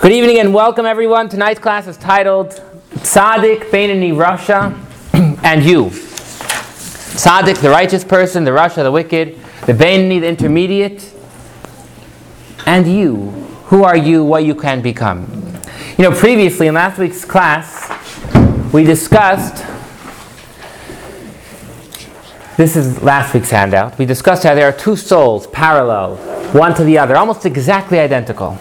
Good 0.00 0.12
evening 0.12 0.38
and 0.38 0.54
welcome 0.54 0.86
everyone. 0.86 1.28
Tonight's 1.28 1.58
class 1.58 1.88
is 1.88 1.96
titled 1.96 2.50
Tzaddik, 2.98 3.64
Beinani, 3.70 4.12
Rasha, 4.12 4.72
and 5.42 5.64
You. 5.64 5.86
Tzaddik, 5.86 7.60
the 7.60 7.68
righteous 7.68 8.04
person, 8.04 8.44
the 8.44 8.52
Rasha, 8.52 8.84
the 8.84 8.92
wicked, 8.92 9.36
the 9.66 9.72
Beinani, 9.72 10.20
the 10.20 10.28
intermediate, 10.28 11.12
and 12.64 12.86
you. 12.86 13.30
Who 13.66 13.82
are 13.82 13.96
you, 13.96 14.24
what 14.24 14.44
you 14.44 14.54
can 14.54 14.82
become. 14.82 15.26
You 15.98 16.04
know, 16.04 16.12
previously 16.16 16.68
in 16.68 16.74
last 16.74 16.96
week's 16.98 17.24
class, 17.24 17.90
we 18.72 18.84
discussed 18.84 19.66
this 22.56 22.76
is 22.76 23.02
last 23.02 23.34
week's 23.34 23.50
handout. 23.50 23.98
We 23.98 24.06
discussed 24.06 24.44
how 24.44 24.54
there 24.54 24.68
are 24.68 24.72
two 24.72 24.94
souls 24.94 25.48
parallel, 25.48 26.18
one 26.52 26.72
to 26.76 26.84
the 26.84 26.98
other, 26.98 27.16
almost 27.16 27.44
exactly 27.46 27.98
identical. 27.98 28.58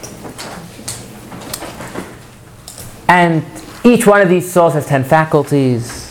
And 3.07 3.43
each 3.83 4.05
one 4.05 4.21
of 4.21 4.29
these 4.29 4.49
souls 4.51 4.73
has 4.73 4.85
ten 4.85 5.03
faculties. 5.03 6.03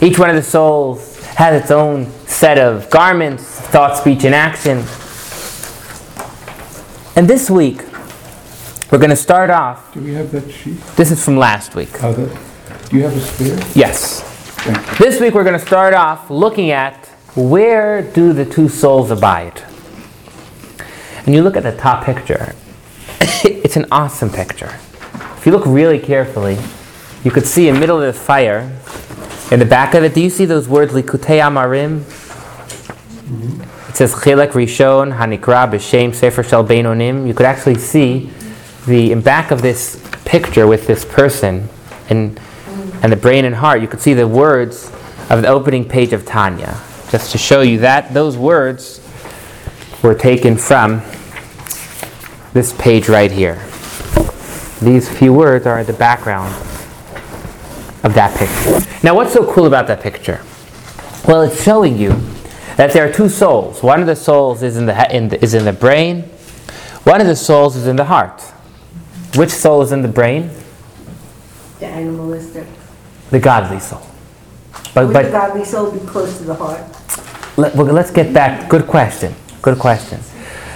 Each 0.00 0.18
one 0.18 0.30
of 0.30 0.36
the 0.36 0.42
souls 0.42 1.18
has 1.34 1.62
its 1.62 1.70
own 1.70 2.10
set 2.26 2.58
of 2.58 2.90
garments, 2.90 3.44
thought, 3.44 3.96
speech, 3.96 4.24
and 4.24 4.34
action. 4.34 4.78
And 7.16 7.28
this 7.28 7.50
week, 7.50 7.82
we're 8.92 8.98
going 8.98 9.10
to 9.10 9.16
start 9.16 9.50
off. 9.50 9.92
Do 9.92 10.00
we 10.00 10.14
have 10.14 10.30
that 10.32 10.50
sheet? 10.50 10.80
This 10.96 11.10
is 11.10 11.24
from 11.24 11.36
last 11.36 11.74
week. 11.74 11.90
Oh, 12.02 12.12
that, 12.12 12.90
do 12.90 12.96
you 12.96 13.02
have 13.02 13.16
a 13.16 13.20
spare? 13.20 13.58
Yes. 13.74 14.22
This 14.98 15.20
week 15.20 15.34
we're 15.34 15.44
going 15.44 15.58
to 15.58 15.66
start 15.66 15.94
off 15.94 16.30
looking 16.30 16.70
at 16.70 17.06
where 17.34 18.02
do 18.02 18.32
the 18.32 18.44
two 18.44 18.68
souls 18.68 19.10
abide. 19.10 19.62
And 21.26 21.34
you 21.34 21.42
look 21.42 21.56
at 21.56 21.62
the 21.62 21.76
top 21.76 22.04
picture. 22.04 22.54
it's 23.20 23.76
an 23.76 23.86
awesome 23.90 24.30
picture. 24.30 24.78
If 25.38 25.46
you 25.46 25.52
look 25.52 25.66
really 25.66 26.00
carefully, 26.00 26.58
you 27.22 27.30
could 27.30 27.46
see 27.46 27.68
in 27.68 27.74
the 27.74 27.80
middle 27.80 28.02
of 28.02 28.12
the 28.12 28.20
fire, 28.20 28.70
in 29.52 29.60
the 29.60 29.64
back 29.64 29.94
of 29.94 30.02
it, 30.02 30.12
do 30.12 30.20
you 30.20 30.30
see 30.30 30.44
those 30.44 30.68
words 30.68 30.92
Likutei 30.92 31.40
Amarim? 31.40 32.00
It 33.88 33.96
says 33.96 34.14
Chilek 34.14 34.50
Rishon 34.50 35.16
Hanikra 35.16 35.70
B'Shem 35.70 36.12
Sefer 36.12 36.42
Shel 36.42 36.64
Beinonim. 36.64 37.26
You 37.26 37.34
could 37.34 37.46
actually 37.46 37.78
see 37.78 38.30
the 38.86 39.12
in 39.12 39.20
back 39.20 39.52
of 39.52 39.62
this 39.62 40.04
picture 40.24 40.66
with 40.66 40.88
this 40.88 41.04
person 41.04 41.68
and 42.10 42.40
and 43.02 43.12
the 43.12 43.16
brain 43.16 43.44
and 43.44 43.54
heart. 43.54 43.80
You 43.80 43.86
could 43.86 44.00
see 44.00 44.14
the 44.14 44.26
words 44.26 44.90
of 45.30 45.42
the 45.42 45.48
opening 45.48 45.88
page 45.88 46.12
of 46.12 46.26
Tanya, 46.26 46.80
just 47.10 47.30
to 47.30 47.38
show 47.38 47.60
you 47.60 47.78
that 47.78 48.12
those 48.12 48.36
words 48.36 49.00
were 50.02 50.16
taken 50.16 50.56
from 50.56 51.00
this 52.54 52.72
page 52.72 53.08
right 53.08 53.30
here. 53.30 53.62
These 54.80 55.08
few 55.08 55.32
words 55.32 55.66
are 55.66 55.82
the 55.84 55.92
background 55.92 56.54
of 58.04 58.14
that 58.14 58.36
picture. 58.36 58.86
Now, 59.02 59.14
what's 59.14 59.32
so 59.32 59.50
cool 59.52 59.66
about 59.66 59.86
that 59.88 60.00
picture? 60.00 60.40
Well, 61.26 61.42
it's 61.42 61.62
showing 61.62 61.96
you 61.96 62.10
that 62.76 62.92
there 62.92 63.08
are 63.08 63.12
two 63.12 63.28
souls. 63.28 63.82
One 63.82 64.00
of 64.00 64.06
the 64.06 64.16
souls 64.16 64.62
is 64.62 64.76
in 64.76 64.86
the, 64.86 65.14
in 65.14 65.28
the, 65.28 65.42
is 65.42 65.54
in 65.54 65.64
the 65.64 65.72
brain. 65.72 66.22
One 67.04 67.20
of 67.20 67.26
the 67.26 67.36
souls 67.36 67.76
is 67.76 67.86
in 67.86 67.96
the 67.96 68.04
heart. 68.04 68.40
Which 69.34 69.50
soul 69.50 69.82
is 69.82 69.92
in 69.92 70.02
the 70.02 70.08
brain? 70.08 70.50
The 71.80 71.86
animalistic. 71.86 72.66
The 73.30 73.40
godly 73.40 73.80
soul. 73.80 74.06
But, 74.94 75.08
Would 75.08 75.16
the 75.16 75.30
godly 75.30 75.64
soul 75.64 75.90
be 75.90 76.00
close 76.06 76.38
to 76.38 76.44
the 76.44 76.54
heart? 76.54 76.84
let, 77.58 77.74
well, 77.74 77.86
let's 77.86 78.10
get 78.10 78.32
back. 78.32 78.68
Good 78.68 78.86
question. 78.86 79.34
Good 79.60 79.78
question. 79.78 80.20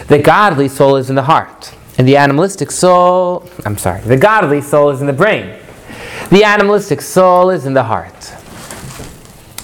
The 0.09 0.19
godly 0.19 0.69
soul 0.69 0.97
is 0.97 1.09
in 1.09 1.17
the 1.17 1.23
heart, 1.23 1.75
and 1.99 2.09
the 2.09 2.17
animalistic 2.17 2.71
soul. 2.71 3.49
I'm 3.65 3.79
sorry. 3.79 4.01
The 4.01 4.17
godly 4.17 4.61
soul 4.61 4.91
is 4.91 5.01
in 5.01 5.07
the 5.07 5.13
brain. 5.13 5.59
The 6.31 6.45
animalistic 6.45 7.01
soul 7.01 7.51
is 7.51 7.67
in 7.67 7.75
the 7.75 7.85
heart. 7.85 8.23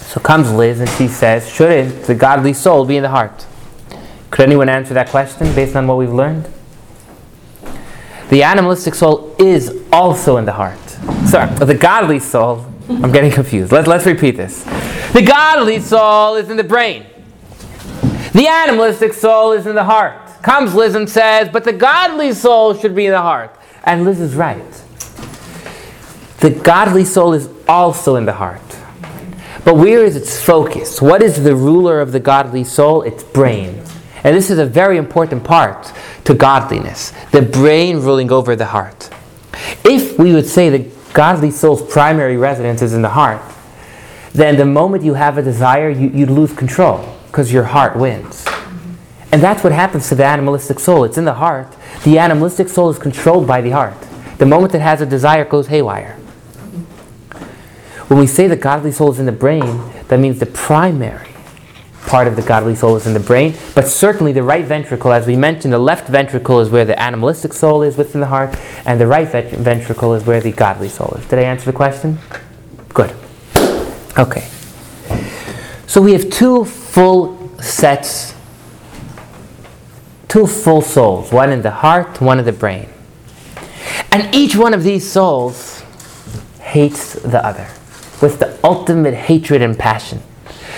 So 0.09 0.21
comes 0.21 0.51
Liz 0.53 0.81
and 0.81 0.89
she 0.91 1.09
says, 1.09 1.49
shouldn't 1.49 2.05
the 2.05 2.15
godly 2.15 2.53
soul 2.53 2.84
be 2.84 2.97
in 2.97 3.03
the 3.03 3.09
heart? 3.09 3.47
Could 4.31 4.47
anyone 4.47 4.69
answer 4.69 4.94
that 4.94 5.09
question 5.09 5.55
based 5.55 5.77
on 5.77 5.87
what 5.87 5.97
we've 5.97 6.12
learned? 6.12 6.49
The 8.28 8.43
animalistic 8.43 8.94
soul 8.94 9.34
is 9.38 9.83
also 9.91 10.37
in 10.37 10.44
the 10.44 10.53
heart. 10.53 10.78
Sorry, 11.27 11.53
the 11.55 11.75
godly 11.75 12.21
soul. 12.21 12.67
I'm 12.88 13.12
getting 13.12 13.31
confused. 13.31 13.72
Let, 13.72 13.87
let's 13.87 14.06
repeat 14.06 14.37
this. 14.37 14.65
The 15.12 15.22
godly 15.22 15.81
soul 15.81 16.37
is 16.37 16.50
in 16.50 16.56
the 16.56 16.65
brain. 16.65 17.06
The 18.33 18.47
animalistic 18.47 19.15
soul 19.15 19.53
is 19.53 19.67
in 19.67 19.75
the 19.75 19.84
heart. 19.84 20.28
Comes 20.43 20.75
Liz 20.75 20.94
and 20.94 21.09
says, 21.09 21.49
but 21.49 21.65
the 21.65 21.72
godly 21.72 22.32
soul 22.32 22.75
should 22.75 22.94
be 22.94 23.06
in 23.06 23.12
the 23.12 23.21
heart. 23.21 23.54
And 23.84 24.04
Liz 24.04 24.21
is 24.21 24.34
right. 24.34 24.84
The 26.41 26.50
godly 26.50 27.04
soul 27.04 27.32
is 27.32 27.49
also 27.66 28.16
in 28.16 28.25
the 28.25 28.32
heart. 28.32 28.60
But 29.65 29.76
where 29.76 30.04
is 30.04 30.16
its 30.16 30.41
focus? 30.41 31.03
What 31.03 31.22
is 31.22 31.43
the 31.43 31.56
ruler 31.56 32.00
of 32.00 32.12
the 32.12 32.21
godly 32.21 32.65
soul? 32.65 33.03
Its 33.03 33.25
brain. 33.25 33.82
And 34.25 34.37
this 34.37 34.50
is 34.50 34.59
a 34.59 34.66
very 34.66 34.97
important 34.97 35.44
part 35.44 35.93
to 36.25 36.34
godliness 36.34 37.12
the 37.32 37.43
brain 37.43 37.99
ruling 37.99 38.31
over 38.31 38.55
the 38.55 38.66
heart. 38.66 39.10
If 39.84 40.19
we 40.19 40.32
would 40.32 40.47
say 40.47 40.70
the 40.70 40.91
godly 41.12 41.50
soul's 41.50 41.82
primary 41.82 42.37
residence 42.37 42.82
is 42.82 42.94
in 42.94 43.03
the 43.03 43.09
heart, 43.09 43.43
then 44.32 44.56
the 44.56 44.65
moment 44.65 45.03
you 45.03 45.15
have 45.15 45.38
a 45.38 45.43
desire, 45.43 45.91
you, 45.91 46.09
you 46.09 46.26
lose 46.26 46.53
control 46.53 47.16
because 47.26 47.53
your 47.53 47.65
heart 47.65 47.97
wins. 47.97 48.47
And 49.31 49.43
that's 49.43 49.62
what 49.62 49.72
happens 49.72 50.09
to 50.09 50.15
the 50.15 50.25
animalistic 50.25 50.78
soul. 50.81 51.05
It's 51.05 51.19
in 51.19 51.25
the 51.25 51.34
heart. 51.34 51.77
The 52.05 52.19
animalistic 52.19 52.69
soul 52.69 52.91
is 52.91 52.99
controlled 52.99 53.47
by 53.47 53.61
the 53.61 53.71
heart. 53.71 53.97
The 54.39 54.47
moment 54.47 54.75
it 54.75 54.81
has 54.81 55.00
a 55.00 55.06
desire, 55.06 55.43
it 55.43 55.50
goes 55.50 55.66
haywire. 55.66 56.15
When 58.09 58.19
we 58.19 58.27
say 58.27 58.47
the 58.47 58.56
godly 58.56 58.93
soul 58.93 59.11
is 59.12 59.19
in 59.19 59.27
the 59.27 59.33
brain, 59.33 59.83
that 60.09 60.19
means 60.19 60.38
the 60.38 60.47
primary 60.47 61.28
part 62.06 62.27
of 62.27 62.37
the 62.37 62.43
godly 62.43 62.75
soul 62.75 62.97
is 62.97 63.06
in 63.06 63.12
the 63.12 63.21
brain, 63.21 63.55
but 63.75 63.87
certainly 63.87 64.33
the 64.33 64.43
right 64.43 64.65
ventricle, 64.65 65.12
as 65.12 65.27
we 65.27 65.37
mentioned, 65.37 65.75
the 65.75 65.78
left 65.78 66.09
ventricle 66.09 66.61
is 66.61 66.71
where 66.71 66.87
the 66.87 66.99
animalistic 66.99 67.53
soul 67.53 67.83
is 67.83 67.99
within 67.99 68.22
the 68.22 68.27
heart, 68.27 68.56
and 68.87 68.99
the 68.99 69.06
right 69.06 69.28
ventricle 69.28 70.15
is 70.15 70.25
where 70.25 70.41
the 70.41 70.53
godly 70.53 70.88
soul 70.88 71.15
is. 71.19 71.27
Did 71.27 71.41
I 71.41 71.43
answer 71.43 71.67
the 71.67 71.77
question? 71.77 72.19
Good. 72.94 73.15
Okay. 74.19 74.49
So 75.87 76.00
we 76.00 76.12
have 76.12 76.31
two 76.31 76.65
full 76.65 77.59
sets, 77.61 78.34
two 80.28 80.47
full 80.47 80.83
souls, 80.83 81.33
one 81.33 81.50
in 81.50 81.62
the 81.62 81.71
heart, 81.71 82.21
one 82.21 82.39
in 82.39 82.44
the 82.44 82.53
brain. 82.53 82.89
And 84.12 84.34
each 84.34 84.56
one 84.56 84.75
of 84.75 84.83
these 84.83 85.11
souls 85.11 85.83
hates 86.61 87.15
the 87.15 87.44
other 87.44 87.69
with 88.21 88.38
the 88.38 88.59
ultimate 88.62 89.15
hatred 89.15 89.62
and 89.62 89.78
passion. 89.78 90.22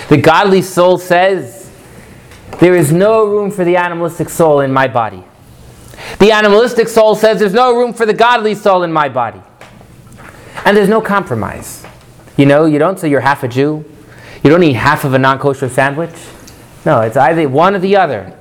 The 0.09 0.17
godly 0.17 0.61
soul 0.61 0.97
says, 0.97 1.71
There 2.59 2.75
is 2.75 2.91
no 2.91 3.25
room 3.25 3.51
for 3.51 3.65
the 3.65 3.75
animalistic 3.75 4.29
soul 4.29 4.61
in 4.61 4.71
my 4.71 4.87
body. 4.87 5.23
The 6.19 6.31
animalistic 6.31 6.87
soul 6.87 7.15
says, 7.15 7.39
There's 7.39 7.53
no 7.53 7.75
room 7.75 7.93
for 7.93 8.05
the 8.05 8.13
godly 8.13 8.55
soul 8.55 8.83
in 8.83 8.91
my 8.91 9.09
body. 9.09 9.41
And 10.65 10.77
there's 10.77 10.89
no 10.89 11.01
compromise. 11.01 11.85
You 12.37 12.45
know, 12.45 12.65
you 12.65 12.79
don't 12.79 12.99
say 12.99 13.09
you're 13.09 13.21
half 13.21 13.43
a 13.43 13.47
Jew, 13.47 13.85
you 14.43 14.49
don't 14.49 14.63
eat 14.63 14.73
half 14.73 15.03
of 15.03 15.13
a 15.13 15.19
non 15.19 15.39
kosher 15.39 15.69
sandwich. 15.69 16.15
No, 16.85 17.01
it's 17.01 17.17
either 17.17 17.47
one 17.47 17.75
or 17.75 17.79
the 17.79 17.95
other. 17.95 18.37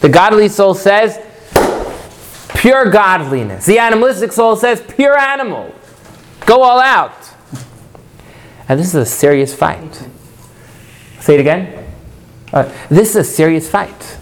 The 0.00 0.08
godly 0.08 0.48
soul 0.48 0.74
says, 0.74 1.18
Pure 2.64 2.90
godliness. 2.90 3.66
The 3.66 3.78
animalistic 3.78 4.32
soul 4.32 4.56
says, 4.56 4.80
Pure 4.80 5.18
animal. 5.18 5.74
Go 6.46 6.62
all 6.62 6.80
out. 6.80 7.12
And 8.68 8.80
this 8.80 8.88
is 8.88 8.94
a 8.94 9.06
serious 9.06 9.54
fight. 9.54 10.08
Say 11.20 11.34
it 11.34 11.40
again. 11.40 11.84
Uh, 12.52 12.72
this 12.88 13.10
is 13.10 13.16
a 13.16 13.24
serious 13.24 13.68
fight. 13.68 14.18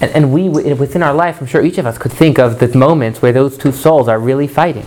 And, 0.00 0.10
and 0.12 0.32
we, 0.32 0.48
within 0.48 1.02
our 1.02 1.14
life, 1.14 1.40
I'm 1.40 1.46
sure 1.46 1.64
each 1.64 1.78
of 1.78 1.86
us 1.86 1.98
could 1.98 2.12
think 2.12 2.38
of 2.38 2.58
the 2.58 2.76
moments 2.76 3.22
where 3.22 3.32
those 3.32 3.58
two 3.58 3.72
souls 3.72 4.08
are 4.08 4.18
really 4.18 4.48
fighting. 4.48 4.86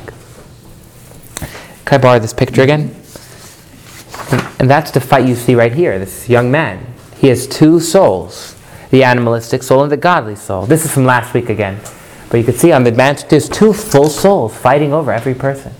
Can 1.85 1.99
I 1.99 2.01
borrow 2.01 2.19
this 2.19 2.33
picture 2.33 2.63
again? 2.63 2.95
And, 4.31 4.47
and 4.59 4.69
that's 4.69 4.91
the 4.91 4.99
fight 4.99 5.27
you 5.27 5.35
see 5.35 5.53
right 5.53 5.71
here. 5.71 5.99
This 5.99 6.27
young 6.27 6.49
man. 6.49 6.93
He 7.17 7.27
has 7.27 7.47
two 7.47 7.79
souls 7.79 8.54
the 8.95 9.03
animalistic 9.03 9.61
soul 9.61 9.83
and 9.83 9.91
the 9.91 9.97
godly 9.97 10.37
soul. 10.37 10.65
This 10.65 10.85
is 10.85 10.93
from 10.93 11.03
last 11.03 11.33
week 11.33 11.49
again. 11.49 11.77
But 12.29 12.37
you 12.37 12.45
can 12.45 12.53
see 12.53 12.71
on 12.71 12.85
the 12.85 12.93
bench, 12.93 13.27
there's 13.27 13.49
two 13.49 13.73
full 13.73 14.07
souls 14.07 14.55
fighting 14.55 14.93
over 14.93 15.11
every 15.11 15.35
person. 15.35 15.73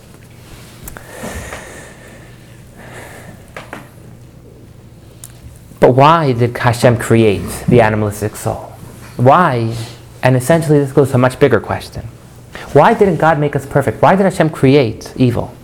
But 5.80 5.96
why 5.96 6.34
did 6.34 6.58
Hashem 6.58 6.98
create 6.98 7.48
the 7.70 7.80
animalistic 7.80 8.36
soul? 8.36 8.74
Why? 9.16 9.74
And 10.22 10.36
essentially, 10.36 10.80
this 10.80 10.92
goes 10.92 11.12
to 11.12 11.16
a 11.16 11.18
much 11.18 11.40
bigger 11.40 11.62
question. 11.62 12.04
Why 12.74 12.94
didn't 12.94 13.16
God 13.16 13.40
make 13.40 13.56
us 13.56 13.66
perfect? 13.66 14.02
Why 14.02 14.18
did 14.18 14.24
Hashem 14.24 14.50
create 14.50 15.14
evil? 15.16 15.56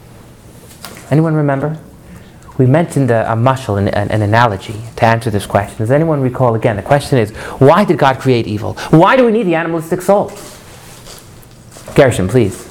Anyone 1.10 1.34
remember? 1.34 1.78
We 2.58 2.66
mentioned 2.66 3.12
a, 3.12 3.32
a 3.32 3.36
mushal, 3.36 3.78
an, 3.78 3.88
an, 3.90 4.10
an 4.12 4.22
analogy, 4.22 4.76
to 4.98 5.06
answer 5.06 5.30
this 5.30 5.46
question. 5.46 5.78
Does 5.78 5.92
anyone 5.92 6.22
recall 6.22 6.56
again? 6.56 6.76
The 6.76 6.82
question 6.84 7.18
is, 7.18 7.32
why 7.60 7.86
did 7.86 7.98
God 7.98 8.20
create 8.20 8.46
evil? 8.46 8.74
Why 8.92 9.16
do 9.16 9.26
we 9.26 9.32
need 9.32 9.44
the 9.44 9.56
animalistic 9.56 10.02
soul? 10.02 10.32
Gershon, 11.96 12.28
please. 12.28 12.68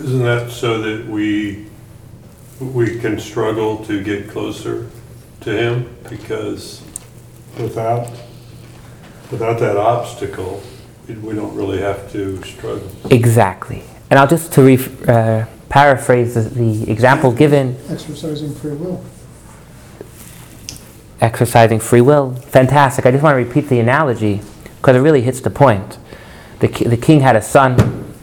Isn't 0.00 0.22
that 0.22 0.50
so 0.50 0.80
that 0.82 1.06
we, 1.06 1.66
we 2.60 2.98
can 2.98 3.18
struggle 3.18 3.84
to 3.86 4.02
get 4.02 4.28
closer 4.28 4.90
to 5.40 5.50
him? 5.50 5.96
Because 6.08 6.82
without, 7.58 8.10
without 9.30 9.58
that 9.60 9.76
obstacle, 9.76 10.62
we 11.08 11.34
don't 11.34 11.54
really 11.54 11.78
have 11.80 12.10
to 12.12 12.42
struggle. 12.42 12.90
Exactly. 13.10 13.82
And 14.10 14.18
I'll 14.18 14.26
just 14.26 14.52
to 14.54 14.62
re- 14.62 14.88
uh, 15.08 15.46
paraphrase 15.68 16.34
the, 16.34 16.42
the 16.42 16.90
example 16.90 17.32
given 17.32 17.76
exercising 17.88 18.54
free 18.54 18.74
will. 18.74 19.04
Exercising 21.20 21.80
free 21.80 22.00
will. 22.00 22.34
Fantastic. 22.34 23.06
I 23.06 23.10
just 23.10 23.22
want 23.22 23.34
to 23.34 23.44
repeat 23.44 23.68
the 23.68 23.80
analogy 23.80 24.42
because 24.76 24.96
it 24.96 25.00
really 25.00 25.22
hits 25.22 25.40
the 25.40 25.50
point. 25.50 25.98
The, 26.60 26.68
the 26.68 26.96
king 26.96 27.20
had 27.20 27.36
a 27.36 27.42
son, 27.42 28.14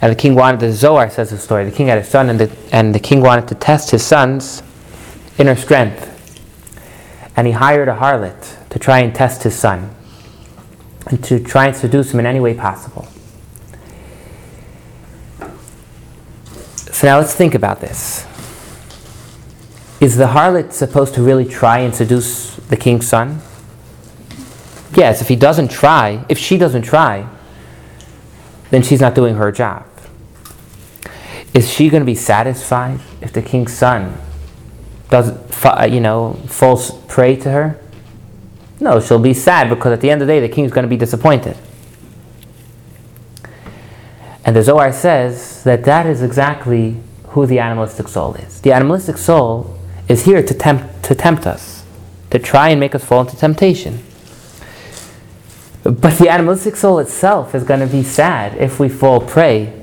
and 0.00 0.10
the 0.10 0.16
king 0.16 0.34
wanted, 0.34 0.60
the 0.60 0.72
Zohar 0.72 1.08
says 1.10 1.30
the 1.30 1.38
story, 1.38 1.64
the 1.64 1.70
king 1.70 1.86
had 1.86 1.98
a 1.98 2.04
son, 2.04 2.28
and 2.28 2.40
the, 2.40 2.56
and 2.72 2.94
the 2.94 2.98
king 2.98 3.20
wanted 3.20 3.48
to 3.48 3.54
test 3.54 3.90
his 3.90 4.04
son's 4.04 4.62
inner 5.38 5.56
strength. 5.56 6.08
And 7.36 7.46
he 7.46 7.52
hired 7.52 7.88
a 7.88 7.94
harlot 7.94 8.68
to 8.68 8.78
try 8.78 8.98
and 8.98 9.14
test 9.14 9.42
his 9.42 9.54
son, 9.54 9.94
and 11.06 11.22
to 11.24 11.42
try 11.42 11.66
and 11.66 11.76
seduce 11.76 12.12
him 12.12 12.20
in 12.20 12.26
any 12.26 12.40
way 12.40 12.54
possible. 12.54 13.08
So 16.76 17.06
now 17.06 17.18
let's 17.18 17.34
think 17.34 17.54
about 17.54 17.80
this. 17.80 18.26
Is 20.02 20.16
the 20.16 20.26
harlot 20.26 20.72
supposed 20.72 21.14
to 21.14 21.22
really 21.22 21.44
try 21.44 21.78
and 21.78 21.94
seduce 21.94 22.56
the 22.56 22.76
king's 22.76 23.06
son? 23.06 23.40
Yes, 24.96 25.22
if 25.22 25.28
he 25.28 25.36
doesn't 25.36 25.70
try, 25.70 26.24
if 26.28 26.38
she 26.38 26.58
doesn't 26.58 26.82
try, 26.82 27.28
then 28.70 28.82
she's 28.82 29.00
not 29.00 29.14
doing 29.14 29.36
her 29.36 29.52
job. 29.52 29.86
Is 31.54 31.70
she 31.70 31.88
going 31.88 32.00
to 32.00 32.04
be 32.04 32.16
satisfied 32.16 32.98
if 33.20 33.32
the 33.32 33.42
king's 33.42 33.74
son 33.74 34.18
does, 35.08 35.30
uh, 35.64 35.88
you 35.88 36.00
know, 36.00 36.32
falls 36.48 36.90
prey 37.06 37.36
to 37.36 37.52
her? 37.52 37.80
No, 38.80 38.98
she'll 38.98 39.20
be 39.20 39.34
sad 39.34 39.68
because 39.68 39.92
at 39.92 40.00
the 40.00 40.10
end 40.10 40.20
of 40.20 40.26
the 40.26 40.34
day, 40.34 40.40
the 40.40 40.48
king's 40.48 40.72
going 40.72 40.82
to 40.82 40.88
be 40.88 40.96
disappointed. 40.96 41.56
And 44.44 44.56
the 44.56 44.64
Zohar 44.64 44.92
says 44.92 45.62
that 45.62 45.84
that 45.84 46.06
is 46.06 46.22
exactly 46.22 46.96
who 47.28 47.46
the 47.46 47.60
animalistic 47.60 48.08
soul 48.08 48.34
is. 48.34 48.60
The 48.62 48.72
animalistic 48.72 49.16
soul 49.16 49.78
is 50.08 50.24
here 50.24 50.42
to 50.42 50.54
tempt, 50.54 51.02
to 51.04 51.14
tempt 51.14 51.46
us, 51.46 51.84
to 52.30 52.38
try 52.38 52.70
and 52.70 52.80
make 52.80 52.94
us 52.94 53.04
fall 53.04 53.20
into 53.22 53.36
temptation. 53.36 54.02
But 55.82 56.18
the 56.18 56.28
animalistic 56.28 56.76
soul 56.76 56.98
itself 57.00 57.54
is 57.54 57.64
going 57.64 57.80
to 57.80 57.86
be 57.86 58.02
sad 58.02 58.56
if 58.56 58.78
we 58.78 58.88
fall 58.88 59.20
prey 59.20 59.80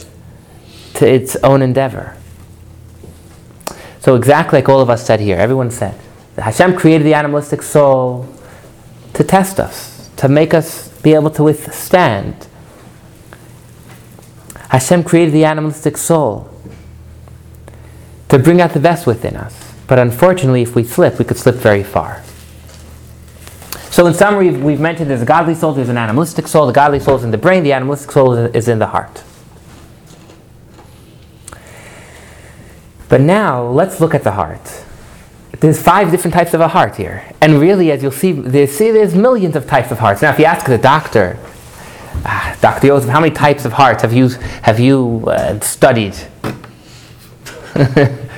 to 0.95 1.07
its 1.07 1.35
own 1.37 1.61
endeavor. 1.61 2.15
So, 3.99 4.15
exactly 4.15 4.59
like 4.59 4.69
all 4.69 4.79
of 4.79 4.89
us 4.89 5.05
said 5.05 5.19
here, 5.19 5.37
everyone 5.37 5.71
said, 5.71 5.99
Hashem 6.37 6.75
created 6.77 7.05
the 7.05 7.13
animalistic 7.13 7.61
soul 7.61 8.33
to 9.13 9.23
test 9.23 9.59
us, 9.59 10.09
to 10.17 10.29
make 10.29 10.53
us 10.53 10.87
be 11.01 11.13
able 11.13 11.29
to 11.31 11.43
withstand. 11.43 12.47
Hashem 14.69 15.03
created 15.03 15.33
the 15.33 15.45
animalistic 15.45 15.97
soul 15.97 16.49
to 18.29 18.39
bring 18.39 18.61
out 18.61 18.71
the 18.71 18.79
best 18.79 19.05
within 19.05 19.35
us. 19.35 19.68
But 19.89 19.97
unfortunately, 19.97 20.61
if 20.61 20.75
we 20.75 20.83
slip, 20.83 21.17
we 21.17 21.25
could 21.25 21.37
slip 21.37 21.55
very 21.55 21.83
far. 21.83 22.21
So, 23.89 24.05
in 24.05 24.13
summary, 24.13 24.51
we've, 24.51 24.79
mentioned 24.79 25.09
there's 25.09 25.23
a 25.23 25.25
godly 25.25 25.55
soul, 25.55 25.73
there's 25.73 25.89
an 25.89 25.97
animalistic 25.97 26.47
soul. 26.47 26.67
The 26.67 26.73
godly 26.73 26.99
soul 26.99 27.17
is 27.17 27.23
in 27.23 27.31
the 27.31 27.39
brain, 27.39 27.63
the 27.63 27.73
animalistic 27.73 28.11
soul 28.11 28.33
is, 28.33 28.53
is 28.53 28.67
in 28.67 28.77
the 28.77 28.85
heart. 28.85 29.23
But 33.09 33.21
now, 33.21 33.67
let's 33.67 33.99
look 33.99 34.13
at 34.13 34.23
the 34.23 34.33
heart. 34.33 34.85
There's 35.59 35.81
five 35.81 36.11
different 36.11 36.35
types 36.35 36.53
of 36.53 36.61
a 36.61 36.67
heart 36.67 36.95
here. 36.95 37.25
And 37.41 37.59
really, 37.59 37.91
as 37.91 38.03
you'll 38.03 38.11
see, 38.11 38.31
there's, 38.33 38.71
see, 38.71 38.91
there's 38.91 39.15
millions 39.15 39.55
of 39.55 39.65
types 39.65 39.89
of 39.89 39.97
hearts. 39.97 40.21
Now, 40.21 40.29
if 40.29 40.37
you 40.37 40.45
ask 40.45 40.67
the 40.67 40.77
doctor, 40.77 41.39
ah, 42.25 42.55
Dr. 42.61 42.87
Joseph, 42.87 43.09
how 43.09 43.19
many 43.19 43.33
types 43.33 43.65
of 43.65 43.73
hearts 43.73 44.03
have 44.03 44.13
you, 44.13 44.29
have 44.61 44.79
you 44.79 45.23
uh, 45.25 45.59
studied? 45.61 46.15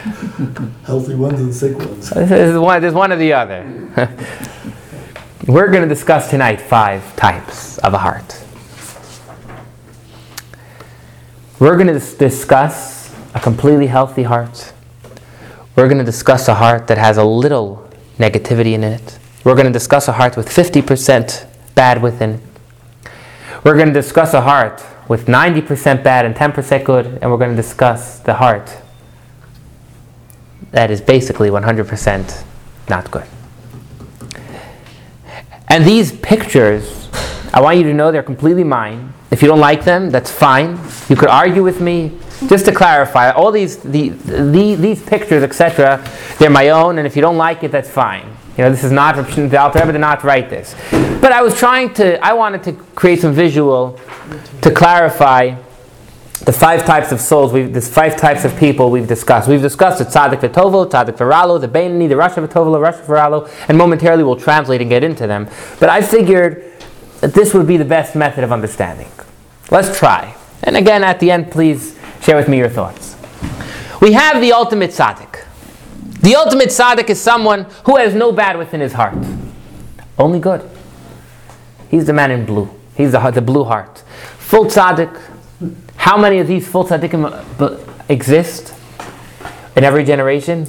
Healthy 0.85 1.15
ones 1.15 1.39
and 1.39 1.53
sick 1.53 1.77
ones. 1.77 2.09
There's 2.09 2.57
one, 2.57 2.93
one 2.93 3.11
or 3.11 3.15
the 3.15 3.33
other. 3.33 3.63
We're 5.47 5.67
going 5.67 5.83
to 5.83 5.89
discuss 5.89 6.29
tonight 6.29 6.59
five 6.59 7.15
types 7.15 7.77
of 7.79 7.93
a 7.93 7.97
heart. 7.97 8.43
We're 11.59 11.75
going 11.75 11.88
to 11.88 11.93
dis- 11.93 12.15
discuss 12.15 13.15
a 13.35 13.39
completely 13.39 13.88
healthy 13.88 14.23
heart. 14.23 14.73
We're 15.75 15.88
going 15.88 15.99
to 15.99 16.03
discuss 16.03 16.47
a 16.47 16.55
heart 16.55 16.88
that 16.88 16.97
has 16.97 17.17
a 17.17 17.23
little 17.23 17.88
negativity 18.17 18.73
in 18.73 18.83
it. 18.83 19.19
We're 19.43 19.55
going 19.55 19.67
to 19.67 19.71
discuss 19.71 20.07
a 20.07 20.13
heart 20.13 20.38
with 20.38 20.47
50% 20.47 21.45
bad 21.75 22.01
within 22.01 22.31
it. 22.31 22.41
We're 23.63 23.75
going 23.75 23.88
to 23.88 23.93
discuss 23.93 24.33
a 24.33 24.41
heart 24.41 24.83
with 25.07 25.27
90% 25.27 26.03
bad 26.03 26.25
and 26.25 26.35
10% 26.35 26.83
good, 26.83 27.05
and 27.21 27.29
we're 27.29 27.38
going 27.38 27.55
to 27.55 27.61
discuss 27.61 28.19
the 28.19 28.35
heart 28.35 28.75
that 30.71 30.91
is 30.91 31.01
basically 31.01 31.50
100% 31.50 32.44
not 32.89 33.12
good. 33.12 33.25
And 35.68 35.85
these 35.85 36.12
pictures, 36.12 37.09
I 37.53 37.62
want 37.62 37.77
you 37.77 37.83
to 37.83 37.94
know 37.94 38.12
they're 38.12 38.23
completely 38.23 38.63
mine. 38.63 39.13
If 39.31 39.41
you 39.41 39.47
don't 39.47 39.59
like 39.59 39.85
them, 39.85 40.09
that's 40.09 40.29
fine. 40.29 40.77
You 41.07 41.15
could 41.15 41.29
argue 41.29 41.63
with 41.63 41.79
me. 41.79 42.18
Just 42.47 42.65
to 42.65 42.73
clarify, 42.73 43.31
all 43.31 43.51
these, 43.51 43.77
the, 43.77 44.09
the, 44.09 44.75
these 44.75 45.01
pictures, 45.03 45.44
etc., 45.44 46.03
they're 46.39 46.50
my 46.50 46.69
own, 46.69 46.97
and 46.97 47.06
if 47.06 47.15
you 47.15 47.21
don't 47.21 47.38
like 47.38 47.63
it, 47.63 47.71
that's 47.71 47.89
fine. 47.89 48.25
You 48.57 48.65
know, 48.65 48.71
this 48.71 48.83
is 48.83 48.91
not, 48.91 49.15
the 49.15 49.24
Rebbe 49.24 49.91
did 49.91 50.00
not 50.00 50.24
write 50.24 50.50
this. 50.50 50.75
But 51.21 51.31
I 51.31 51.41
was 51.41 51.57
trying 51.57 51.94
to, 51.95 52.24
I 52.25 52.33
wanted 52.33 52.63
to 52.63 52.74
create 52.95 53.21
some 53.21 53.31
visual 53.31 54.00
to 54.62 54.71
clarify 54.71 55.56
the 56.45 56.53
five 56.53 56.85
types 56.85 57.11
of 57.11 57.21
souls, 57.21 57.53
we've, 57.53 57.71
there's 57.71 57.88
five 57.88 58.17
types 58.17 58.45
of 58.45 58.57
people 58.57 58.89
we've 58.89 59.07
discussed. 59.07 59.47
We've 59.47 59.61
discussed 59.61 59.99
the 59.99 60.05
tzaddik 60.05 60.39
v'tovel, 60.39 60.89
tzaddik 60.89 61.17
v'ralo, 61.17 61.61
the 61.61 61.67
Beinani, 61.67 62.09
the 62.09 62.15
Rasha 62.15 62.45
v'tovel, 62.45 62.71
the 62.71 62.79
Rasha 62.79 63.05
v'ralo, 63.05 63.49
and 63.67 63.77
momentarily 63.77 64.23
we'll 64.23 64.35
translate 64.35 64.81
and 64.81 64.89
get 64.89 65.03
into 65.03 65.27
them. 65.27 65.47
But 65.79 65.89
I 65.89 66.01
figured 66.01 66.71
that 67.19 67.33
this 67.33 67.53
would 67.53 67.67
be 67.67 67.77
the 67.77 67.85
best 67.85 68.15
method 68.15 68.43
of 68.43 68.51
understanding. 68.51 69.09
Let's 69.69 69.97
try. 69.97 70.35
And 70.63 70.75
again, 70.75 71.03
at 71.03 71.19
the 71.19 71.29
end, 71.29 71.51
please 71.51 71.97
share 72.21 72.35
with 72.35 72.47
me 72.47 72.57
your 72.57 72.69
thoughts. 72.69 73.15
We 74.01 74.13
have 74.13 74.41
the 74.41 74.53
ultimate 74.53 74.89
tzaddik. 74.91 75.45
The 76.21 76.36
ultimate 76.36 76.69
tzaddik 76.69 77.10
is 77.10 77.21
someone 77.21 77.67
who 77.86 77.98
has 77.98 78.15
no 78.15 78.31
bad 78.31 78.57
within 78.57 78.81
his 78.81 78.93
heart, 78.93 79.15
only 80.17 80.39
good. 80.39 80.67
He's 81.89 82.05
the 82.05 82.13
man 82.13 82.31
in 82.31 82.45
blue. 82.45 82.69
He's 82.95 83.12
the, 83.12 83.31
the 83.31 83.41
blue 83.41 83.63
heart. 83.63 84.03
Full 84.39 84.65
tzaddik, 84.65 85.19
how 85.98 86.18
many 86.18 86.39
of 86.39 86.48
these 86.48 86.68
full 86.68 86.86
tzaddikim 86.86 87.25
uh, 87.60 87.77
exist 88.10 88.74
in 89.75 89.84
every 89.84 90.03
generation? 90.03 90.65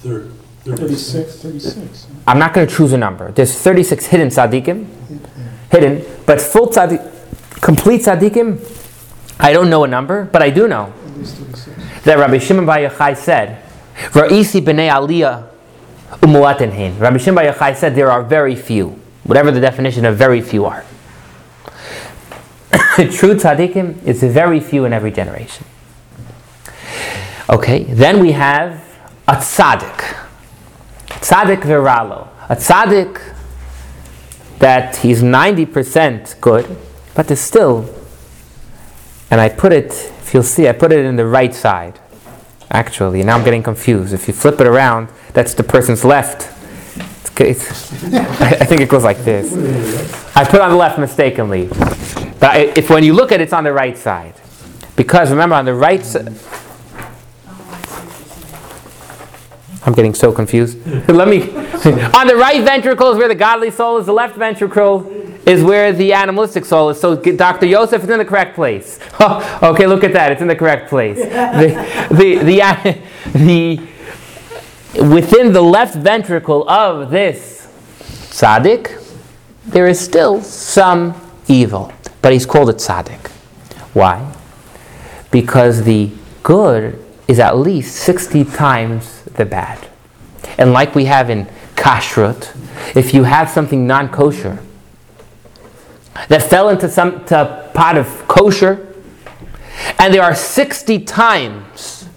Third, 0.00 0.32
36, 0.64 1.36
36. 1.42 2.06
I'm 2.26 2.38
not 2.38 2.52
going 2.52 2.66
to 2.66 2.74
choose 2.74 2.92
a 2.92 2.98
number. 2.98 3.30
There's 3.32 3.54
36 3.54 4.06
hidden 4.06 4.28
tzaddikim, 4.28 4.86
hidden, 5.70 6.04
but 6.26 6.40
full 6.40 6.68
tzaddik, 6.68 7.60
complete 7.60 8.02
tzaddikim, 8.02 8.58
I 9.38 9.52
don't 9.52 9.68
know 9.68 9.84
a 9.84 9.88
number, 9.88 10.24
but 10.24 10.42
I 10.42 10.50
do 10.50 10.66
know 10.66 10.92
At 11.06 11.16
least 11.18 11.36
36. 11.36 12.04
that 12.04 12.18
Rabbi 12.18 12.38
Shimon 12.38 12.64
Bar 12.66 12.78
Yochai 12.78 13.16
said, 13.16 13.62
"Ra'isi 14.12 14.60
b'nei 14.62 14.88
aliyah 14.90 15.44
umuatin 16.22 16.72
hein." 16.72 16.98
Rabbi 16.98 17.18
Shimon 17.18 17.44
Bar 17.44 17.52
Yochai 17.52 17.76
said 17.76 17.94
there 17.94 18.10
are 18.10 18.22
very 18.22 18.56
few, 18.56 18.98
whatever 19.24 19.50
the 19.50 19.60
definition 19.60 20.04
of 20.06 20.16
very 20.16 20.40
few 20.40 20.64
are. 20.64 20.84
The 22.96 23.06
true 23.12 23.34
tzaddikim 23.34 24.04
is 24.04 24.22
very 24.22 24.58
few 24.58 24.86
in 24.86 24.92
every 24.94 25.10
generation. 25.10 25.66
Okay, 27.50 27.84
then 27.84 28.20
we 28.20 28.32
have 28.32 28.82
a 29.28 29.34
tzaddik, 29.34 30.16
tzaddik 31.06 31.60
viralo, 31.60 32.28
a 32.48 32.56
tzaddik 32.56 33.20
that 34.60 34.96
he's 34.96 35.22
ninety 35.22 35.66
percent 35.66 36.36
good, 36.40 36.66
but 37.14 37.28
there's 37.28 37.40
still, 37.40 37.94
and 39.30 39.40
I 39.40 39.50
put 39.50 39.72
it, 39.72 39.92
if 40.22 40.32
you'll 40.32 40.42
see, 40.42 40.66
I 40.66 40.72
put 40.72 40.90
it 40.90 41.04
in 41.04 41.16
the 41.16 41.26
right 41.26 41.54
side. 41.54 42.00
Actually, 42.70 43.22
now 43.22 43.36
I'm 43.36 43.44
getting 43.44 43.62
confused. 43.62 44.14
If 44.14 44.26
you 44.26 44.34
flip 44.34 44.58
it 44.60 44.66
around, 44.66 45.08
that's 45.34 45.54
the 45.54 45.62
person's 45.62 46.04
left. 46.04 46.50
It's, 46.96 47.40
it's, 47.40 48.04
I 48.40 48.64
think 48.64 48.80
it 48.80 48.88
goes 48.88 49.04
like 49.04 49.18
this. 49.18 49.52
I 50.34 50.44
put 50.44 50.60
on 50.60 50.70
the 50.70 50.76
left 50.76 50.98
mistakenly. 50.98 51.68
But 52.38 52.76
if 52.78 52.90
when 52.90 53.04
you 53.04 53.12
look 53.12 53.32
at 53.32 53.40
it, 53.40 53.44
it's 53.44 53.52
on 53.52 53.64
the 53.64 53.72
right 53.72 53.96
side. 53.96 54.34
Because 54.94 55.30
remember, 55.30 55.54
on 55.54 55.64
the 55.64 55.74
right 55.74 56.04
side. 56.04 56.34
I'm 59.84 59.92
getting 59.92 60.14
so 60.14 60.32
confused. 60.32 60.84
Let 61.08 61.28
me. 61.28 61.42
on 62.14 62.26
the 62.26 62.36
right 62.36 62.62
ventricle 62.64 63.12
is 63.12 63.18
where 63.18 63.28
the 63.28 63.34
godly 63.34 63.70
soul 63.70 63.98
is, 63.98 64.06
the 64.06 64.12
left 64.12 64.36
ventricle 64.36 65.06
is 65.46 65.62
where 65.62 65.92
the 65.92 66.12
animalistic 66.12 66.64
soul 66.64 66.90
is. 66.90 67.00
So 67.00 67.14
Dr. 67.14 67.66
Yosef 67.66 68.02
is 68.02 68.10
in 68.10 68.18
the 68.18 68.24
correct 68.24 68.56
place. 68.56 68.98
Oh, 69.20 69.60
okay, 69.72 69.86
look 69.86 70.02
at 70.02 70.12
that. 70.12 70.32
It's 70.32 70.42
in 70.42 70.48
the 70.48 70.56
correct 70.56 70.88
place. 70.88 71.18
The, 71.18 72.08
the, 72.10 72.38
the, 72.42 73.78
the, 74.94 75.04
within 75.04 75.52
the 75.52 75.62
left 75.62 75.94
ventricle 75.94 76.68
of 76.68 77.10
this 77.10 77.68
tzaddik, 78.30 79.02
there 79.66 79.86
is 79.86 80.00
still 80.00 80.42
some 80.42 81.14
evil, 81.46 81.92
but 82.26 82.32
he's 82.32 82.44
called 82.44 82.68
a 82.68 82.72
tzaddik. 82.72 83.28
Why? 83.94 84.34
Because 85.30 85.84
the 85.84 86.10
good 86.42 87.00
is 87.28 87.38
at 87.38 87.56
least 87.56 87.94
60 87.98 88.42
times 88.46 89.22
the 89.36 89.44
bad. 89.44 89.86
And 90.58 90.72
like 90.72 90.96
we 90.96 91.04
have 91.04 91.30
in 91.30 91.46
kashrut, 91.76 92.52
if 92.96 93.14
you 93.14 93.22
have 93.22 93.48
something 93.48 93.86
non 93.86 94.08
kosher 94.08 94.58
that 96.26 96.42
fell 96.42 96.68
into 96.68 96.88
some 96.88 97.24
pot 97.26 97.96
of 97.96 98.26
kosher, 98.26 98.92
and 100.00 100.12
there 100.12 100.24
are 100.24 100.34
60 100.34 100.98
times 101.04 102.08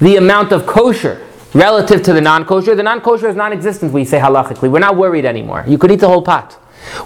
the 0.00 0.16
amount 0.16 0.52
of 0.52 0.66
kosher 0.66 1.20
relative 1.52 2.02
to 2.04 2.14
the 2.14 2.22
non 2.22 2.46
kosher, 2.46 2.74
the 2.74 2.82
non 2.82 3.02
kosher 3.02 3.28
is 3.28 3.36
non 3.36 3.52
existent, 3.52 3.92
we 3.92 4.06
say 4.06 4.18
halachically. 4.18 4.72
We're 4.72 4.78
not 4.78 4.96
worried 4.96 5.26
anymore. 5.26 5.66
You 5.68 5.76
could 5.76 5.90
eat 5.90 6.00
the 6.00 6.08
whole 6.08 6.22
pot. 6.22 6.56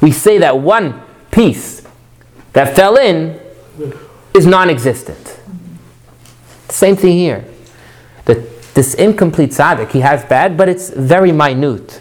We 0.00 0.12
say 0.12 0.38
that 0.38 0.60
one 0.60 1.02
piece 1.34 1.82
that 2.52 2.76
fell 2.76 2.96
in 2.96 3.38
is 4.32 4.46
non 4.46 4.70
existent. 4.70 5.38
Same 6.68 6.96
thing 6.96 7.16
here. 7.18 7.44
The, 8.24 8.34
this 8.74 8.94
incomplete 8.94 9.50
tzaddik, 9.50 9.90
he 9.90 10.00
has 10.00 10.24
bad, 10.24 10.56
but 10.56 10.68
it's 10.68 10.90
very 10.90 11.32
minute. 11.32 12.00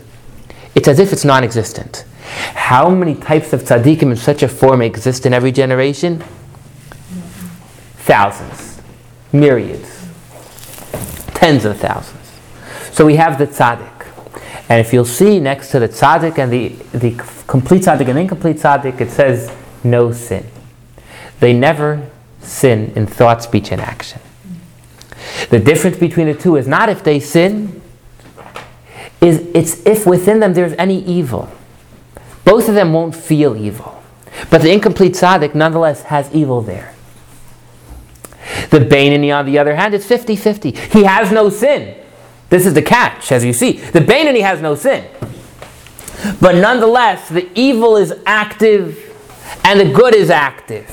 It's 0.76 0.88
as 0.88 1.00
if 1.00 1.12
it's 1.12 1.26
non 1.26 1.44
existent. 1.44 2.06
How 2.56 2.90
many 2.90 3.16
types 3.16 3.54
of 3.54 3.64
tzaddikim 3.64 4.04
in 4.04 4.16
such 4.16 4.44
a 4.44 4.48
form 4.48 4.82
exist 4.82 5.26
in 5.26 5.34
every 5.34 5.52
generation? 5.52 6.24
Thousands, 8.06 8.82
myriads, 9.32 10.08
tens 11.34 11.66
of 11.66 11.78
thousands. 11.78 12.20
So 12.92 13.06
we 13.06 13.16
have 13.16 13.38
the 13.38 13.48
tzaddik. 13.48 13.93
And 14.70 14.80
if 14.80 14.94
you'll 14.94 15.06
see 15.06 15.40
next 15.40 15.72
to 15.72 15.80
the 15.80 15.90
tzaddik 15.90 16.38
and 16.38 16.52
the, 16.52 16.70
the 16.98 17.12
complete 17.48 17.84
tzaddik 17.84 18.08
and 18.08 18.18
incomplete 18.18 18.58
tzaddik, 18.58 19.00
it 19.02 19.12
says 19.12 19.54
no 19.84 20.12
sin. 20.12 20.46
They 21.40 21.54
never 21.54 22.10
sin 22.42 22.94
in 22.96 23.06
thought, 23.06 23.44
speech, 23.44 23.72
and 23.72 23.82
action. 23.82 24.22
The 25.50 25.60
difference 25.60 25.98
between 25.98 26.28
the 26.28 26.34
two 26.34 26.56
is 26.56 26.68
not 26.68 26.90
if 26.90 27.04
they 27.04 27.20
sin, 27.20 27.82
is 29.22 29.40
it's 29.54 29.86
if 29.86 30.06
within 30.06 30.40
them 30.40 30.54
there's 30.54 30.74
any 30.74 31.04
evil. 31.04 31.50
Both 32.46 32.68
of 32.68 32.76
them 32.76 32.94
won't 32.94 33.16
feel 33.16 33.56
evil. 33.56 34.04
But 34.50 34.62
the 34.62 34.72
incomplete 34.72 35.14
tzaddik 35.14 35.56
nonetheless 35.56 36.04
has 36.04 36.34
evil 36.34 36.62
there. 36.62 36.94
The 38.70 38.80
Bainani, 38.80 39.36
on 39.36 39.46
the 39.46 39.60
other 39.60 39.76
hand, 39.76 39.94
is 39.94 40.06
50 40.06 40.36
50. 40.36 40.72
He 40.72 41.04
has 41.04 41.32
no 41.32 41.50
sin. 41.50 42.03
This 42.54 42.68
is 42.68 42.76
the 42.76 42.84
catch, 42.84 43.32
as 43.32 43.44
you 43.44 43.52
see. 43.52 43.72
The 43.72 44.00
Bainani 44.00 44.42
has 44.42 44.62
no 44.62 44.76
sin. 44.76 45.10
But 46.40 46.54
nonetheless, 46.54 47.28
the 47.28 47.50
evil 47.60 47.98
is 47.98 48.14
active 48.28 48.96
and 49.64 49.80
the 49.80 49.92
good 49.92 50.14
is 50.14 50.30
active. 50.30 50.88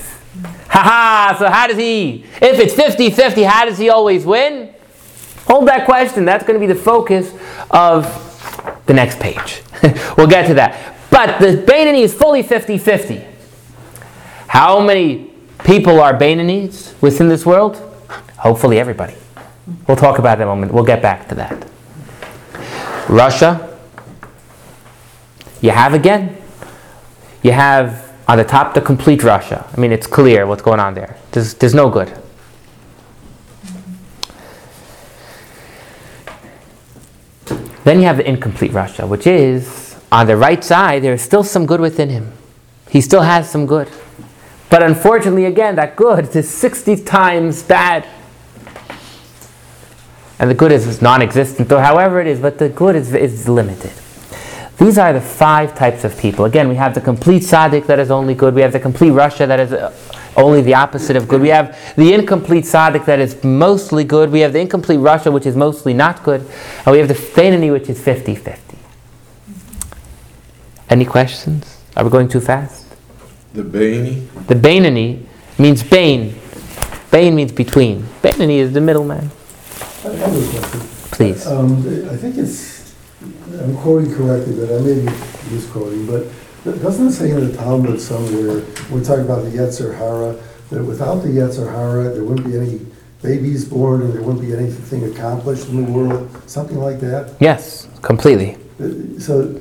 Haha, 0.70 1.38
so 1.38 1.50
how 1.50 1.66
does 1.66 1.76
he, 1.76 2.24
if 2.40 2.58
it's 2.58 2.72
50 2.72 3.10
50, 3.10 3.42
how 3.42 3.66
does 3.66 3.76
he 3.76 3.90
always 3.90 4.24
win? 4.24 4.72
Hold 5.48 5.68
that 5.68 5.84
question. 5.84 6.24
That's 6.24 6.44
going 6.44 6.58
to 6.58 6.66
be 6.66 6.72
the 6.72 6.80
focus 6.80 7.30
of 7.70 8.06
the 8.86 8.94
next 8.94 9.20
page. 9.20 9.60
we'll 10.16 10.28
get 10.28 10.46
to 10.46 10.54
that. 10.54 10.96
But 11.10 11.40
the 11.40 11.62
Bainani 11.62 12.00
is 12.04 12.14
fully 12.14 12.42
50 12.42 12.78
50. 12.78 13.22
How 14.46 14.80
many 14.80 15.30
people 15.62 16.00
are 16.00 16.14
Bainanis 16.14 16.98
within 17.02 17.28
this 17.28 17.44
world? 17.44 17.76
Hopefully, 18.38 18.78
everybody. 18.78 19.12
We'll 19.86 19.96
talk 19.96 20.18
about 20.18 20.38
that 20.38 20.42
in 20.42 20.48
a 20.48 20.50
moment. 20.50 20.72
We'll 20.72 20.84
get 20.84 21.02
back 21.02 21.28
to 21.28 21.34
that. 21.36 21.66
Rasha, 23.06 23.76
you 25.60 25.70
have 25.70 25.94
again, 25.94 26.36
you 27.42 27.52
have 27.52 28.12
on 28.28 28.38
the 28.38 28.44
top 28.44 28.74
the 28.74 28.80
complete 28.80 29.20
Rasha. 29.20 29.66
I 29.76 29.80
mean, 29.80 29.92
it's 29.92 30.06
clear 30.06 30.46
what's 30.46 30.62
going 30.62 30.80
on 30.80 30.94
there. 30.94 31.16
There's, 31.32 31.54
there's 31.54 31.74
no 31.74 31.90
good. 31.90 32.16
Then 37.84 37.98
you 37.98 38.04
have 38.04 38.18
the 38.18 38.28
incomplete 38.28 38.72
Rasha, 38.72 39.08
which 39.08 39.26
is 39.26 39.96
on 40.12 40.26
the 40.26 40.36
right 40.36 40.62
side, 40.62 41.02
there 41.02 41.14
is 41.14 41.22
still 41.22 41.42
some 41.42 41.66
good 41.66 41.80
within 41.80 42.08
him. 42.08 42.32
He 42.88 43.00
still 43.00 43.22
has 43.22 43.48
some 43.48 43.66
good. 43.66 43.88
But 44.68 44.82
unfortunately, 44.82 45.46
again, 45.46 45.76
that 45.76 45.96
good 45.96 46.34
is 46.34 46.48
60 46.48 47.04
times 47.04 47.62
bad. 47.62 48.06
And 50.40 50.48
the 50.48 50.54
good 50.54 50.72
is 50.72 51.02
non 51.02 51.20
existent, 51.20 51.70
or 51.70 51.82
however 51.82 52.18
it 52.18 52.26
is, 52.26 52.40
but 52.40 52.58
the 52.58 52.70
good 52.70 52.96
is, 52.96 53.12
is 53.12 53.46
limited. 53.46 53.92
These 54.78 54.96
are 54.96 55.12
the 55.12 55.20
five 55.20 55.74
types 55.74 56.02
of 56.04 56.18
people. 56.18 56.46
Again, 56.46 56.66
we 56.70 56.76
have 56.76 56.94
the 56.94 57.02
complete 57.02 57.42
tzaddik 57.42 57.84
that 57.84 57.98
is 57.98 58.10
only 58.10 58.34
good. 58.34 58.54
We 58.54 58.62
have 58.62 58.72
the 58.72 58.80
complete 58.80 59.12
Rasha 59.12 59.46
that 59.46 59.60
is 59.60 59.74
uh, 59.74 59.94
only 60.38 60.62
the 60.62 60.72
opposite 60.72 61.16
of 61.16 61.28
good. 61.28 61.42
We 61.42 61.50
have 61.50 61.94
the 61.96 62.14
incomplete 62.14 62.64
tzaddik 62.64 63.04
that 63.04 63.18
is 63.18 63.44
mostly 63.44 64.02
good. 64.02 64.30
We 64.30 64.40
have 64.40 64.54
the 64.54 64.60
incomplete 64.60 65.00
Rasha 65.00 65.30
which 65.30 65.44
is 65.44 65.54
mostly 65.54 65.92
not 65.92 66.22
good. 66.22 66.40
And 66.86 66.92
we 66.92 66.98
have 67.00 67.08
the 67.08 67.14
Bainani 67.14 67.70
which 67.70 67.90
is 67.90 68.00
50 68.00 68.34
50. 68.34 68.78
Any 70.88 71.04
questions? 71.04 71.82
Are 71.94 72.02
we 72.02 72.08
going 72.08 72.28
too 72.28 72.40
fast? 72.40 72.86
The 73.52 73.62
Bainey, 73.62 74.26
The 74.46 74.54
Bainani 74.54 75.22
means 75.58 75.82
Bain. 75.82 76.34
Bain 77.10 77.34
means 77.34 77.52
between. 77.52 78.04
Bainani 78.22 78.56
is 78.56 78.72
the 78.72 78.80
middleman. 78.80 79.30
I 80.02 80.08
have 80.16 80.34
a 80.34 80.58
question. 80.58 80.80
Please. 81.12 81.46
Um, 81.46 81.76
I 82.08 82.16
think 82.16 82.38
it's, 82.38 82.94
I'm 83.60 83.76
quoting 83.78 84.14
correctly, 84.14 84.54
but 84.56 84.74
I 84.74 84.80
may 84.80 84.94
be 84.94 85.54
misquoting, 85.54 86.06
but 86.06 86.26
doesn't 86.80 87.08
it 87.08 87.12
say 87.12 87.30
in 87.30 87.46
the 87.50 87.56
Talmud 87.56 88.00
somewhere, 88.00 88.64
we're 88.90 89.04
talking 89.04 89.24
about 89.24 89.44
the 89.44 89.50
Yetzer 89.50 89.96
Hara, 89.96 90.36
that 90.70 90.84
without 90.84 91.16
the 91.16 91.28
Yetzer 91.28 91.70
Hara, 91.70 92.10
there 92.14 92.24
wouldn't 92.24 92.46
be 92.46 92.56
any 92.56 92.80
babies 93.22 93.66
born 93.66 94.00
and 94.00 94.12
there 94.14 94.22
wouldn't 94.22 94.40
be 94.40 94.54
anything 94.54 95.04
accomplished 95.12 95.68
in 95.68 95.84
the 95.84 95.92
world, 95.92 96.30
something 96.48 96.78
like 96.78 97.00
that? 97.00 97.34
Yes, 97.40 97.86
completely. 98.00 98.56
Uh, 98.80 99.18
So, 99.20 99.60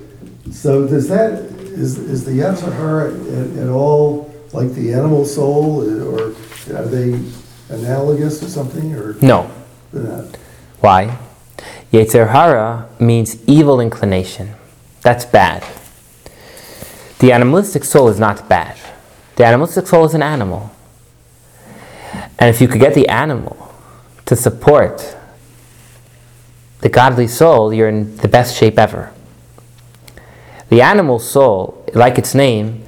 so 0.51 0.87
does 0.87 1.09
that, 1.09 1.33
is, 1.75 1.97
is 1.97 2.23
the 2.23 2.31
Yetzer 2.31 2.71
Hara 2.73 3.11
at, 3.13 3.57
at 3.57 3.69
all 3.69 4.33
like 4.53 4.71
the 4.73 4.93
animal 4.93 5.25
soul, 5.25 5.83
or 5.83 6.27
are 6.75 6.85
they 6.85 7.19
analogous 7.69 8.41
or 8.41 8.47
something, 8.47 8.95
or 8.95 9.13
No. 9.21 9.51
Why? 10.79 11.17
Yetzer 11.91 12.29
hara 12.29 12.87
means 12.99 13.37
evil 13.47 13.79
inclination. 13.79 14.53
That's 15.01 15.25
bad. 15.25 15.65
The 17.19 17.31
animalistic 17.31 17.83
soul 17.83 18.07
is 18.07 18.19
not 18.19 18.47
bad. 18.47 18.77
The 19.35 19.45
animalistic 19.45 19.87
soul 19.87 20.05
is 20.05 20.13
an 20.13 20.21
animal. 20.21 20.71
And 22.37 22.49
if 22.53 22.61
you 22.61 22.67
could 22.67 22.79
get 22.79 22.93
the 22.93 23.07
animal 23.07 23.73
to 24.25 24.35
support 24.35 25.17
the 26.81 26.89
godly 26.89 27.27
soul, 27.27 27.73
you're 27.73 27.89
in 27.89 28.15
the 28.17 28.27
best 28.27 28.55
shape 28.55 28.79
ever. 28.79 29.11
The 30.69 30.81
animal 30.81 31.19
soul, 31.19 31.83
like 31.93 32.17
its 32.17 32.35
name, 32.35 32.85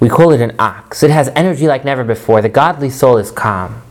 we 0.00 0.08
call 0.08 0.32
it 0.32 0.40
an 0.40 0.54
ox. 0.58 1.02
It 1.02 1.10
has 1.10 1.28
energy 1.36 1.68
like 1.68 1.84
never 1.84 2.04
before. 2.04 2.42
The 2.42 2.48
godly 2.48 2.90
soul 2.90 3.16
is 3.18 3.30
calm. 3.30 3.81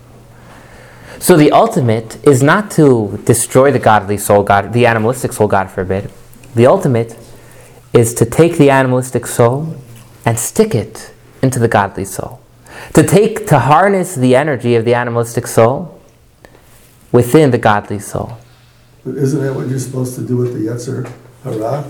So 1.21 1.37
the 1.37 1.51
ultimate 1.51 2.17
is 2.27 2.41
not 2.41 2.71
to 2.71 3.21
destroy 3.25 3.71
the 3.71 3.77
godly 3.77 4.17
soul, 4.17 4.41
God, 4.41 4.73
the 4.73 4.87
animalistic 4.87 5.33
soul, 5.33 5.47
God 5.47 5.69
forbid. 5.69 6.09
The 6.55 6.65
ultimate 6.65 7.15
is 7.93 8.15
to 8.15 8.25
take 8.25 8.57
the 8.57 8.71
animalistic 8.71 9.27
soul 9.27 9.75
and 10.25 10.39
stick 10.39 10.73
it 10.73 11.13
into 11.43 11.59
the 11.59 11.67
godly 11.67 12.05
soul. 12.05 12.41
To 12.93 13.03
take, 13.03 13.45
to 13.47 13.59
harness 13.59 14.15
the 14.15 14.35
energy 14.35 14.73
of 14.73 14.83
the 14.83 14.95
animalistic 14.95 15.45
soul 15.45 16.01
within 17.11 17.51
the 17.51 17.59
godly 17.59 17.99
soul. 17.99 18.39
But 19.05 19.13
isn't 19.17 19.43
that 19.43 19.53
what 19.53 19.67
you're 19.67 19.77
supposed 19.77 20.15
to 20.15 20.25
do 20.25 20.37
with 20.37 20.53
the 20.53 20.71
Yetzer 20.71 21.07
Hara 21.43 21.85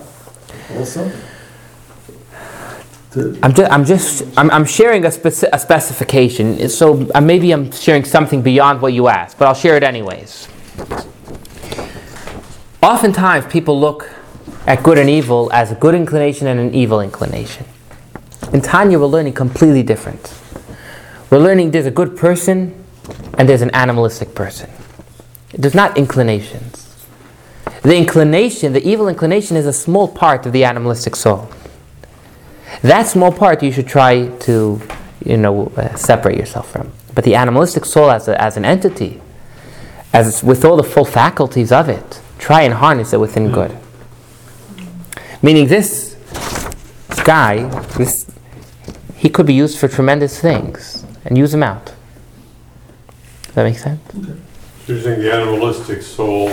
also? 0.77 1.09
To, 3.11 3.37
I'm 3.43 3.53
just, 3.53 3.71
I'm 3.71 3.85
just, 3.85 4.23
I'm, 4.37 4.49
I'm 4.51 4.65
sharing 4.65 5.03
a, 5.03 5.09
speci- 5.09 5.49
a 5.51 5.59
specification. 5.59 6.69
So 6.69 7.09
uh, 7.13 7.19
maybe 7.19 7.51
I'm 7.51 7.69
sharing 7.71 8.05
something 8.05 8.41
beyond 8.41 8.81
what 8.81 8.93
you 8.93 9.09
asked, 9.09 9.37
but 9.37 9.49
I'll 9.49 9.53
share 9.53 9.75
it 9.75 9.83
anyways. 9.83 10.47
Oftentimes, 12.81 13.45
people 13.47 13.79
look 13.79 14.09
at 14.65 14.81
good 14.81 14.97
and 14.97 15.09
evil 15.09 15.51
as 15.51 15.71
a 15.71 15.75
good 15.75 15.93
inclination 15.93 16.47
and 16.47 16.59
an 16.59 16.73
evil 16.73 17.01
inclination. 17.01 17.65
In 18.53 18.61
Tanya, 18.61 18.97
we're 18.97 19.07
learning 19.07 19.33
completely 19.33 19.83
different. 19.83 20.33
We're 21.29 21.39
learning 21.39 21.71
there's 21.71 21.85
a 21.85 21.91
good 21.91 22.15
person 22.15 22.81
and 23.37 23.47
there's 23.47 23.61
an 23.61 23.71
animalistic 23.71 24.35
person. 24.35 24.69
There's 25.53 25.75
not 25.75 25.97
inclinations. 25.97 27.05
The 27.81 27.97
inclination, 27.97 28.73
the 28.73 28.87
evil 28.87 29.09
inclination, 29.09 29.57
is 29.57 29.65
a 29.65 29.73
small 29.73 30.07
part 30.07 30.45
of 30.45 30.53
the 30.53 30.63
animalistic 30.63 31.15
soul. 31.15 31.49
That 32.81 33.07
small 33.07 33.31
part 33.31 33.61
you 33.61 33.71
should 33.71 33.87
try 33.87 34.27
to, 34.27 34.81
you 35.25 35.37
know, 35.37 35.67
uh, 35.77 35.95
separate 35.95 36.37
yourself 36.37 36.71
from. 36.71 36.91
But 37.13 37.23
the 37.23 37.35
animalistic 37.35 37.85
soul 37.85 38.09
as, 38.09 38.27
a, 38.27 38.41
as 38.41 38.57
an 38.57 38.65
entity, 38.65 39.21
as 40.13 40.43
with 40.43 40.65
all 40.65 40.77
the 40.77 40.83
full 40.83 41.05
faculties 41.05 41.71
of 41.71 41.89
it, 41.89 42.21
try 42.39 42.61
and 42.61 42.73
harness 42.73 43.13
it 43.13 43.19
within 43.19 43.51
good. 43.51 43.77
Meaning 45.41 45.67
this 45.67 46.15
guy, 47.23 47.67
this 47.97 48.25
he 49.15 49.29
could 49.29 49.45
be 49.45 49.53
used 49.53 49.77
for 49.77 49.87
tremendous 49.87 50.39
things 50.39 51.05
and 51.25 51.37
use 51.37 51.53
him 51.53 51.61
out. 51.61 51.93
Does 53.43 53.53
that 53.53 53.63
make 53.63 53.77
sense? 53.77 54.01
Using 54.87 55.19
the 55.19 55.31
animalistic 55.31 56.01
soul 56.01 56.49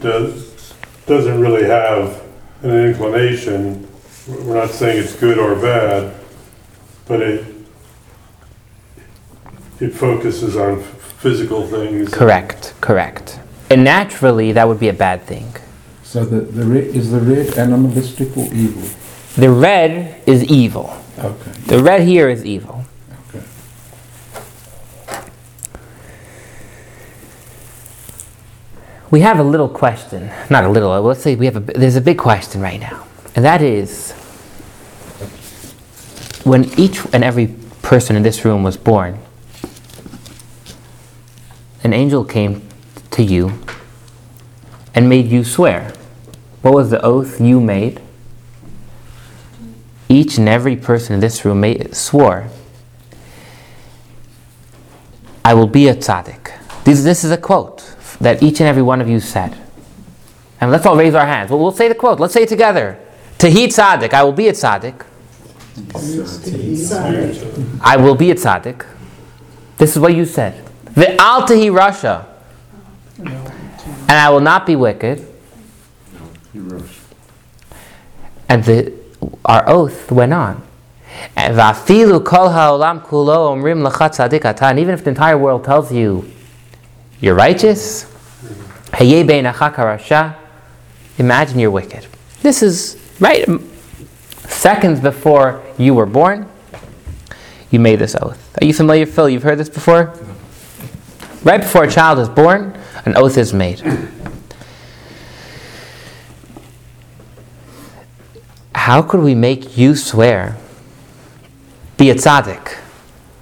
does, 0.00 0.72
doesn't 1.06 1.38
really 1.38 1.64
have 1.64 2.22
an 2.62 2.70
inclination. 2.70 3.86
We're 4.28 4.54
not 4.54 4.70
saying 4.70 5.02
it's 5.02 5.16
good 5.16 5.38
or 5.38 5.56
bad, 5.56 6.14
but 7.06 7.20
it, 7.20 7.44
it 9.80 9.90
focuses 9.90 10.56
on 10.56 10.80
physical 10.82 11.66
things. 11.66 12.12
Correct, 12.12 12.74
correct. 12.80 13.40
And 13.70 13.82
naturally, 13.84 14.52
that 14.52 14.68
would 14.68 14.78
be 14.78 14.88
a 14.88 14.92
bad 14.92 15.22
thing. 15.22 15.52
So 16.04 16.24
the, 16.24 16.40
the 16.40 16.64
red, 16.64 16.84
is 16.84 17.10
the 17.10 17.20
red 17.20 17.58
animalistic 17.58 18.36
or 18.36 18.44
evil? 18.52 18.88
The 19.36 19.50
red 19.50 20.22
is 20.28 20.44
evil. 20.44 20.94
Okay, 21.18 21.50
The 21.66 21.82
red 21.82 22.02
here 22.02 22.28
is 22.28 22.44
evil. 22.44 22.84
okay. 23.30 23.42
We 29.10 29.20
have 29.20 29.38
a 29.38 29.42
little 29.42 29.68
question, 29.68 30.30
not 30.48 30.64
a 30.64 30.68
little. 30.68 31.00
Let's 31.02 31.20
say 31.22 31.34
we 31.34 31.46
have 31.46 31.56
a. 31.56 31.60
There's 31.60 31.96
a 31.96 32.00
big 32.00 32.18
question 32.18 32.60
right 32.60 32.80
now, 32.80 33.06
and 33.34 33.44
that 33.44 33.62
is 33.62 34.12
when 36.44 36.64
each 36.78 37.00
and 37.12 37.22
every 37.24 37.54
person 37.82 38.16
in 38.16 38.22
this 38.22 38.44
room 38.44 38.62
was 38.62 38.76
born, 38.76 39.18
an 41.84 41.92
angel 41.92 42.24
came 42.24 42.62
to 43.10 43.22
you 43.22 43.58
and 44.94 45.08
made 45.08 45.26
you 45.26 45.44
swear. 45.44 45.92
What 46.62 46.74
was 46.74 46.90
the 46.90 47.00
oath 47.02 47.40
you 47.40 47.60
made? 47.60 48.00
Each 50.08 50.36
and 50.36 50.48
every 50.48 50.76
person 50.76 51.14
in 51.14 51.20
this 51.20 51.44
room 51.44 51.60
made, 51.60 51.94
swore, 51.94 52.48
I 55.44 55.54
will 55.54 55.66
be 55.66 55.88
a 55.88 55.94
tzaddik. 55.94 56.52
This, 56.84 57.02
this 57.02 57.24
is 57.24 57.30
a 57.30 57.36
quote 57.36 57.94
that 58.20 58.42
each 58.42 58.60
and 58.60 58.68
every 58.68 58.82
one 58.82 59.00
of 59.00 59.08
you 59.08 59.18
said. 59.18 59.56
And 60.60 60.70
let's 60.70 60.86
all 60.86 60.96
raise 60.96 61.14
our 61.14 61.26
hands. 61.26 61.50
Well, 61.50 61.58
we'll 61.58 61.72
say 61.72 61.88
the 61.88 61.94
quote. 61.94 62.20
Let's 62.20 62.34
say 62.34 62.44
it 62.44 62.48
together. 62.48 63.01
Tahi 63.42 63.66
tzaddik, 63.66 64.14
I 64.14 64.22
will 64.22 64.32
be 64.32 64.46
a 64.46 64.52
tzaddik. 64.52 65.04
I 67.82 67.96
will 67.96 68.14
be 68.14 68.30
a 68.30 68.36
tzaddik. 68.36 68.86
This 69.78 69.96
is 69.96 69.98
what 69.98 70.14
you 70.14 70.24
said. 70.24 70.64
The 70.94 71.20
al 71.20 71.44
tahi 71.44 71.66
rasha, 71.66 72.24
and 73.18 74.12
I 74.12 74.30
will 74.30 74.38
not 74.38 74.64
be 74.64 74.76
wicked. 74.76 75.26
And 78.48 78.62
the, 78.62 78.92
our 79.44 79.68
oath 79.68 80.12
went 80.12 80.32
on. 80.32 80.62
And. 81.36 81.58
Even 81.58 81.74
if 84.94 85.02
the 85.02 85.08
entire 85.08 85.38
world 85.38 85.64
tells 85.64 85.92
you 85.92 86.30
you're 87.20 87.34
righteous, 87.34 88.06
imagine 91.18 91.58
you're 91.58 91.70
wicked. 91.72 92.06
This 92.42 92.62
is 92.62 93.01
right 93.22 93.48
seconds 94.48 95.00
before 95.00 95.62
you 95.78 95.94
were 95.94 96.06
born. 96.06 96.48
You 97.70 97.80
made 97.80 98.00
this 98.00 98.14
oath. 98.20 98.38
Are 98.60 98.66
you 98.66 98.74
familiar, 98.74 99.06
Phil? 99.06 99.28
You've 99.28 99.44
heard 99.44 99.58
this 99.58 99.68
before. 99.68 100.12
Right 101.42 101.60
before 101.60 101.84
a 101.84 101.90
child 101.90 102.18
is 102.18 102.28
born, 102.28 102.76
an 103.06 103.16
oath 103.16 103.38
is 103.38 103.54
made. 103.54 103.80
How 108.74 109.00
could 109.00 109.20
we 109.20 109.34
make 109.34 109.78
you 109.78 109.94
swear 109.94 110.56
be 111.96 112.10
a 112.10 112.14
tzaddik? 112.14 112.78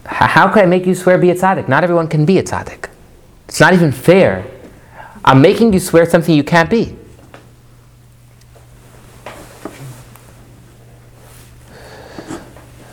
How 0.05 0.49
could 0.53 0.63
I 0.63 0.67
make 0.67 0.87
you 0.87 0.95
swear 0.95 1.17
be 1.19 1.31
a 1.31 1.35
tzaddik? 1.35 1.67
Not 1.69 1.83
everyone 1.83 2.09
can 2.09 2.27
be 2.27 2.39
a 2.39 2.43
tzaddik. 2.43 2.89
It's 3.49 3.59
not 3.59 3.73
even 3.73 3.91
fair. 3.91 4.45
I'm 5.25 5.41
making 5.41 5.73
you 5.73 5.81
swear 5.81 6.05
something 6.05 6.35
you 6.35 6.45
can't 6.45 6.69
be. 6.69 6.97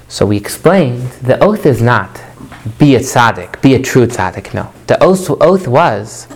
So 0.09 0.25
we 0.25 0.37
explained 0.37 1.09
the 1.21 1.37
oath 1.43 1.65
is 1.65 1.81
not 1.81 2.21
be 2.77 2.95
a 2.95 2.99
tzaddik, 2.99 3.61
be 3.61 3.75
a 3.75 3.81
true 3.81 4.07
tzaddik. 4.07 4.53
No, 4.53 4.71
the 4.87 5.01
oath, 5.03 5.29
oath 5.29 5.67
was 5.67 6.27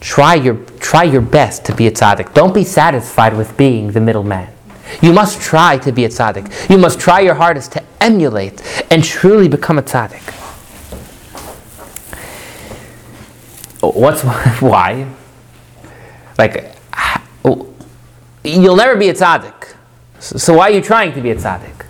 try 0.00 0.34
your 0.34 0.56
try 0.78 1.04
your 1.04 1.22
best 1.22 1.64
to 1.66 1.74
be 1.74 1.86
a 1.86 1.90
tzaddik. 1.90 2.34
Don't 2.34 2.54
be 2.54 2.64
satisfied 2.64 3.36
with 3.36 3.56
being 3.56 3.92
the 3.92 4.00
middleman. 4.00 4.48
You 5.00 5.12
must 5.12 5.40
try 5.40 5.78
to 5.78 5.92
be 5.92 6.04
a 6.04 6.08
tzaddik. 6.08 6.70
You 6.70 6.78
must 6.78 7.00
try 7.00 7.20
your 7.20 7.34
hardest 7.34 7.72
to 7.72 7.82
emulate 8.00 8.62
and 8.90 9.02
truly 9.02 9.48
become 9.48 9.78
a 9.78 9.82
tzaddik. 9.82 10.34
What's 13.80 14.22
why? 14.60 15.08
Like, 16.36 16.74
oh, 17.44 17.72
you'll 18.44 18.76
never 18.76 18.96
be 18.96 19.08
a 19.08 19.14
tzaddik. 19.14 19.74
So 20.20 20.54
why 20.54 20.70
are 20.70 20.74
you 20.74 20.82
trying 20.82 21.12
to 21.14 21.20
be 21.20 21.30
a 21.30 21.36
tzaddik? 21.36 21.87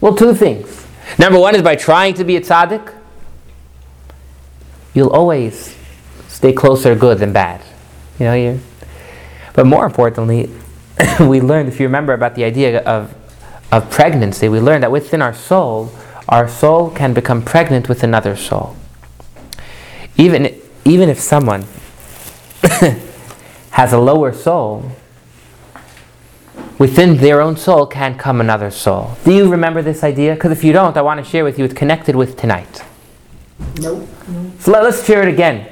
Well, 0.00 0.14
two 0.14 0.34
things. 0.34 0.86
Number 1.18 1.38
one 1.38 1.54
is 1.54 1.62
by 1.62 1.76
trying 1.76 2.14
to 2.14 2.24
be 2.24 2.36
a 2.36 2.40
tzaddik, 2.40 2.94
you'll 4.94 5.10
always 5.10 5.76
stay 6.28 6.52
closer 6.52 6.94
to 6.94 7.00
good 7.00 7.18
than 7.18 7.32
bad. 7.32 7.62
You 8.18 8.26
know, 8.26 8.34
you. 8.34 8.60
But 9.54 9.66
more 9.66 9.84
importantly, 9.84 10.50
we 11.20 11.40
learned, 11.40 11.68
if 11.68 11.80
you 11.80 11.86
remember, 11.86 12.12
about 12.12 12.34
the 12.34 12.44
idea 12.44 12.82
of 12.82 13.14
of 13.72 13.90
pregnancy. 13.90 14.48
We 14.48 14.60
learned 14.60 14.82
that 14.82 14.90
within 14.90 15.22
our 15.22 15.34
soul, 15.34 15.92
our 16.28 16.48
soul 16.48 16.90
can 16.90 17.14
become 17.14 17.42
pregnant 17.42 17.88
with 17.88 18.02
another 18.02 18.36
soul. 18.36 18.76
Even 20.16 20.60
even 20.84 21.08
if 21.08 21.20
someone 21.20 21.64
has 23.70 23.92
a 23.92 23.98
lower 23.98 24.32
soul, 24.32 24.90
within 26.80 27.18
their 27.18 27.42
own 27.42 27.58
soul 27.58 27.84
can 27.86 28.16
come 28.16 28.40
another 28.40 28.70
soul. 28.70 29.14
Do 29.22 29.34
you 29.34 29.50
remember 29.50 29.82
this 29.82 30.02
idea? 30.02 30.34
Because 30.34 30.50
if 30.50 30.64
you 30.64 30.72
don't, 30.72 30.96
I 30.96 31.02
want 31.02 31.22
to 31.22 31.30
share 31.30 31.44
with 31.44 31.58
you. 31.58 31.66
It's 31.66 31.74
connected 31.74 32.16
with 32.16 32.38
tonight. 32.38 32.82
Nope. 33.80 34.08
So 34.60 34.72
let, 34.72 34.84
us 34.84 35.04
share 35.04 35.20
it 35.20 35.28
again. 35.28 35.70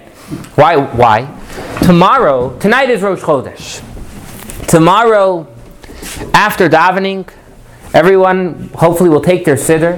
Why? 0.55 0.77
Why? 0.77 1.35
Tomorrow, 1.83 2.59
tonight 2.59 2.91
is 2.91 3.01
Rosh 3.01 3.21
Chodesh. 3.21 3.81
Tomorrow, 4.69 5.47
after 6.35 6.69
davening, 6.69 7.33
everyone 7.95 8.69
hopefully 8.75 9.09
will 9.09 9.23
take 9.23 9.47
their 9.47 9.57
siddur, 9.57 9.97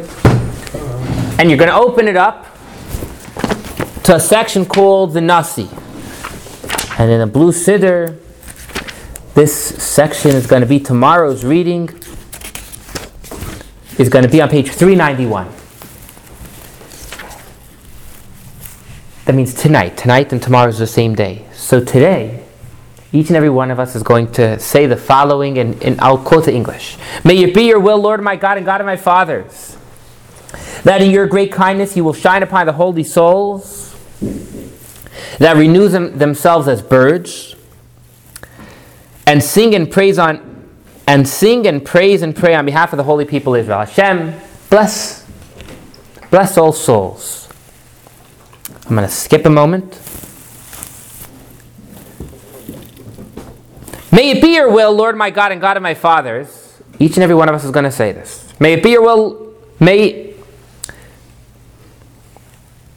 and 1.40 1.50
you're 1.50 1.58
going 1.58 1.70
to 1.70 1.76
open 1.76 2.06
it 2.06 2.16
up 2.16 2.46
to 4.04 4.14
a 4.14 4.20
section 4.20 4.64
called 4.64 5.12
the 5.12 5.20
Nasi. 5.20 5.68
And 7.00 7.10
in 7.10 7.20
a 7.20 7.26
blue 7.26 7.50
siddur, 7.50 8.16
this 9.34 9.54
section 9.54 10.32
is 10.32 10.46
going 10.46 10.62
to 10.62 10.68
be 10.68 10.80
tomorrow's 10.80 11.44
reading. 11.44 11.88
Is 13.98 14.08
going 14.08 14.24
to 14.24 14.30
be 14.30 14.40
on 14.40 14.48
page 14.48 14.70
391. 14.70 15.48
That 19.26 19.34
means 19.34 19.54
tonight. 19.54 19.96
Tonight 19.96 20.32
and 20.32 20.42
tomorrow 20.42 20.68
is 20.68 20.78
the 20.78 20.86
same 20.86 21.14
day. 21.14 21.44
So 21.52 21.78
today, 21.78 22.44
each 23.12 23.28
and 23.28 23.36
every 23.36 23.50
one 23.50 23.70
of 23.70 23.78
us 23.78 23.94
is 23.94 24.02
going 24.02 24.32
to 24.32 24.58
say 24.58 24.86
the 24.86 24.96
following, 24.96 25.58
and, 25.58 25.80
and 25.82 26.00
I'll 26.00 26.18
quote 26.18 26.46
the 26.46 26.54
English. 26.54 26.96
May 27.24 27.38
it 27.38 27.54
be 27.54 27.64
your 27.64 27.78
will, 27.78 27.98
Lord 27.98 28.22
my 28.22 28.36
God 28.36 28.56
and 28.56 28.66
God 28.66 28.80
of 28.80 28.86
my 28.86 28.96
fathers, 28.96 29.76
that 30.84 31.02
in 31.02 31.10
your 31.10 31.26
great 31.26 31.52
kindness 31.52 31.96
you 31.96 32.04
will 32.04 32.14
shine 32.14 32.42
upon 32.42 32.66
the 32.66 32.72
holy 32.72 33.04
souls 33.04 33.96
that 35.38 35.56
renew 35.56 35.88
them, 35.88 36.18
themselves 36.18 36.68
as 36.68 36.82
birds, 36.82 37.54
and 39.26 39.42
sing 39.42 39.74
and 39.74 39.90
praise 39.90 40.18
on 40.18 40.50
and 41.06 41.28
sing 41.28 41.66
and 41.66 41.84
praise 41.84 42.22
and 42.22 42.36
pray 42.36 42.54
on 42.54 42.64
behalf 42.64 42.92
of 42.92 42.96
the 42.96 43.02
holy 43.02 43.24
people 43.24 43.54
of 43.54 43.62
Israel. 43.62 43.80
Hashem, 43.80 44.32
bless, 44.70 45.26
bless 46.30 46.56
all 46.56 46.72
souls. 46.72 47.48
I'm 48.84 48.94
going 48.94 49.06
to 49.06 49.12
skip 49.12 49.44
a 49.44 49.50
moment. 49.50 49.98
May 54.12 54.30
it 54.30 54.40
be 54.40 54.54
your 54.54 54.70
will, 54.70 54.92
Lord 54.92 55.16
my 55.16 55.30
God 55.30 55.50
and 55.50 55.60
God 55.60 55.76
of 55.76 55.82
my 55.82 55.94
fathers. 55.94 56.80
Each 57.00 57.14
and 57.14 57.24
every 57.24 57.34
one 57.34 57.48
of 57.48 57.54
us 57.54 57.64
is 57.64 57.70
going 57.72 57.84
to 57.84 57.90
say 57.90 58.12
this. 58.12 58.52
May 58.60 58.74
it 58.74 58.82
be 58.82 58.90
your 58.90 59.02
will, 59.02 59.54
may, 59.80 60.34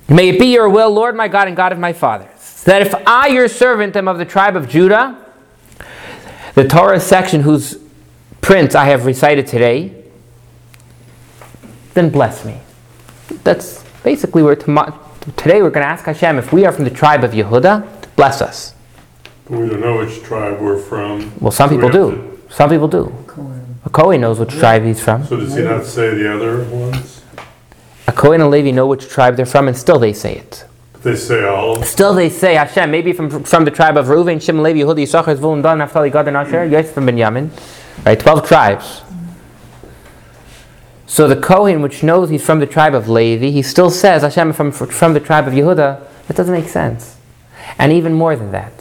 may 0.09 0.29
it 0.29 0.39
be 0.39 0.53
your 0.53 0.69
will, 0.69 0.91
Lord 0.91 1.15
my 1.15 1.27
God 1.27 1.47
and 1.47 1.57
God 1.57 1.71
of 1.71 1.79
my 1.79 1.93
fathers, 1.93 2.63
that 2.65 2.81
if 2.81 2.93
I, 3.07 3.27
your 3.27 3.47
servant, 3.47 3.95
am 3.95 4.07
of 4.07 4.17
the 4.17 4.25
tribe 4.25 4.55
of 4.55 4.67
Judah, 4.67 5.22
the 6.55 6.67
Torah 6.67 6.99
section 6.99 7.41
whose 7.41 7.77
print 8.41 8.75
I 8.75 8.85
have 8.85 9.05
recited 9.05 9.47
today, 9.47 9.93
then 11.93 12.09
bless 12.09 12.45
me. 12.45 12.59
That's 13.43 13.83
basically 14.03 14.43
where 14.43 14.55
tomo- 14.55 14.99
today 15.37 15.61
we're 15.61 15.69
going 15.69 15.83
to 15.85 15.89
ask 15.89 16.05
Hashem 16.05 16.37
if 16.37 16.51
we 16.53 16.65
are 16.65 16.71
from 16.71 16.83
the 16.83 16.89
tribe 16.89 17.23
of 17.23 17.31
Yehuda, 17.31 18.15
bless 18.15 18.41
us. 18.41 18.73
But 19.45 19.59
we 19.59 19.69
don't 19.69 19.81
know 19.81 19.97
which 19.97 20.21
tribe 20.23 20.59
we're 20.61 20.79
from. 20.79 21.31
Well, 21.39 21.51
some 21.51 21.69
So 21.69 21.75
people 21.75 21.89
have 21.89 22.11
do. 22.11 22.41
Some 22.49 22.69
people 22.69 22.87
do. 22.87 23.11
A 23.85 23.89
Kohen 23.89 24.21
knows 24.21 24.39
which 24.39 24.51
tribe 24.51 24.83
he's 24.83 25.03
from. 25.03 25.25
So 25.25 25.37
does 25.37 25.55
he 25.55 25.63
not 25.63 25.85
say 25.85 26.13
the 26.15 26.33
other 26.33 26.63
ones? 26.69 27.21
A 28.07 28.11
Kohen 28.11 28.41
and 28.41 28.51
Levi 28.51 28.71
know 28.71 28.87
which 28.87 29.07
tribe 29.09 29.35
they're 29.35 29.45
from, 29.45 29.67
and 29.67 29.75
still 29.75 29.99
they 29.99 30.13
say 30.13 30.35
it. 30.35 30.65
They 31.03 31.17
say 31.17 31.43
all? 31.43 31.83
Still 31.83 32.13
they 32.13 32.29
say 32.29 32.55
Hashem, 32.55 32.89
maybe 32.89 33.11
from, 33.11 33.43
from 33.43 33.65
the 33.65 33.71
tribe 33.71 33.97
of 33.97 34.05
Reuven, 34.07 34.41
Shimon, 34.41 34.63
Levi, 34.63 34.79
Yehuda, 34.79 35.03
Yisachar, 35.03 35.35
Zvulun, 35.35 35.61
Dan, 35.61 35.79
Naphtali, 35.79 36.09
Gad, 36.09 36.29
and 36.29 36.37
Asher, 36.37 36.65
yes, 36.65 36.93
from. 36.93 37.51
Right, 38.05 38.19
12 38.19 38.47
tribes. 38.47 39.01
So 41.05 41.27
the 41.27 41.35
Kohen, 41.35 41.81
which 41.81 42.03
knows 42.03 42.29
he's 42.29 42.45
from 42.45 42.59
the 42.59 42.65
tribe 42.65 42.95
of 42.95 43.09
Levi, 43.09 43.49
he 43.49 43.61
still 43.61 43.91
says 43.91 44.21
Hashem 44.21 44.53
from, 44.53 44.71
from 44.71 45.13
the 45.13 45.19
tribe 45.19 45.45
of 45.45 45.53
Yehuda. 45.53 46.07
That 46.27 46.37
doesn't 46.37 46.53
make 46.53 46.69
sense. 46.69 47.17
And 47.77 47.91
even 47.91 48.13
more 48.13 48.37
than 48.37 48.51
that, 48.51 48.71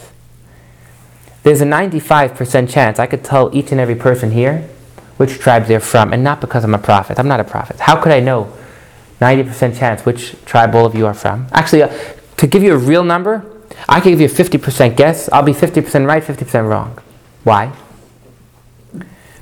there's 1.42 1.60
a 1.60 1.66
95% 1.66 2.70
chance 2.70 3.00
I 3.00 3.06
could 3.06 3.24
tell 3.24 3.54
each 3.54 3.72
and 3.72 3.80
every 3.80 3.96
person 3.96 4.30
here 4.30 4.68
which 5.16 5.38
tribe 5.38 5.66
they're 5.66 5.80
from, 5.80 6.12
and 6.12 6.22
not 6.22 6.40
because 6.40 6.62
I'm 6.62 6.74
a 6.74 6.78
prophet. 6.78 7.18
I'm 7.18 7.28
not 7.28 7.40
a 7.40 7.44
prophet. 7.44 7.80
How 7.80 8.00
could 8.00 8.12
I 8.12 8.20
know 8.20 8.52
90% 9.22 9.78
chance 9.78 10.04
which 10.04 10.34
tribe 10.44 10.74
all 10.74 10.84
of 10.84 10.94
you 10.94 11.06
are 11.06 11.14
from? 11.14 11.46
Actually, 11.52 11.84
uh, 11.84 12.14
to 12.36 12.46
give 12.46 12.62
you 12.62 12.74
a 12.74 12.78
real 12.78 13.04
number, 13.04 13.44
I 13.88 14.00
can 14.00 14.12
give 14.12 14.20
you 14.20 14.26
a 14.26 14.30
50% 14.30 14.96
guess. 14.96 15.28
I'll 15.32 15.42
be 15.42 15.52
50% 15.52 16.06
right, 16.06 16.22
50% 16.22 16.68
wrong. 16.68 16.98
Why? 17.44 17.72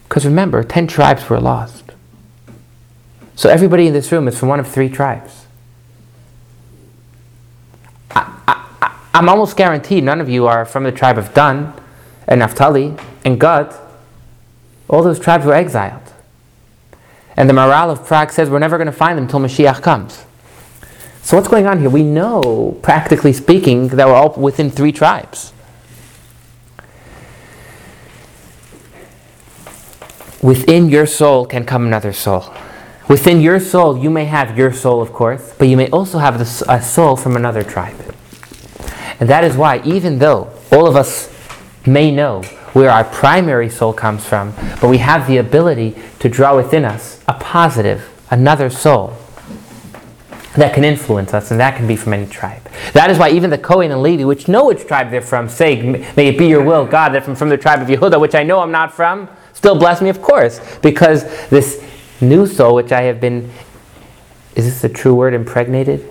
Because 0.09 0.25
remember, 0.25 0.63
10 0.63 0.87
tribes 0.87 1.29
were 1.29 1.41
lost. 1.41 1.85
So 3.37 3.49
everybody 3.49 3.87
in 3.87 3.93
this 3.93 4.13
room 4.13 4.29
is 4.29 4.39
from 4.39 4.49
one 4.49 4.61
of 4.61 4.69
three 4.69 4.89
tribes. 4.89 5.47
I, 8.11 8.67
I'm 9.15 9.29
almost 9.29 9.57
guaranteed 9.57 10.05
none 10.05 10.21
of 10.21 10.29
you 10.29 10.47
are 10.47 10.65
from 10.65 10.85
the 10.85 10.93
tribe 10.93 11.17
of 11.17 11.33
Dan 11.33 11.73
and 12.27 12.41
Naphtali 12.41 12.95
and 13.25 13.41
Gad. 13.41 13.75
All 14.89 15.03
those 15.03 15.19
tribes 15.19 15.47
were 15.47 15.55
exiled. 15.55 16.10
And 17.41 17.49
the 17.49 17.55
Maharal 17.55 17.89
of 17.89 18.05
Prague 18.07 18.33
says 18.33 18.51
we're 18.51 18.59
never 18.59 18.77
going 18.77 18.85
to 18.85 18.93
find 18.93 19.17
them 19.17 19.25
until 19.25 19.41
Mashiach 19.41 19.81
comes. 19.81 20.27
So 21.23 21.39
what's 21.39 21.49
going 21.49 21.67
on 21.67 21.81
here? 21.81 21.89
We 21.89 22.03
know, 22.03 22.79
practically 22.83 23.33
speaking, 23.33 23.89
that 23.89 24.07
we're 24.07 24.13
all 24.13 24.35
within 24.35 24.71
three 24.71 24.93
tribes. 24.93 25.55
Within 30.43 30.91
your 30.91 31.07
soul 31.07 31.47
can 31.47 31.65
come 31.65 31.87
another 31.87 32.13
soul. 32.13 32.53
Within 33.09 33.41
your 33.41 33.59
soul, 33.59 33.97
you 33.97 34.11
may 34.11 34.27
have 34.27 34.59
your 34.59 34.71
soul, 34.71 35.01
of 35.01 35.15
course, 35.15 35.55
but 35.57 35.67
you 35.67 35.79
may 35.79 35.89
also 35.89 36.19
have 36.19 36.39
a 36.69 36.83
soul 36.83 37.17
from 37.17 37.37
another 37.37 37.63
tribe. 37.63 37.97
And 39.19 39.31
that 39.31 39.45
is 39.45 39.57
why, 39.57 39.81
even 39.87 40.19
though 40.19 40.53
all 40.71 40.87
of 40.87 40.95
us 40.95 41.35
may 41.87 42.11
know 42.11 42.43
where 42.73 42.91
our 42.91 43.05
primary 43.05 43.69
soul 43.69 43.93
comes 43.93 44.25
from, 44.25 44.53
but 44.81 44.89
we 44.89 44.99
have 44.99 45.27
the 45.27 45.39
ability 45.39 45.97
to 46.21 46.29
draw 46.29 46.57
within 46.57 46.85
us 46.85 47.23
a 47.27 47.35
positive, 47.35 48.09
another 48.31 48.71
soul 48.71 49.17
that 50.55 50.75
can 50.75 50.85
influence 50.85 51.33
us, 51.33 51.51
and 51.51 51.61
that 51.61 51.77
can 51.77 51.87
be 51.87 51.97
from 51.97 52.13
any 52.13 52.27
tribe. 52.27 52.63
That 52.93 53.11
is 53.11 53.19
why 53.19 53.31
even 53.31 53.51
the 53.51 53.59
Kohen 53.59 53.93
and 53.93 54.03
Levi, 54.03 54.25
which 54.25 54.49
know 54.49 54.67
which 54.67 54.87
tribe 54.87 55.11
they're 55.11 55.21
from, 55.21 55.49
say, 55.49 55.81
May 56.17 56.29
it 56.29 56.39
be 56.39 56.49
your 56.49 56.65
will, 56.65 56.87
God, 56.87 57.11
that 57.11 57.25
from, 57.25 57.37
from 57.37 57.49
the 57.49 57.57
tribe 57.57 57.81
of 57.81 57.89
Yehuda, 57.89 58.21
which 58.21 58.35
I 58.35 58.43
know 58.43 58.61
I'm 58.61 58.73
not 58.73 58.93
from, 58.93 59.29
still 59.53 59.79
bless 59.79 60.03
me, 60.03 60.09
of 60.09 60.21
course, 60.21 60.61
because 60.79 61.25
this 61.51 61.85
new 62.21 62.47
soul, 62.47 62.75
which 62.75 62.91
I 62.91 63.03
have 63.03 63.21
been, 63.21 63.51
is 64.57 64.65
this 64.65 64.83
the 64.83 64.89
true 64.89 65.15
word, 65.15 65.35
impregnated? 65.35 66.07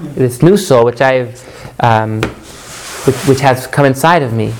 This 0.00 0.42
new 0.42 0.56
soul, 0.56 0.84
which 0.84 1.00
I 1.00 1.12
have, 1.12 1.74
um, 1.80 2.22
which, 2.22 3.16
which 3.26 3.40
has 3.40 3.66
come 3.66 3.84
inside 3.84 4.22
of 4.22 4.32
me, 4.32 4.54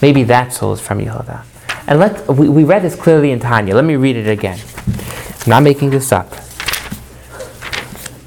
maybe 0.00 0.24
that 0.24 0.52
soul 0.52 0.72
is 0.72 0.80
from 0.80 0.98
Yehuda. 0.98 1.44
And 1.86 1.98
let 1.98 2.28
we, 2.28 2.48
we 2.48 2.64
read 2.64 2.82
this 2.82 2.94
clearly 2.94 3.30
in 3.30 3.40
Tanya. 3.40 3.74
Let 3.74 3.84
me 3.84 3.96
read 3.96 4.16
it 4.16 4.28
again. 4.28 4.58
I'm 5.44 5.50
not 5.50 5.62
making 5.62 5.90
this 5.90 6.12
up. 6.12 6.30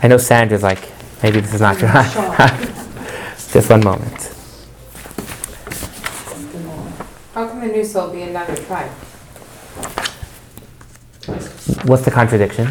I 0.01 0.07
know 0.07 0.17
Sandra's 0.17 0.63
like, 0.63 0.89
maybe 1.21 1.39
this 1.41 1.53
is 1.53 1.61
not 1.61 1.77
true. 1.77 1.87
Just 3.51 3.69
one 3.69 3.83
moment. 3.83 4.33
How 7.33 7.47
can 7.47 7.59
the 7.59 7.67
new 7.67 7.83
soul 7.83 8.11
be 8.11 8.23
another 8.23 8.55
tribe? 8.55 8.91
What's 11.85 12.03
the 12.03 12.11
contradiction? 12.11 12.67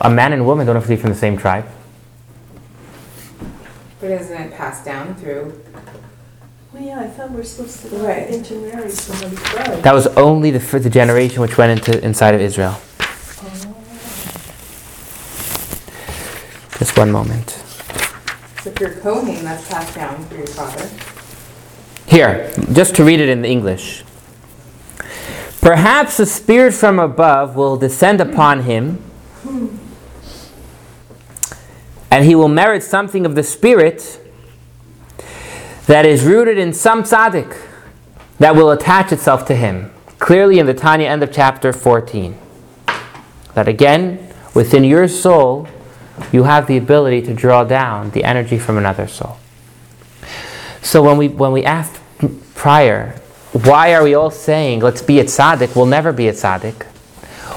A 0.00 0.10
man 0.10 0.32
and 0.32 0.46
woman 0.46 0.66
don't 0.66 0.76
have 0.76 0.84
to 0.84 0.88
be 0.88 0.96
from 0.96 1.10
the 1.10 1.16
same 1.16 1.36
tribe. 1.36 1.66
But 4.00 4.10
isn't 4.12 4.40
it 4.40 4.52
passed 4.54 4.84
down 4.84 5.16
through? 5.16 5.60
Well, 6.78 6.86
yeah, 6.86 7.00
I 7.00 7.08
thought 7.08 7.32
we 7.32 7.40
are 7.40 7.44
supposed 7.44 7.80
to 7.80 7.96
uh, 7.96 8.06
Right. 8.06 8.28
intermarry 8.28 8.88
somebody 8.90 9.34
first. 9.34 9.82
That 9.82 9.92
was 9.92 10.06
only 10.08 10.52
the, 10.52 10.60
for 10.60 10.78
the 10.78 10.88
generation 10.88 11.42
which 11.42 11.58
went 11.58 11.76
into 11.76 12.04
inside 12.04 12.36
of 12.36 12.40
Israel. 12.40 12.78
Oh. 13.00 13.74
Just 16.78 16.96
one 16.96 17.10
moment. 17.10 17.50
So 18.62 18.70
if 18.70 18.78
you're 18.78 18.90
Kohen, 18.90 19.44
that's 19.44 19.68
passed 19.68 19.96
down 19.96 20.24
through 20.26 20.38
your 20.38 20.46
father. 20.46 20.88
Here, 22.06 22.52
just 22.72 22.94
to 22.94 23.02
read 23.02 23.18
it 23.18 23.28
in 23.28 23.42
the 23.42 23.48
English. 23.48 24.04
Perhaps 25.60 26.20
a 26.20 26.26
spirit 26.26 26.74
from 26.74 27.00
above 27.00 27.56
will 27.56 27.76
descend 27.76 28.20
upon 28.20 28.62
him, 28.62 28.98
hmm. 29.42 29.76
and 32.08 32.24
he 32.24 32.36
will 32.36 32.46
merit 32.46 32.84
something 32.84 33.26
of 33.26 33.34
the 33.34 33.42
spirit 33.42 34.20
that 35.88 36.04
is 36.04 36.22
rooted 36.22 36.58
in 36.58 36.72
some 36.72 37.02
tzaddik 37.02 37.56
that 38.38 38.54
will 38.54 38.70
attach 38.70 39.10
itself 39.10 39.46
to 39.46 39.56
him. 39.56 39.90
Clearly 40.18 40.58
in 40.58 40.66
the 40.66 40.74
Tanya 40.74 41.08
end 41.08 41.22
of 41.22 41.32
chapter 41.32 41.72
14. 41.72 42.38
That 43.54 43.68
again, 43.68 44.32
within 44.54 44.84
your 44.84 45.08
soul, 45.08 45.66
you 46.30 46.44
have 46.44 46.66
the 46.66 46.76
ability 46.76 47.22
to 47.22 47.34
draw 47.34 47.64
down 47.64 48.10
the 48.10 48.22
energy 48.22 48.58
from 48.58 48.76
another 48.76 49.08
soul. 49.08 49.38
So 50.82 51.02
when 51.02 51.16
we 51.16 51.28
when 51.28 51.52
we 51.52 51.64
asked 51.64 52.00
prior, 52.54 53.18
why 53.52 53.94
are 53.94 54.04
we 54.04 54.14
all 54.14 54.30
saying 54.30 54.80
let's 54.80 55.02
be 55.02 55.20
a 55.20 55.24
tzaddik? 55.24 55.74
We'll 55.74 55.86
never 55.86 56.12
be 56.12 56.28
a 56.28 56.32
tzaddik. 56.32 56.86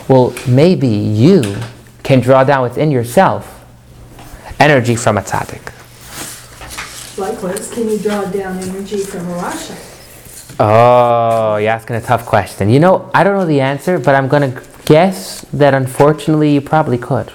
Well, 0.07 0.33
maybe 0.47 0.87
you 0.87 1.57
can 2.03 2.21
draw 2.21 2.43
down 2.43 2.63
within 2.63 2.91
yourself 2.91 3.65
energy 4.57 4.95
from 4.95 5.17
a 5.17 5.21
tzaddik. 5.21 5.70
Likewise, 7.21 7.71
can 7.71 7.87
you 7.87 7.99
draw 7.99 8.25
down 8.25 8.57
energy 8.57 8.97
from 8.97 9.29
a 9.29 9.33
Rasha? 9.35 9.77
Oh, 10.59 11.57
you're 11.57 11.69
asking 11.69 11.97
a 11.97 12.01
tough 12.01 12.25
question. 12.25 12.67
You 12.67 12.79
know, 12.79 13.11
I 13.13 13.23
don't 13.23 13.37
know 13.37 13.45
the 13.45 13.61
answer, 13.61 13.99
but 13.99 14.15
I'm 14.15 14.27
going 14.27 14.51
to 14.51 14.63
guess 14.85 15.41
that 15.53 15.75
unfortunately 15.75 16.51
you 16.55 16.61
probably 16.61 16.97
could. 16.97 17.31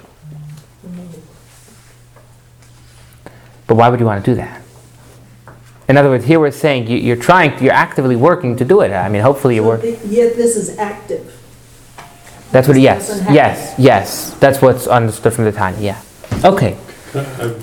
But 3.68 3.76
why 3.76 3.88
would 3.88 4.00
you 4.00 4.06
want 4.06 4.24
to 4.24 4.28
do 4.28 4.34
that? 4.34 4.60
In 5.88 5.96
other 5.96 6.08
words, 6.08 6.24
here 6.24 6.40
we're 6.40 6.50
saying 6.50 6.88
you, 6.88 6.96
you're 6.96 7.14
trying, 7.14 7.62
you're 7.62 7.72
actively 7.72 8.16
working 8.16 8.56
to 8.56 8.64
do 8.64 8.80
it. 8.80 8.90
I 8.90 9.08
mean, 9.08 9.22
hopefully 9.22 9.54
you 9.54 9.62
work. 9.62 9.84
Yet 9.84 10.34
this 10.34 10.56
is 10.56 10.76
active. 10.78 11.32
That's 12.50 12.66
what. 12.66 12.74
This 12.74 12.82
Yes, 12.82 13.24
yes, 13.30 13.74
yes. 13.78 14.34
That's 14.40 14.60
what's 14.60 14.88
understood 14.88 15.32
from 15.32 15.44
the 15.44 15.52
Tanya. 15.52 15.80
Yeah. 15.80 16.02
Okay. 16.44 16.76
Uh, 17.14 17.18
uh, 17.18 17.60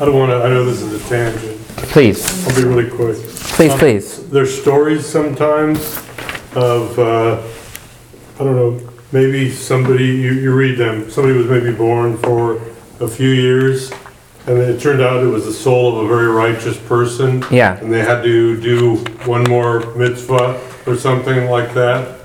I 0.00 0.04
don't 0.04 0.14
want 0.18 0.30
to, 0.30 0.36
I 0.42 0.48
know 0.48 0.64
this 0.64 0.82
is 0.82 1.04
a 1.04 1.08
tangent. 1.08 1.58
Please, 1.92 2.46
I'll 2.48 2.56
be 2.56 2.64
really 2.68 2.88
quick. 2.90 3.16
please, 3.56 3.72
Um, 3.72 3.78
please. 3.78 4.28
There's 4.30 4.60
stories 4.60 5.06
sometimes 5.06 5.96
of, 6.54 6.98
uh, 6.98 7.40
I 8.40 8.44
don't 8.44 8.56
know, 8.56 8.80
maybe 9.12 9.50
somebody, 9.50 10.04
you, 10.06 10.32
you 10.32 10.54
read 10.54 10.78
them, 10.78 11.10
somebody 11.10 11.36
was 11.36 11.46
maybe 11.46 11.72
born 11.72 12.16
for 12.18 12.60
a 13.00 13.08
few 13.08 13.28
years, 13.30 13.92
and 14.46 14.58
it 14.58 14.80
turned 14.80 15.00
out 15.02 15.22
it 15.22 15.26
was 15.28 15.44
the 15.44 15.52
soul 15.52 15.98
of 16.00 16.04
a 16.04 16.08
very 16.08 16.28
righteous 16.28 16.76
person, 16.78 17.44
Yeah. 17.50 17.78
and 17.78 17.92
they 17.92 18.00
had 18.00 18.22
to 18.24 18.60
do 18.60 18.96
one 19.24 19.44
more 19.44 19.80
mitzvah 19.94 20.58
or 20.86 20.96
something 20.96 21.48
like 21.50 21.74
that. 21.74 22.18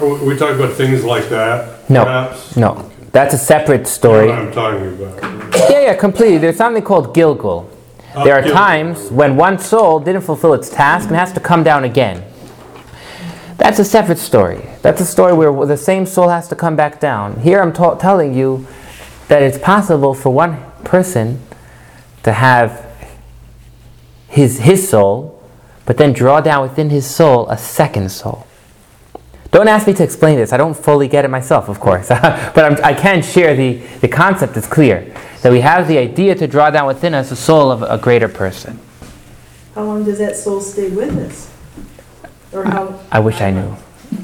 Are 0.00 0.14
We 0.24 0.36
talk 0.36 0.54
about 0.54 0.72
things 0.72 1.04
like 1.04 1.28
that, 1.28 1.88
No. 1.90 2.04
perhaps? 2.04 2.56
No, 2.56 2.90
that's 3.14 3.32
a 3.32 3.38
separate 3.38 3.82
What 3.82 3.88
story. 3.88 4.30
I'm 4.32 4.52
talking 4.52 4.88
about. 5.00 5.70
Yeah, 5.70 5.80
yeah, 5.82 5.94
completely. 5.94 6.38
There's 6.38 6.56
something 6.56 6.82
called 6.82 7.14
Gilgul. 7.14 7.70
Oh, 8.16 8.24
there 8.24 8.34
are 8.34 8.42
Gilgul. 8.42 8.52
times 8.52 9.10
when 9.10 9.36
one 9.36 9.58
soul 9.58 10.00
didn't 10.00 10.22
fulfill 10.22 10.52
its 10.52 10.68
task 10.68 11.08
and 11.08 11.16
has 11.16 11.32
to 11.32 11.40
come 11.40 11.62
down 11.62 11.84
again. 11.84 12.24
That's 13.56 13.78
a 13.78 13.84
separate 13.84 14.18
story. 14.18 14.66
That's 14.82 15.00
a 15.00 15.06
story 15.06 15.32
where 15.32 15.64
the 15.64 15.76
same 15.76 16.06
soul 16.06 16.28
has 16.28 16.48
to 16.48 16.56
come 16.56 16.74
back 16.74 16.98
down. 17.00 17.40
Here 17.40 17.62
I'm 17.62 17.72
ta- 17.72 17.94
telling 17.94 18.34
you 18.34 18.66
that 19.28 19.42
it's 19.42 19.58
possible 19.58 20.12
for 20.12 20.30
one 20.30 20.60
person 20.82 21.40
to 22.24 22.32
have 22.32 22.84
his, 24.28 24.58
his 24.58 24.88
soul, 24.88 25.40
but 25.86 25.98
then 25.98 26.12
draw 26.12 26.40
down 26.40 26.62
within 26.68 26.90
his 26.90 27.06
soul 27.06 27.48
a 27.48 27.56
second 27.56 28.10
soul. 28.10 28.46
Don't 29.54 29.68
ask 29.68 29.86
me 29.86 29.94
to 29.94 30.02
explain 30.02 30.36
this. 30.36 30.52
I 30.52 30.56
don't 30.56 30.76
fully 30.76 31.06
get 31.06 31.24
it 31.24 31.28
myself, 31.28 31.68
of 31.68 31.78
course. 31.78 32.08
but 32.08 32.58
I'm, 32.58 32.84
I 32.84 32.92
can 32.92 33.22
share 33.22 33.54
the, 33.54 33.74
the 34.00 34.08
concept 34.08 34.56
It's 34.56 34.66
clear. 34.66 35.14
That 35.42 35.52
we 35.52 35.60
have 35.60 35.86
the 35.86 35.96
idea 35.96 36.34
to 36.34 36.48
draw 36.48 36.70
down 36.70 36.88
within 36.88 37.14
us 37.14 37.28
the 37.28 37.36
soul 37.36 37.70
of 37.70 37.82
a 37.82 37.96
greater 37.96 38.26
person. 38.26 38.80
How 39.76 39.84
long 39.84 40.02
does 40.02 40.18
that 40.18 40.34
soul 40.34 40.60
stay 40.60 40.90
with 40.90 41.16
us? 41.18 41.52
Or 42.52 42.64
how, 42.64 43.00
I 43.12 43.20
wish 43.20 43.40
I 43.40 43.52
knew. 43.52 43.76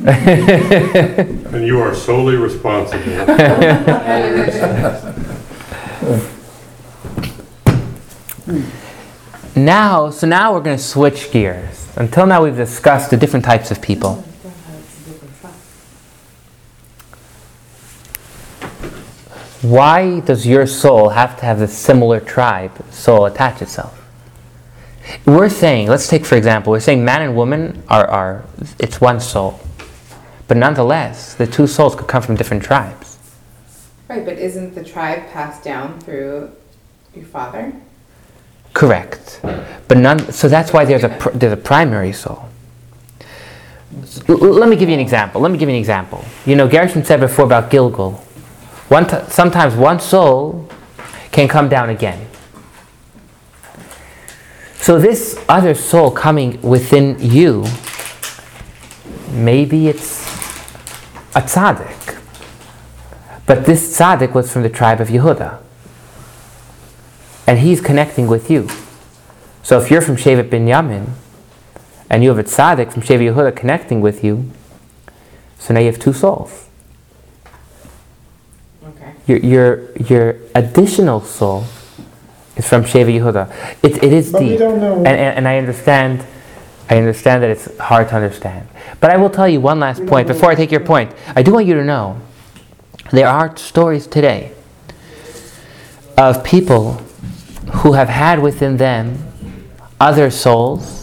And 0.05 1.65
you 1.65 1.79
are 1.79 1.95
solely 1.95 2.35
responsible. 2.35 3.05
Now, 9.57 10.11
so 10.11 10.27
now 10.27 10.55
we're 10.55 10.63
going 10.63 10.77
to 10.77 10.83
switch 10.83 11.31
gears. 11.33 11.89
Until 11.97 12.25
now, 12.25 12.43
we've 12.43 12.57
discussed 12.57 13.11
the 13.11 13.17
different 13.17 13.45
types 13.45 13.71
of 13.71 13.83
people. 13.83 14.25
Why 19.63 20.21
does 20.21 20.47
your 20.47 20.67
soul 20.67 21.11
have 21.11 21.39
to 21.41 21.45
have 21.45 21.59
the 21.59 21.69
similar 21.69 22.19
tribe 22.19 22.73
soul 22.91 23.27
attach 23.27 23.61
itself? 23.61 23.97
We're 25.27 25.51
saying, 25.51 25.89
let's 25.89 26.09
take 26.09 26.25
for 26.25 26.37
example, 26.37 26.71
we're 26.71 26.81
saying 26.81 27.05
man 27.05 27.23
and 27.23 27.37
woman 27.37 27.83
are, 27.89 28.07
are 28.07 28.45
it's 28.79 29.01
one 29.01 29.21
soul. 29.21 29.61
But 30.49 30.57
nonetheless, 30.57 31.35
the 31.35 31.47
two 31.47 31.67
souls 31.67 31.95
could 31.95 32.09
come 32.09 32.23
from 32.23 32.37
different 32.37 32.63
tribes. 32.63 33.19
Right, 34.09 34.25
but 34.25 34.39
isn't 34.39 34.75
the 34.75 34.83
tribe 34.83 35.29
passed 35.31 35.63
down 35.63 36.01
through 36.01 36.51
your 37.15 37.27
father? 37.27 37.73
Correct. 38.73 39.41
But 39.89 39.99
none, 39.99 40.33
so 40.33 40.49
that's 40.49 40.73
why 40.73 40.85
there's 40.85 41.05
a, 41.05 41.11
pr- 41.11 41.31
there's 41.31 41.53
a 41.53 41.57
primary 41.57 42.13
soul. 42.13 42.49
Let 44.27 44.69
me 44.69 44.77
give 44.77 44.89
you 44.89 44.95
an 44.95 45.01
example. 45.01 45.41
Let 45.41 45.51
me 45.51 45.59
give 45.59 45.69
you 45.69 45.75
an 45.75 45.81
example. 45.81 46.25
You 46.47 46.57
know, 46.57 46.67
Garrison 46.67 47.05
said 47.05 47.21
before 47.21 47.45
about 47.45 47.71
Gilgul. 47.71 48.21
One 48.91 49.07
t- 49.07 49.19
sometimes 49.29 49.77
one 49.77 50.01
soul 50.01 50.69
can 51.31 51.47
come 51.47 51.69
down 51.69 51.91
again. 51.91 52.27
So 54.75 54.99
this 54.99 55.39
other 55.49 55.77
soul 55.77 56.11
coming 56.11 56.61
within 56.61 57.17
you, 57.21 57.67
maybe 59.31 59.87
it's 59.87 60.27
a 61.37 61.41
tzaddik. 61.41 62.19
But 63.47 63.65
this 63.65 63.97
tzaddik 63.97 64.35
was 64.35 64.53
from 64.53 64.65
the 64.65 64.69
tribe 64.69 65.01
of 65.01 65.07
Yehuda 65.07 65.61
and 67.47 67.61
he's 67.61 67.81
connecting 67.81 68.27
with 68.27 68.51
you. 68.51 68.67
So 69.63 69.79
if 69.79 69.89
you're 69.89 70.03
from 70.03 70.17
Shevet 70.17 70.51
Binyamin, 70.51 71.11
and 72.11 72.25
you 72.25 72.31
have 72.31 72.41
a 72.41 72.43
tzaddik 72.43 72.93
from 72.93 73.03
Shevet 73.03 73.33
Yehuda 73.33 73.55
connecting 73.55 74.01
with 74.01 74.25
you, 74.25 74.51
so 75.61 75.75
now 75.75 75.79
you 75.79 75.87
have 75.87 76.01
two 76.01 76.13
souls. 76.13 76.70
Your, 79.31 79.39
your, 79.39 79.93
your 80.09 80.37
additional 80.57 81.21
soul 81.21 81.63
is 82.57 82.69
from 82.69 82.83
Shevet 82.83 83.17
Yehuda. 83.17 83.49
It, 83.81 84.03
it 84.03 84.13
is 84.13 84.33
But 84.33 84.41
deep, 84.41 84.61
and, 84.61 85.07
and, 85.07 85.07
and 85.07 85.47
I 85.47 85.57
understand. 85.59 86.27
I 86.89 86.97
understand 86.97 87.45
that 87.45 87.51
it's 87.51 87.79
hard 87.79 88.09
to 88.09 88.17
understand. 88.17 88.67
But 88.99 89.11
I 89.11 89.17
will 89.19 89.31
tell 89.31 89.49
you 89.49 89.61
one 89.61 89.79
last 89.79 90.05
point 90.07 90.27
before 90.27 90.51
I 90.51 90.57
take 90.57 90.73
your 90.73 90.81
point. 90.81 91.15
I 91.37 91.45
do 91.45 91.53
want 91.53 91.67
you 91.67 91.75
to 91.75 91.85
know 91.85 92.21
there 93.13 93.29
are 93.29 93.57
stories 93.57 94.09
today 94.09 94.51
of 96.19 96.43
people 96.43 96.95
who 97.73 97.93
have 97.93 98.09
had 98.09 98.41
within 98.41 98.79
them 98.79 99.17
other 100.01 100.29
souls. 100.33 101.00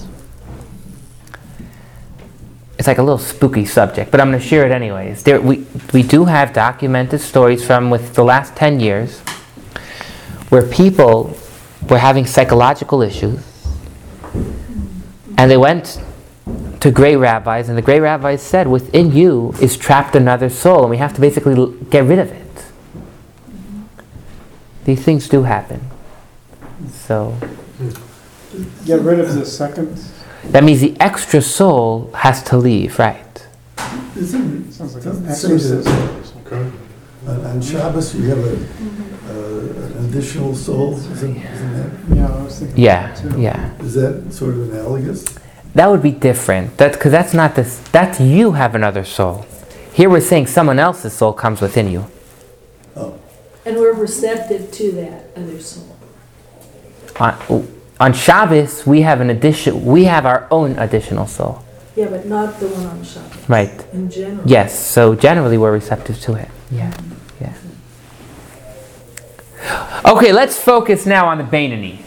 It's 2.78 2.88
like 2.88 3.00
a 3.00 3.04
little 3.04 3.18
spooky 3.18 3.66
subject, 3.66 4.12
but 4.12 4.22
I'm 4.22 4.30
going 4.30 4.40
to 4.42 4.48
share 4.48 4.66
it 4.66 4.72
anyways. 4.72 5.24
There, 5.24 5.42
we, 5.42 5.66
we 5.94 6.04
do 6.04 6.26
have 6.26 6.54
documented 6.54 7.22
stories 7.22 7.66
from 7.66 7.90
with 7.90 8.14
the 8.14 8.24
last 8.24 8.56
10 8.56 8.80
years 8.80 9.20
where 10.50 10.62
people 10.62 11.36
were 11.90 11.98
having 11.98 12.26
psychological 12.26 13.02
issues 13.02 13.44
and 15.38 15.50
they 15.50 15.58
went 15.58 16.02
to 16.80 16.92
great 16.92 17.16
rabbis, 17.18 17.70
and 17.70 17.78
the 17.78 17.82
great 17.82 18.00
rabbis 18.00 18.42
said, 18.42 18.68
Within 18.68 19.12
you 19.12 19.54
is 19.62 19.78
trapped 19.78 20.16
another 20.16 20.50
soul, 20.50 20.82
and 20.82 20.90
we 20.90 20.98
have 20.98 21.14
to 21.16 21.22
basically 21.22 21.56
l- 21.56 21.68
get 21.90 22.04
rid 22.06 22.20
of 22.20 22.32
it. 22.32 22.66
These 24.86 25.04
things 25.04 25.28
do 25.28 25.44
happen. 25.44 25.82
So 26.92 27.36
Get 28.86 29.02
rid 29.02 29.20
of 29.20 29.34
the 29.36 29.46
second, 29.46 30.00
that 30.52 30.64
means 30.64 30.82
the 30.82 30.96
extra 31.00 31.42
soul 31.42 32.12
has 32.14 32.42
to 32.44 32.58
leave, 32.58 32.98
right? 33.00 33.24
Isn't, 34.16 34.72
sounds 34.72 34.96
like 34.96 35.04
Doesn't 35.04 35.26
an 35.26 35.36
say 35.36 35.48
that- 35.50 35.54
exorcism. 35.54 36.24
Okay. 36.46 36.72
on 37.28 37.46
on 37.46 37.62
Shabbos, 37.62 38.16
you 38.16 38.30
have 38.30 38.40
a, 38.40 38.54
uh, 38.54 39.98
an 40.00 40.06
additional 40.10 40.56
soul, 40.56 40.94
isn't, 40.96 41.36
isn't 41.38 41.74
that, 42.10 42.16
Yeah, 42.18 42.34
I 42.34 42.44
was 42.44 42.60
thinking. 42.60 42.78
Yeah, 42.84 43.14
that 43.14 43.32
too. 43.34 43.42
yeah. 43.42 43.76
is 43.80 43.94
that 43.96 44.32
sort 44.34 44.54
of 44.56 44.72
analogous? 44.74 45.26
That 45.76 45.88
would 45.92 46.02
be 46.02 46.12
different. 46.12 46.78
That 46.78 46.94
because 46.94 47.12
that's 47.12 47.34
not 47.34 47.54
this. 47.56 47.80
That's 47.92 48.20
you 48.20 48.54
have 48.54 48.74
another 48.76 49.04
soul. 49.04 49.46
Here 49.94 50.10
we're 50.10 50.22
saying 50.22 50.48
someone 50.48 50.80
else's 50.80 51.14
soul 51.14 51.34
comes 51.34 51.62
within 51.62 51.92
you. 51.92 52.06
Oh, 52.96 53.20
and 53.66 53.76
we're 53.78 53.94
receptive 53.94 54.72
to 54.72 54.92
that 54.94 55.26
other 55.36 55.60
soul. 55.60 55.96
On, 57.20 57.68
on 58.00 58.14
Shabbos, 58.14 58.86
we 58.86 59.02
have 59.02 59.22
an 59.22 59.30
addition. 59.30 59.84
We 59.86 60.06
have 60.06 60.26
our 60.26 60.48
own 60.52 60.78
additional 60.78 61.26
soul, 61.28 61.64
Yeah, 61.96 62.08
but 62.10 62.26
not 62.26 62.60
the 62.60 62.68
one 62.68 62.86
on 62.86 63.00
Shabbat. 63.00 63.50
right? 63.50 63.86
In 63.94 64.10
general. 64.10 64.44
Yes. 64.46 64.78
So 64.78 65.16
generally, 65.16 65.58
we're 65.58 65.72
receptive 65.74 66.20
to 66.22 66.34
it. 66.36 66.48
Yeah. 66.72 66.94
Yeah. 67.42 67.54
Okay, 70.06 70.32
let's 70.32 70.58
focus 70.62 71.06
now 71.06 71.28
on 71.28 71.38
the 71.38 71.44
Bainani. 71.44 72.00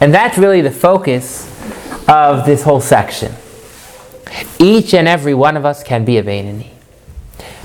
And 0.00 0.12
that's 0.12 0.36
really 0.38 0.60
the 0.60 0.70
focus 0.70 1.46
of 2.08 2.44
this 2.46 2.62
whole 2.62 2.80
section. 2.80 3.32
Each 4.58 4.94
and 4.94 5.06
every 5.08 5.34
one 5.34 5.56
of 5.56 5.64
us 5.64 5.82
can 5.82 6.04
be 6.04 6.18
a 6.18 6.22
Bainani. 6.22 6.70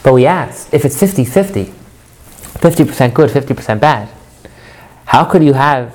But 0.04 0.14
we 0.14 0.26
ask, 0.26 0.74
if 0.74 0.84
it's 0.86 1.00
50 1.00 1.26
50, 1.26 1.66
50% 1.66 3.14
good, 3.14 3.30
50% 3.30 3.80
bad, 3.80 4.10
how 5.06 5.26
could 5.26 5.44
you 5.44 5.54
have 5.54 5.94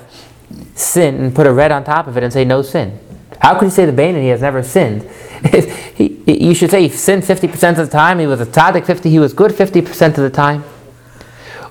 sin 0.75 1.15
and 1.15 1.35
put 1.35 1.47
a 1.47 1.53
red 1.53 1.71
on 1.71 1.83
top 1.83 2.07
of 2.07 2.17
it 2.17 2.23
and 2.23 2.31
say 2.31 2.45
no 2.45 2.61
sin? 2.61 2.99
How 3.41 3.57
could 3.57 3.65
you 3.65 3.71
say 3.71 3.85
the 3.85 3.91
Bainani 3.91 4.29
has 4.29 4.41
never 4.41 4.63
sinned? 4.63 5.09
He, 5.97 6.21
you 6.27 6.53
should 6.53 6.69
say 6.69 6.83
he 6.83 6.89
sinned 6.89 7.23
50% 7.23 7.71
of 7.71 7.77
the 7.77 7.87
time, 7.87 8.19
he 8.19 8.27
was 8.27 8.41
a 8.41 8.45
tzaddik 8.45 8.85
50, 8.85 9.09
he 9.09 9.17
was 9.17 9.33
good 9.33 9.51
50% 9.51 10.09
of 10.09 10.15
the 10.17 10.29
time. 10.29 10.61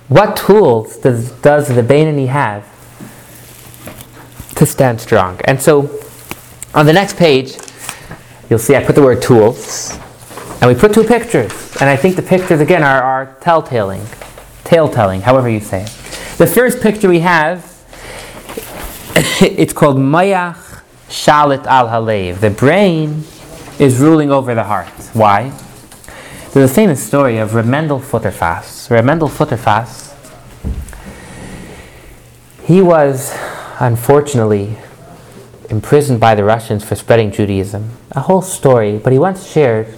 What 0.08 0.36
tools 0.36 0.96
does, 0.96 1.30
does 1.42 1.68
the 1.68 1.82
Bainani 1.82 2.28
have 2.28 2.64
to 4.54 4.66
stand 4.66 5.00
strong? 5.00 5.40
And 5.44 5.60
so 5.60 6.00
on 6.74 6.86
the 6.86 6.92
next 6.92 7.16
page, 7.16 7.56
you'll 8.48 8.58
see 8.58 8.76
I 8.76 8.84
put 8.84 8.94
the 8.94 9.02
word 9.02 9.20
tools, 9.20 9.98
and 10.60 10.74
we 10.74 10.74
put 10.74 10.94
two 10.94 11.04
pictures. 11.04 11.52
And 11.80 11.90
I 11.90 11.96
think 11.96 12.16
the 12.16 12.22
pictures, 12.22 12.60
again, 12.60 12.82
are, 12.82 13.02
are 13.02 13.36
telltaling, 13.40 14.04
tale-telling, 14.64 15.20
however 15.20 15.48
you 15.48 15.60
say 15.60 15.82
it. 15.82 15.88
The 16.38 16.46
first 16.46 16.80
picture 16.80 17.08
we 17.08 17.20
have, 17.20 17.75
it's 19.40 19.72
called 19.72 19.96
Mayach 19.96 20.82
Shalit 21.08 21.64
al 21.64 21.88
Halev. 21.88 22.40
The 22.40 22.50
brain 22.50 23.24
is 23.78 23.98
ruling 23.98 24.30
over 24.30 24.54
the 24.54 24.64
heart. 24.64 24.88
Why? 25.14 25.52
There's 26.52 26.70
a 26.70 26.74
famous 26.74 27.02
story 27.02 27.38
of 27.38 27.52
Remendel 27.52 27.98
Futerfas. 27.98 28.90
Remendel 28.90 29.30
Futerfas, 29.30 30.12
he 32.66 32.82
was 32.82 33.34
unfortunately 33.80 34.76
imprisoned 35.70 36.20
by 36.20 36.34
the 36.34 36.44
Russians 36.44 36.84
for 36.84 36.94
spreading 36.94 37.32
Judaism. 37.32 37.92
A 38.10 38.20
whole 38.20 38.42
story, 38.42 38.98
but 38.98 39.14
he 39.14 39.18
once 39.18 39.50
shared 39.50 39.94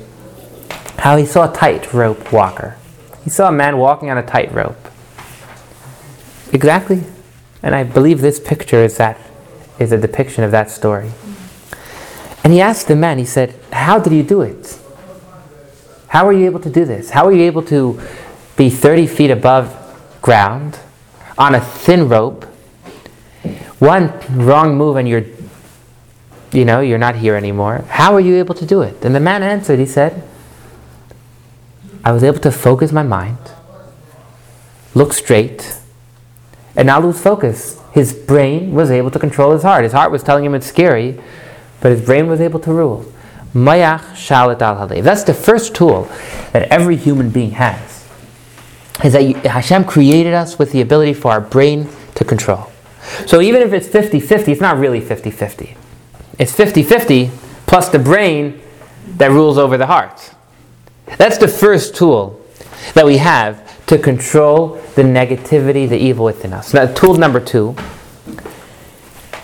how 0.98 1.16
he 1.16 1.26
saw 1.26 1.50
a 1.50 1.52
tightrope 1.52 2.32
walker. 2.32 2.76
He 3.24 3.30
saw 3.30 3.48
a 3.48 3.52
man 3.52 3.78
walking 3.78 4.10
on 4.10 4.18
a 4.18 4.22
tightrope. 4.24 4.78
Exactly. 6.52 7.02
And 7.62 7.74
I 7.74 7.84
believe 7.84 8.20
this 8.20 8.38
picture 8.38 8.82
is 8.84 8.96
that 8.98 9.18
is 9.78 9.92
a 9.92 9.98
depiction 9.98 10.44
of 10.44 10.50
that 10.50 10.70
story. 10.70 11.10
And 12.44 12.52
he 12.52 12.60
asked 12.60 12.88
the 12.88 12.96
man, 12.96 13.18
he 13.18 13.24
said, 13.24 13.54
How 13.72 13.98
did 13.98 14.12
you 14.12 14.22
do 14.22 14.42
it? 14.42 14.78
How 16.08 16.24
were 16.24 16.32
you 16.32 16.46
able 16.46 16.60
to 16.60 16.70
do 16.70 16.84
this? 16.84 17.10
How 17.10 17.26
were 17.26 17.32
you 17.32 17.42
able 17.42 17.62
to 17.64 18.00
be 18.56 18.70
30 18.70 19.06
feet 19.06 19.30
above 19.30 19.74
ground 20.22 20.78
on 21.36 21.54
a 21.54 21.60
thin 21.60 22.08
rope? 22.08 22.44
One 23.78 24.12
wrong 24.30 24.76
move 24.76 24.96
and 24.96 25.08
you're, 25.08 25.24
you 26.52 26.64
know, 26.64 26.80
you're 26.80 26.98
not 26.98 27.16
here 27.16 27.36
anymore. 27.36 27.84
How 27.88 28.14
were 28.14 28.20
you 28.20 28.36
able 28.36 28.54
to 28.54 28.66
do 28.66 28.82
it? 28.82 29.04
And 29.04 29.14
the 29.14 29.20
man 29.20 29.42
answered, 29.42 29.78
he 29.78 29.86
said, 29.86 30.22
I 32.04 32.12
was 32.12 32.24
able 32.24 32.38
to 32.40 32.50
focus 32.50 32.90
my 32.90 33.02
mind, 33.02 33.38
look 34.94 35.12
straight, 35.12 35.77
and 36.78 36.86
not 36.86 37.02
lose 37.02 37.20
focus. 37.20 37.78
His 37.92 38.14
brain 38.14 38.72
was 38.72 38.90
able 38.90 39.10
to 39.10 39.18
control 39.18 39.52
his 39.52 39.64
heart. 39.64 39.82
His 39.82 39.92
heart 39.92 40.12
was 40.12 40.22
telling 40.22 40.44
him 40.44 40.54
it's 40.54 40.66
scary, 40.66 41.20
but 41.80 41.90
his 41.90 42.00
brain 42.00 42.28
was 42.28 42.40
able 42.40 42.60
to 42.60 42.72
rule. 42.72 43.12
Mayach 43.52 44.12
shalit 44.14 44.62
al 44.62 44.76
halev. 44.76 45.02
That's 45.02 45.24
the 45.24 45.34
first 45.34 45.74
tool 45.74 46.04
that 46.52 46.68
every 46.70 46.96
human 46.96 47.30
being 47.30 47.50
has. 47.52 48.08
Is 49.04 49.12
that 49.12 49.22
Hashem 49.44 49.84
created 49.84 50.34
us 50.34 50.58
with 50.58 50.70
the 50.70 50.80
ability 50.80 51.14
for 51.14 51.32
our 51.32 51.40
brain 51.40 51.88
to 52.14 52.24
control. 52.24 52.70
So 53.26 53.40
even 53.40 53.62
if 53.62 53.72
it's 53.72 53.88
50 53.88 54.20
50, 54.20 54.52
it's 54.52 54.60
not 54.60 54.78
really 54.78 55.00
50 55.00 55.30
50. 55.30 55.76
It's 56.38 56.52
50 56.52 56.84
50 56.84 57.30
plus 57.66 57.88
the 57.88 57.98
brain 57.98 58.60
that 59.16 59.32
rules 59.32 59.58
over 59.58 59.76
the 59.76 59.86
heart. 59.86 60.32
That's 61.16 61.38
the 61.38 61.48
first 61.48 61.96
tool 61.96 62.40
that 62.94 63.04
we 63.04 63.16
have 63.16 63.67
to 63.88 63.98
control 63.98 64.74
the 64.94 65.02
negativity, 65.02 65.88
the 65.88 65.96
evil 65.96 66.26
within 66.26 66.52
us. 66.52 66.72
Now, 66.72 66.86
tool 66.86 67.14
number 67.14 67.40
two 67.40 67.74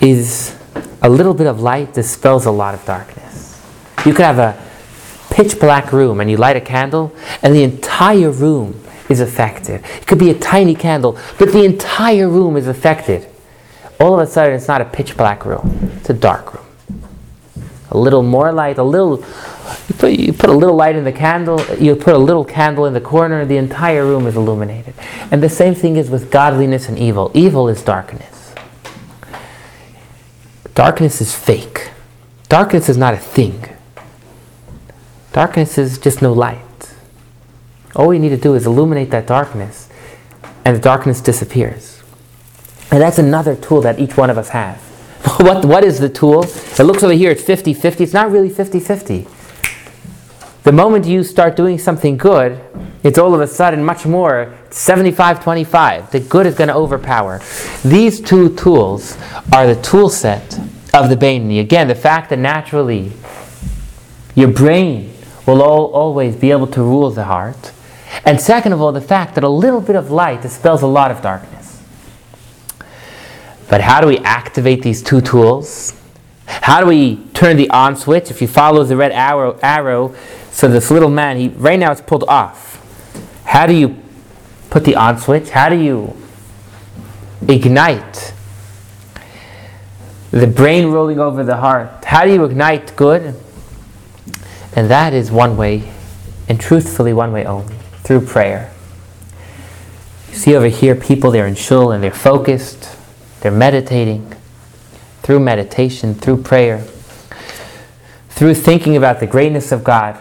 is 0.01 0.57
a 1.03 1.09
little 1.09 1.35
bit 1.35 1.47
of 1.47 1.61
light 1.61 1.95
dispels 1.95 2.47
a 2.47 2.51
lot 2.51 2.75
of 2.75 2.85
darkness. 2.85 3.61
You 4.07 4.13
could 4.13 4.25
have 4.25 4.39
a 4.39 4.63
pitch 5.31 5.59
black 5.59 5.93
room 5.93 6.21
and 6.21 6.31
you 6.31 6.37
light 6.37 6.57
a 6.57 6.61
candle, 6.61 7.15
and 7.43 7.55
the 7.55 7.63
entire 7.63 8.31
room 8.31 8.81
is 9.09 9.21
affected. 9.21 9.83
It 9.97 10.07
could 10.07 10.19
be 10.19 10.31
a 10.31 10.39
tiny 10.39 10.75
candle, 10.75 11.19
but 11.39 11.53
the 11.53 11.65
entire 11.65 12.29
room 12.29 12.57
is 12.57 12.69
affected. 12.69 13.29
All 13.99 14.15
of 14.15 14.21
a 14.21 14.31
sudden, 14.31 14.55
it's 14.55 14.69
not 14.69 14.81
a 14.81 14.85
pitch 14.85 15.17
black 15.17 15.47
room, 15.47 15.91
it's 15.97 16.11
a 16.11 16.15
dark 16.15 16.55
room. 16.55 16.65
A 17.91 17.99
little 17.99 18.23
more 18.23 18.53
light, 18.53 18.79
a 18.79 18.83
little, 18.83 19.25
you 19.89 19.95
put, 19.95 20.13
you 20.13 20.33
put 20.33 20.51
a 20.51 20.53
little 20.53 20.77
light 20.77 20.97
in 20.97 21.05
the 21.05 21.13
candle, 21.13 21.61
you 21.77 21.95
put 21.97 22.15
a 22.15 22.19
little 22.19 22.45
candle 22.45 22.87
in 22.87 22.93
the 22.93 23.01
corner, 23.01 23.45
the 23.45 23.57
entire 23.57 24.05
room 24.05 24.27
is 24.27 24.37
illuminated. 24.37 24.95
And 25.31 25.43
the 25.43 25.49
same 25.49 25.75
thing 25.75 25.97
is 25.97 26.11
with 26.11 26.31
godliness 26.31 26.89
and 26.89 26.99
evil. 26.99 27.31
Evil 27.35 27.69
is 27.69 27.83
darkness. 27.83 28.55
Darkness 30.75 31.21
is 31.21 31.35
fake. 31.35 31.91
Darkness 32.49 32.89
is 32.89 32.97
not 32.97 33.15
a 33.15 33.19
thing. 33.19 33.65
Darkness 35.33 35.79
is 35.79 35.99
just 35.99 36.23
no 36.23 36.33
light. 36.33 36.61
All 37.97 38.09
we 38.09 38.19
need 38.19 38.31
to 38.31 38.37
do 38.37 38.55
is 38.55 38.67
illuminate 38.67 39.11
that 39.11 39.27
darkness, 39.27 39.89
and 40.65 40.77
the 40.77 40.81
darkness 40.81 41.21
disappears. 41.21 42.03
And 42.91 43.01
that's 43.01 43.19
another 43.19 43.57
tool 43.57 43.81
that 43.83 43.99
each 43.99 44.17
one 44.17 44.31
of 44.31 44.39
us 44.39 44.51
has. 44.51 44.79
what, 45.39 45.65
what 45.65 45.85
is 45.85 46.01
the 46.01 46.09
tool? 46.09 46.45
It 46.45 46.81
looks 46.81 47.03
over 47.03 47.13
here, 47.13 47.31
it's 47.31 47.43
50 47.43 47.75
50. 47.75 48.05
It's 48.05 48.13
not 48.13 48.31
really 48.31 48.51
50 48.51 48.81
50. 48.81 49.27
The 50.65 50.73
moment 50.73 51.05
you 51.05 51.23
start 51.25 51.57
doing 51.57 51.79
something 51.79 52.17
good, 52.17 52.59
it's 53.03 53.19
all 53.19 53.35
of 53.35 53.43
a 53.43 53.47
sudden 53.47 53.85
much 53.85 54.07
more 54.07 54.55
75 54.71 55.43
25. 55.43 56.11
The 56.11 56.21
good 56.21 56.47
is 56.47 56.55
going 56.55 56.69
to 56.69 56.75
overpower. 56.75 57.43
These 57.85 58.23
two 58.23 58.57
tools 58.57 59.19
are 59.53 59.67
the 59.67 59.81
tool 59.83 60.09
set 60.09 60.59
of 60.95 61.11
the 61.11 61.17
Bainani. 61.17 61.61
Again, 61.61 61.87
the 61.87 61.95
fact 61.95 62.31
that 62.31 62.39
naturally 62.39 63.13
your 64.35 64.49
brain 64.49 65.13
will 65.47 65.63
all, 65.63 65.93
always 65.93 66.35
be 66.35 66.51
able 66.51 66.69
to 66.69 66.81
rule 66.81 67.11
the 67.11 67.25
heart. 67.25 67.73
And 68.25 68.41
second 68.41 68.73
of 68.73 68.81
all, 68.81 68.93
the 68.93 69.03
fact 69.03 69.35
that 69.35 69.45
a 69.45 69.49
little 69.51 69.83
bit 69.83 69.97
of 69.97 70.11
light 70.11 70.41
dispels 70.41 70.81
a 70.81 70.87
lot 70.87 71.11
of 71.11 71.21
darkness. 71.21 71.83
But 73.69 73.83
how 73.83 74.01
do 74.01 74.07
we 74.07 74.17
activate 74.21 74.81
these 74.81 75.03
two 75.03 75.21
tools? 75.21 75.93
How 76.47 76.81
do 76.81 76.87
we 76.87 77.17
turn 77.35 77.57
the 77.57 77.71
on 77.71 77.97
switch? 77.97 78.31
If 78.31 78.41
you 78.43 78.49
follow 78.49 78.85
the 78.85 78.97
red 78.97 79.13
arrow, 79.13 79.59
arrow 79.63 80.15
so 80.51 80.69
this 80.69 80.91
little 80.91 81.11
man, 81.11 81.37
he 81.37 81.49
right 81.49 81.79
now 81.79 81.91
it's 81.91 82.01
pulled 82.01 82.25
off. 82.25 82.81
How 83.45 83.67
do 83.67 83.75
you 83.75 83.97
put 84.71 84.85
the 84.85 84.97
on 84.97 85.19
switch? 85.19 85.51
How 85.51 85.69
do 85.69 85.77
you 85.77 86.17
ignite 87.49 88.33
the 90.31 90.47
brain 90.47 90.87
rolling 90.87 91.19
over 91.19 91.45
the 91.45 91.57
heart? 91.57 92.05
How 92.05 92.25
do 92.25 92.33
you 92.33 92.45
ignite 92.45 92.95
good? 92.97 93.35
And 94.77 94.91
that 94.91 95.13
is 95.13 95.31
one 95.31 95.57
way, 95.57 95.93
and 96.49 96.61
truthfully 96.61 97.13
one 97.13 97.33
way 97.33 97.45
only, 97.45 97.75
through 98.03 98.27
prayer. 98.27 98.73
You 100.31 100.35
see 100.35 100.57
over 100.57 100.67
here 100.67 100.95
people, 100.95 101.31
they're 101.31 101.47
in 101.47 101.55
shul 101.55 101.93
and 101.93 102.03
they're 102.03 102.11
focused, 102.11 102.97
they're 103.41 103.53
meditating. 103.53 104.35
Through 105.25 105.41
meditation, 105.41 106.15
through 106.15 106.43
prayer, 106.43 106.85
through 108.29 108.55
thinking 108.55 108.97
about 108.97 109.21
the 109.21 109.27
greatness 109.27 109.73
of 109.73 109.83
God, 109.83 110.17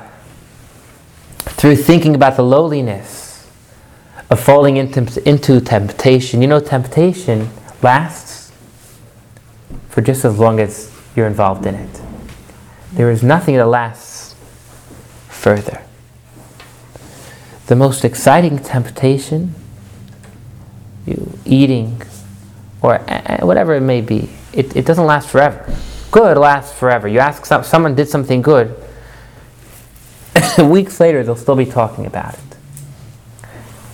through 1.40 1.76
thinking 1.76 2.16
about 2.16 2.38
the 2.38 2.44
lowliness 2.44 3.50
of 4.30 4.40
falling 4.40 4.78
into, 4.78 5.28
into 5.28 5.60
temptation. 5.62 6.42
You 6.42 6.48
know, 6.48 6.60
temptation 6.60 7.50
lasts 7.82 8.52
for 9.90 10.02
just 10.02 10.26
as 10.26 10.40
long 10.40 10.60
as 10.60 10.92
you're 11.16 11.28
involved 11.28 11.66
in 11.66 11.76
it. 11.76 12.02
There 12.94 13.12
is 13.12 13.24
nothing 13.24 13.58
that 13.58 13.68
lasts 13.68 14.36
further. 15.28 15.84
The 17.68 17.76
most 17.76 18.06
exciting 18.06 18.58
temptation, 18.58 19.54
you 21.06 21.38
eating, 21.46 22.02
or 22.82 23.00
whatever 23.42 23.76
it 23.76 23.82
may 23.82 24.02
be, 24.02 24.30
it, 24.54 24.76
it 24.76 24.86
doesn't 24.86 25.06
last 25.06 25.30
forever. 25.30 25.66
Good 26.12 26.38
lasts 26.38 26.78
forever. 26.78 27.08
You 27.08 27.20
ask 27.20 27.46
some, 27.46 27.64
someone 27.64 27.96
did 27.96 28.08
something 28.08 28.42
good, 28.42 28.76
weeks 30.60 31.00
later 31.00 31.24
they'll 31.24 31.36
still 31.36 31.56
be 31.56 31.66
talking 31.66 32.06
about 32.06 32.36
it. 32.36 32.40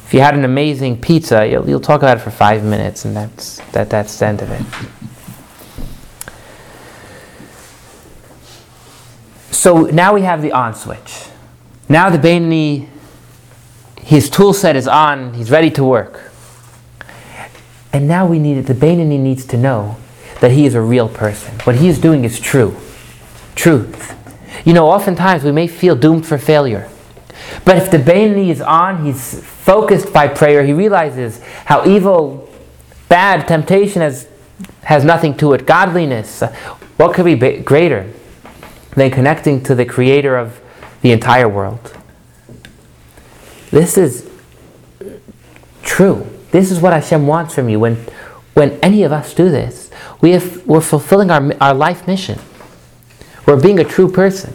If 0.05 0.13
you 0.13 0.21
had 0.21 0.33
an 0.33 0.43
amazing 0.43 0.99
pizza, 1.01 1.47
you'll, 1.47 1.69
you'll 1.69 1.79
talk 1.79 2.01
about 2.01 2.17
it 2.17 2.21
for 2.21 2.31
five 2.31 2.63
minutes, 2.63 3.05
and 3.05 3.15
that's 3.15 3.59
that, 3.71 3.89
that's 3.89 4.17
the 4.17 4.25
end 4.25 4.41
of 4.41 4.51
it. 4.51 4.65
So 9.53 9.83
now 9.83 10.13
we 10.13 10.21
have 10.23 10.41
the 10.41 10.51
on 10.51 10.73
switch. 10.73 11.25
Now 11.87 12.09
the 12.09 12.17
Bainani, 12.17 12.87
his 13.99 14.29
tool 14.29 14.53
set 14.53 14.75
is 14.75 14.87
on, 14.87 15.33
he's 15.33 15.51
ready 15.51 15.69
to 15.71 15.83
work. 15.83 16.31
And 17.91 18.07
now 18.07 18.25
we 18.25 18.39
need 18.39 18.57
it, 18.57 18.67
the 18.67 18.73
Bainani 18.73 19.19
needs 19.19 19.45
to 19.45 19.57
know 19.57 19.97
that 20.39 20.51
he 20.51 20.65
is 20.65 20.75
a 20.75 20.81
real 20.81 21.09
person. 21.09 21.53
What 21.59 21.75
he 21.75 21.87
is 21.87 21.99
doing 21.99 22.23
is 22.23 22.39
true. 22.39 22.75
Truth. 23.55 24.15
You 24.65 24.73
know, 24.73 24.89
oftentimes 24.89 25.43
we 25.43 25.51
may 25.51 25.67
feel 25.67 25.95
doomed 25.95 26.25
for 26.25 26.37
failure. 26.37 26.89
But 27.65 27.77
if 27.77 27.91
the 27.91 27.97
Bainani 27.97 28.49
is 28.49 28.61
on, 28.61 29.05
he's 29.05 29.41
focused 29.41 30.13
by 30.13 30.27
prayer, 30.27 30.63
he 30.63 30.73
realizes 30.73 31.41
how 31.65 31.87
evil, 31.87 32.49
bad, 33.07 33.47
temptation 33.47 34.01
has, 34.01 34.27
has 34.83 35.03
nothing 35.03 35.35
to 35.37 35.53
it. 35.53 35.65
Godliness, 35.65 36.41
what 36.97 37.13
could 37.13 37.25
be 37.25 37.59
greater 37.59 38.11
than 38.95 39.11
connecting 39.11 39.63
to 39.63 39.75
the 39.75 39.85
creator 39.85 40.37
of 40.37 40.59
the 41.01 41.11
entire 41.11 41.47
world? 41.47 41.95
This 43.71 43.97
is 43.97 44.29
true. 45.83 46.27
This 46.51 46.71
is 46.71 46.79
what 46.79 46.93
Hashem 46.93 47.27
wants 47.27 47.53
from 47.53 47.69
you. 47.69 47.79
When, 47.79 47.95
when 48.53 48.79
any 48.81 49.03
of 49.03 49.11
us 49.11 49.33
do 49.33 49.49
this, 49.49 49.88
we 50.21 50.31
have, 50.31 50.65
we're 50.67 50.81
fulfilling 50.81 51.31
our, 51.31 51.53
our 51.61 51.73
life 51.73 52.07
mission. 52.07 52.39
We're 53.45 53.61
being 53.61 53.79
a 53.79 53.83
true 53.83 54.11
person. 54.11 54.53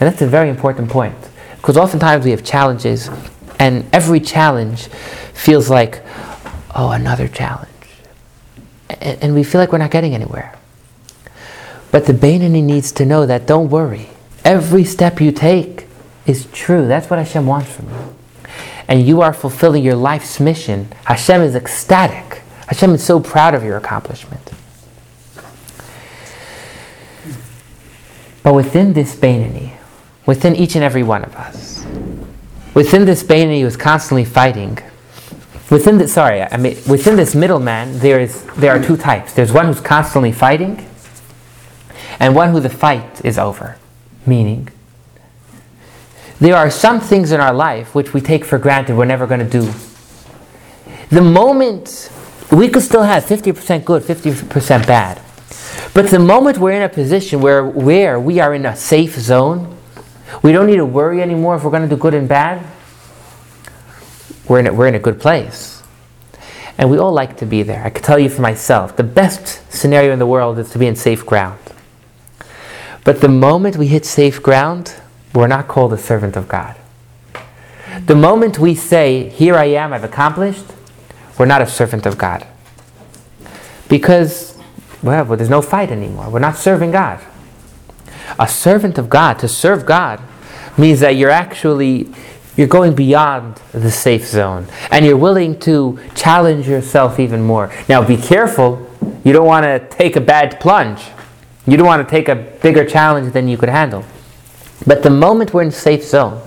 And 0.00 0.10
that's 0.10 0.22
a 0.22 0.26
very 0.26 0.48
important 0.48 0.90
point. 0.90 1.16
Because 1.56 1.76
oftentimes 1.76 2.24
we 2.24 2.30
have 2.30 2.44
challenges, 2.44 3.08
and 3.58 3.86
every 3.92 4.20
challenge 4.20 4.88
feels 5.32 5.70
like, 5.70 6.02
oh, 6.74 6.90
another 6.90 7.28
challenge. 7.28 7.70
And, 8.88 9.22
and 9.22 9.34
we 9.34 9.44
feel 9.44 9.60
like 9.60 9.72
we're 9.72 9.78
not 9.78 9.90
getting 9.90 10.14
anywhere. 10.14 10.58
But 11.90 12.06
the 12.06 12.12
Bainani 12.12 12.62
needs 12.62 12.92
to 12.92 13.06
know 13.06 13.24
that 13.26 13.46
don't 13.46 13.70
worry. 13.70 14.08
Every 14.44 14.84
step 14.84 15.20
you 15.20 15.32
take 15.32 15.86
is 16.26 16.46
true. 16.52 16.86
That's 16.88 17.08
what 17.08 17.18
Hashem 17.18 17.46
wants 17.46 17.70
from 17.70 17.88
you. 17.88 18.14
And 18.88 19.06
you 19.06 19.22
are 19.22 19.32
fulfilling 19.32 19.84
your 19.84 19.94
life's 19.94 20.40
mission. 20.40 20.88
Hashem 21.04 21.40
is 21.40 21.54
ecstatic. 21.54 22.42
Hashem 22.68 22.94
is 22.94 23.04
so 23.04 23.20
proud 23.20 23.54
of 23.54 23.62
your 23.62 23.76
accomplishment. 23.76 24.52
But 28.42 28.54
within 28.54 28.92
this 28.92 29.16
Bainani, 29.16 29.72
within 30.26 30.54
each 30.54 30.74
and 30.74 30.84
every 30.84 31.02
one 31.02 31.24
of 31.24 31.34
us, 31.34 31.84
within 32.74 33.04
this 33.04 33.22
Bainani 33.22 33.60
who 33.60 33.66
is 33.66 33.76
constantly 33.76 34.24
fighting, 34.24 34.78
within 35.70 35.98
this, 35.98 36.12
sorry, 36.12 36.42
I 36.42 36.56
mean, 36.56 36.76
within 36.88 37.16
this 37.16 37.34
middleman, 37.34 37.98
there, 38.00 38.20
is, 38.20 38.44
there 38.56 38.72
are 38.72 38.82
two 38.82 38.96
types. 38.96 39.32
There's 39.32 39.52
one 39.52 39.66
who's 39.66 39.80
constantly 39.80 40.32
fighting, 40.32 40.86
and 42.20 42.34
one 42.34 42.50
who 42.50 42.60
the 42.60 42.70
fight 42.70 43.24
is 43.24 43.38
over. 43.38 43.76
Meaning, 44.26 44.68
there 46.38 46.56
are 46.56 46.70
some 46.70 47.00
things 47.00 47.32
in 47.32 47.40
our 47.40 47.54
life 47.54 47.94
which 47.94 48.12
we 48.12 48.20
take 48.20 48.44
for 48.44 48.58
granted 48.58 48.96
we're 48.96 49.04
never 49.04 49.26
going 49.26 49.40
to 49.40 49.48
do. 49.48 49.72
The 51.10 51.22
moment 51.22 52.10
we 52.54 52.68
could 52.68 52.82
still 52.82 53.02
have 53.02 53.24
50% 53.24 53.84
good, 53.84 54.02
50% 54.02 54.86
bad. 54.86 55.20
But 55.92 56.10
the 56.10 56.18
moment 56.18 56.58
we're 56.58 56.72
in 56.72 56.82
a 56.82 56.88
position 56.88 57.40
where, 57.40 57.64
where 57.64 58.18
we 58.18 58.40
are 58.40 58.54
in 58.54 58.66
a 58.66 58.76
safe 58.76 59.14
zone, 59.14 59.76
we 60.42 60.52
don't 60.52 60.66
need 60.66 60.76
to 60.76 60.86
worry 60.86 61.22
anymore 61.22 61.56
if 61.56 61.64
we're 61.64 61.70
going 61.70 61.88
to 61.88 61.94
do 61.94 62.00
good 62.00 62.14
and 62.14 62.28
bad, 62.28 62.64
we're 64.48 64.60
in 64.60 64.66
a, 64.66 64.72
we're 64.74 64.88
in 64.88 64.94
a 64.94 64.98
good 64.98 65.20
place. 65.20 65.82
And 66.76 66.90
we 66.90 66.98
all 66.98 67.12
like 67.12 67.36
to 67.38 67.46
be 67.46 67.62
there. 67.62 67.84
I 67.84 67.90
can 67.90 68.02
tell 68.02 68.18
you 68.18 68.28
for 68.28 68.42
myself, 68.42 68.96
the 68.96 69.04
best 69.04 69.62
scenario 69.72 70.12
in 70.12 70.18
the 70.18 70.26
world 70.26 70.58
is 70.58 70.70
to 70.70 70.78
be 70.78 70.86
in 70.86 70.96
safe 70.96 71.24
ground. 71.24 71.60
But 73.04 73.20
the 73.20 73.28
moment 73.28 73.76
we 73.76 73.86
hit 73.86 74.04
safe 74.04 74.42
ground, 74.42 74.94
we're 75.34 75.46
not 75.46 75.68
called 75.68 75.92
a 75.92 75.98
servant 75.98 76.36
of 76.36 76.48
God. 76.48 76.76
The 78.06 78.16
moment 78.16 78.58
we 78.58 78.74
say, 78.74 79.28
Here 79.28 79.54
I 79.54 79.66
am, 79.66 79.92
I've 79.92 80.04
accomplished, 80.04 80.64
we're 81.38 81.46
not 81.46 81.62
a 81.62 81.66
servant 81.66 82.06
of 82.06 82.16
God. 82.16 82.46
Because, 83.88 84.58
well, 85.02 85.24
there's 85.24 85.50
no 85.50 85.62
fight 85.62 85.90
anymore. 85.90 86.30
We're 86.30 86.38
not 86.38 86.56
serving 86.56 86.92
God. 86.92 87.20
A 88.38 88.48
servant 88.48 88.98
of 88.98 89.08
God, 89.08 89.38
to 89.40 89.48
serve 89.48 89.86
God, 89.86 90.20
means 90.76 91.00
that 91.00 91.16
you're 91.16 91.30
actually 91.30 92.12
you're 92.56 92.68
going 92.68 92.94
beyond 92.94 93.56
the 93.72 93.90
safe 93.90 94.24
zone 94.24 94.66
and 94.90 95.04
you're 95.04 95.16
willing 95.16 95.58
to 95.60 95.98
challenge 96.14 96.68
yourself 96.68 97.18
even 97.18 97.42
more. 97.42 97.72
Now 97.88 98.06
be 98.06 98.16
careful, 98.16 98.88
you 99.24 99.32
don't 99.32 99.46
want 99.46 99.64
to 99.64 99.80
take 99.96 100.16
a 100.16 100.20
bad 100.20 100.60
plunge. 100.60 101.02
You 101.66 101.76
don't 101.76 101.86
want 101.86 102.06
to 102.06 102.10
take 102.10 102.28
a 102.28 102.36
bigger 102.36 102.84
challenge 102.84 103.32
than 103.32 103.48
you 103.48 103.56
could 103.56 103.70
handle. 103.70 104.04
But 104.86 105.02
the 105.02 105.10
moment 105.10 105.54
we're 105.54 105.62
in 105.62 105.70
safe 105.70 106.04
zone, 106.04 106.40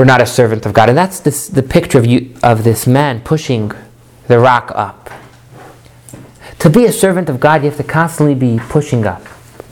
we're 0.00 0.06
not 0.06 0.22
a 0.22 0.26
servant 0.26 0.64
of 0.64 0.72
God. 0.72 0.88
And 0.88 0.96
that's 0.96 1.20
this, 1.20 1.46
the 1.46 1.62
picture 1.62 1.98
of, 1.98 2.06
you, 2.06 2.34
of 2.42 2.64
this 2.64 2.86
man 2.86 3.20
pushing 3.20 3.70
the 4.28 4.38
rock 4.38 4.72
up. 4.74 5.10
To 6.60 6.70
be 6.70 6.86
a 6.86 6.92
servant 6.92 7.28
of 7.28 7.38
God, 7.38 7.62
you 7.62 7.68
have 7.68 7.76
to 7.76 7.84
constantly 7.84 8.34
be 8.34 8.58
pushing 8.70 9.04
up. 9.04 9.22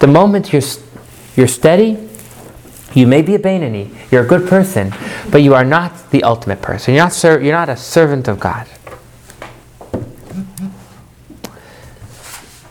The 0.00 0.06
moment 0.06 0.52
you're, 0.52 0.60
you're 1.34 1.48
steady, 1.48 2.10
you 2.92 3.06
may 3.06 3.22
be 3.22 3.36
a 3.36 3.38
Bainani, 3.38 3.90
you're 4.12 4.22
a 4.22 4.26
good 4.26 4.46
person, 4.46 4.92
but 5.30 5.38
you 5.38 5.54
are 5.54 5.64
not 5.64 6.10
the 6.10 6.22
ultimate 6.24 6.60
person. 6.60 6.92
You're 6.92 7.04
not, 7.04 7.14
ser- 7.14 7.40
you're 7.40 7.54
not 7.54 7.70
a 7.70 7.76
servant 7.78 8.28
of 8.28 8.38
God. 8.38 8.68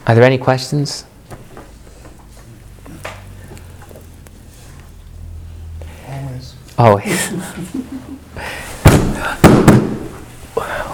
Are 0.05 0.13
there 0.13 0.23
any 0.23 0.37
questions? 0.37 1.06
Oh, 6.77 6.85
Always. 6.85 7.31
Always. 7.31 7.87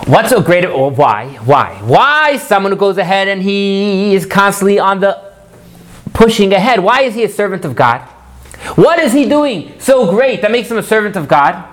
What's 0.07 0.29
so 0.29 0.41
great? 0.41 0.65
Or 0.65 0.91
why? 0.91 1.39
Why? 1.45 1.75
Why 1.83 2.37
someone 2.37 2.71
who 2.71 2.77
goes 2.77 2.97
ahead 2.97 3.27
and 3.27 3.41
he 3.41 4.13
is 4.13 4.25
constantly 4.25 4.77
on 4.77 4.99
the 4.99 5.33
pushing 6.13 6.53
ahead? 6.53 6.81
Why 6.81 7.01
is 7.01 7.15
he 7.15 7.23
a 7.23 7.29
servant 7.29 7.63
of 7.65 7.75
God? 7.75 8.01
What 8.75 8.99
is 8.99 9.13
he 9.13 9.27
doing 9.27 9.79
so 9.79 10.09
great 10.09 10.41
that 10.41 10.51
makes 10.51 10.69
him 10.69 10.77
a 10.77 10.83
servant 10.83 11.15
of 11.15 11.27
God? 11.27 11.65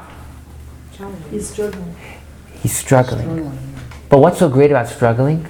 He's 1.30 1.48
struggling. 1.48 1.96
He's 2.62 2.76
struggling. 2.76 3.58
But 4.08 4.18
what's 4.18 4.38
so 4.38 4.48
great 4.48 4.70
about 4.70 4.88
struggling? 4.88 5.48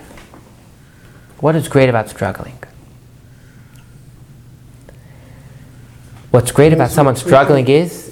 What 1.38 1.56
is 1.56 1.68
great 1.68 1.88
about 1.88 2.08
struggling? 2.08 2.58
What's 6.30 6.52
great 6.52 6.72
about 6.72 6.90
someone 6.90 7.16
struggling 7.16 7.66
is 7.68 8.09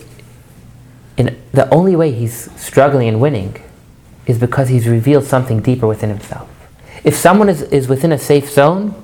the 1.27 1.69
only 1.75 1.97
way 1.97 2.13
he's 2.13 2.51
struggling 2.61 3.09
and 3.09 3.21
winning 3.21 3.61
is 4.27 4.39
because 4.39 4.69
he's 4.69 4.87
revealed 4.87 5.25
something 5.25 5.61
deeper 5.61 5.87
within 5.87 6.11
himself. 6.11 6.49
If 7.03 7.15
someone 7.17 7.49
is, 7.49 7.63
is 7.63 7.89
within 7.89 8.13
a 8.13 8.19
safe 8.19 8.49
zone, 8.49 8.95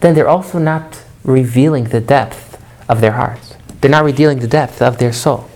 then 0.00 0.14
they're 0.14 0.28
also 0.28 0.58
not 0.58 1.02
revealing 1.24 1.84
the 1.84 2.00
depth 2.00 2.62
of 2.88 3.00
their 3.00 3.12
hearts. 3.12 3.54
They're 3.80 3.90
not 3.90 4.04
revealing 4.04 4.40
the 4.40 4.48
depth 4.48 4.82
of 4.82 4.98
their 4.98 5.12
soul. 5.12 5.48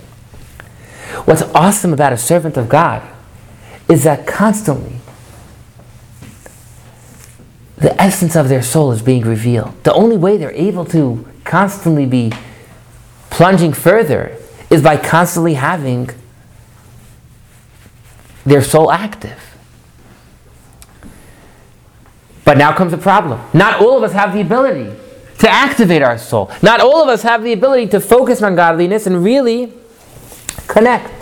What's 1.24 1.42
awesome 1.54 1.92
about 1.92 2.12
a 2.12 2.16
servant 2.16 2.56
of 2.56 2.68
God 2.68 3.02
is 3.88 4.04
that 4.04 4.26
constantly 4.26 5.00
the 7.76 8.00
essence 8.00 8.36
of 8.36 8.48
their 8.48 8.62
soul 8.62 8.92
is 8.92 9.02
being 9.02 9.22
revealed. 9.22 9.82
The 9.84 9.92
only 9.92 10.16
way 10.16 10.36
they're 10.36 10.52
able 10.52 10.84
to 10.86 11.26
constantly 11.44 12.06
be 12.06 12.32
plunging 13.30 13.72
further 13.72 14.36
is 14.70 14.82
by 14.82 14.96
constantly 14.96 15.54
having 15.54 16.08
their 18.46 18.62
soul 18.62 18.90
active. 18.90 19.38
But 22.44 22.56
now 22.56 22.72
comes 22.72 22.92
a 22.92 22.98
problem. 22.98 23.40
Not 23.52 23.80
all 23.80 23.96
of 23.96 24.02
us 24.02 24.12
have 24.12 24.32
the 24.32 24.40
ability 24.40 24.96
to 25.38 25.48
activate 25.48 26.02
our 26.02 26.18
soul. 26.18 26.50
Not 26.62 26.80
all 26.80 27.02
of 27.02 27.08
us 27.08 27.22
have 27.22 27.42
the 27.42 27.52
ability 27.52 27.88
to 27.88 28.00
focus 28.00 28.42
on 28.42 28.54
godliness 28.56 29.06
and 29.06 29.22
really 29.22 29.72
connect. 30.66 31.12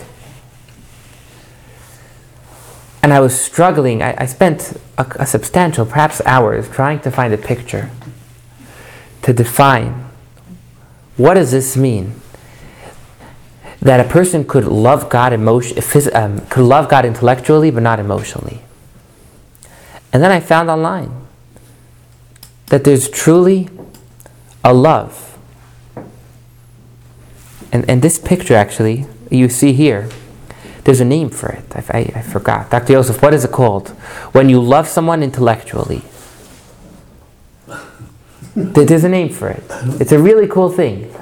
And 3.03 3.13
I 3.13 3.21
was 3.21 3.39
struggling. 3.39 4.03
I, 4.03 4.23
I 4.23 4.27
spent 4.27 4.75
a, 4.99 5.07
a 5.21 5.27
substantial, 5.27 5.87
perhaps 5.87 6.21
hours, 6.27 6.69
trying 6.69 7.01
to 7.01 7.11
find 7.11 7.33
a 7.33 7.39
picture 7.39 7.91
to 9.23 9.33
define 9.33 10.07
what 11.17 11.35
does 11.35 11.51
this 11.51 11.77
mean 11.77 12.15
that 13.81 14.01
a 14.05 14.09
person 14.09 14.45
could 14.45 14.65
love 14.65 15.09
God 15.09 15.33
emotion, 15.33 15.79
um, 16.15 16.41
could 16.47 16.65
love 16.65 16.89
God 16.89 17.05
intellectually 17.05 17.71
but 17.71 17.83
not 17.83 18.01
emotionally. 18.01 18.61
And 20.13 20.23
then 20.23 20.31
I 20.31 20.41
found 20.41 20.71
online 20.71 21.13
that 22.67 22.85
there's 22.85 23.09
truly 23.09 23.69
a 24.65 24.73
love. 24.75 25.39
And, 27.73 27.89
and 27.89 28.03
this 28.03 28.19
picture 28.19 28.55
actually, 28.55 29.07
you 29.31 29.49
see 29.49 29.73
here, 29.75 30.09
there's 30.85 31.01
a 31.01 31.05
name 31.05 31.29
for 31.29 31.51
it. 31.51 31.65
I, 31.77 31.85
I, 31.99 32.13
I 32.17 32.23
forgot. 32.23 32.71
Dr. 32.71 32.95
Joseph, 32.95 33.21
what 33.23 33.35
is 33.35 33.45
it 33.45 33.53
called? 33.53 33.91
When 34.33 34.49
you 34.49 34.61
love 34.61 34.89
someone 34.89 35.23
intellectually. 35.23 36.03
There- 38.57 38.85
There's 38.87 39.05
a 39.05 39.09
name 39.09 39.29
for 39.29 39.49
it. 39.49 39.63
It's 40.01 40.11
a 40.11 40.19
really 40.19 40.49
cool 40.49 40.69
thing. 40.71 41.15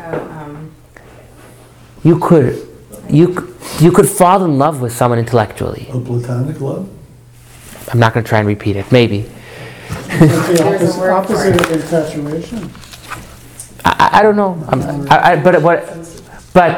You 2.06 2.18
could, 2.20 2.68
you, 3.10 3.26
you 3.80 3.90
could 3.90 4.08
fall 4.08 4.44
in 4.44 4.58
love 4.58 4.80
with 4.80 4.92
someone 4.92 5.18
intellectually. 5.18 5.88
A 5.92 5.98
platonic 5.98 6.60
love? 6.60 6.88
I'm 7.92 7.98
not 7.98 8.14
going 8.14 8.22
to 8.22 8.28
try 8.28 8.38
and 8.38 8.46
repeat 8.46 8.76
it. 8.76 8.90
Maybe. 8.92 9.28
It's 9.88 10.60
the 10.60 10.64
opposite, 10.64 11.10
opposite 11.10 11.60
of 11.60 11.72
infatuation. 11.72 12.70
I, 13.84 13.90
I- 14.12 14.18
I 14.18 14.22
don't 14.22 14.36
know. 14.36 14.52
I'm- 14.68 15.06
I, 15.10 15.32
I, 15.32 15.36
but 15.42 15.60
what, 15.62 15.80
but 16.54 16.76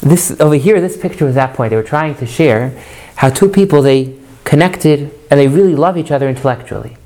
this 0.00 0.38
over 0.40 0.56
here, 0.56 0.80
this 0.80 0.96
picture 0.96 1.24
was 1.24 1.36
that 1.36 1.54
point. 1.54 1.70
They 1.70 1.76
were 1.76 1.90
trying 1.96 2.16
to 2.16 2.26
share 2.26 2.70
how 3.14 3.30
two 3.30 3.48
people 3.48 3.82
they 3.82 4.14
connected 4.44 5.10
and 5.30 5.38
they 5.40 5.46
really 5.48 5.74
love 5.76 5.96
each 5.96 6.10
other 6.10 6.28
intellectually. 6.28 6.96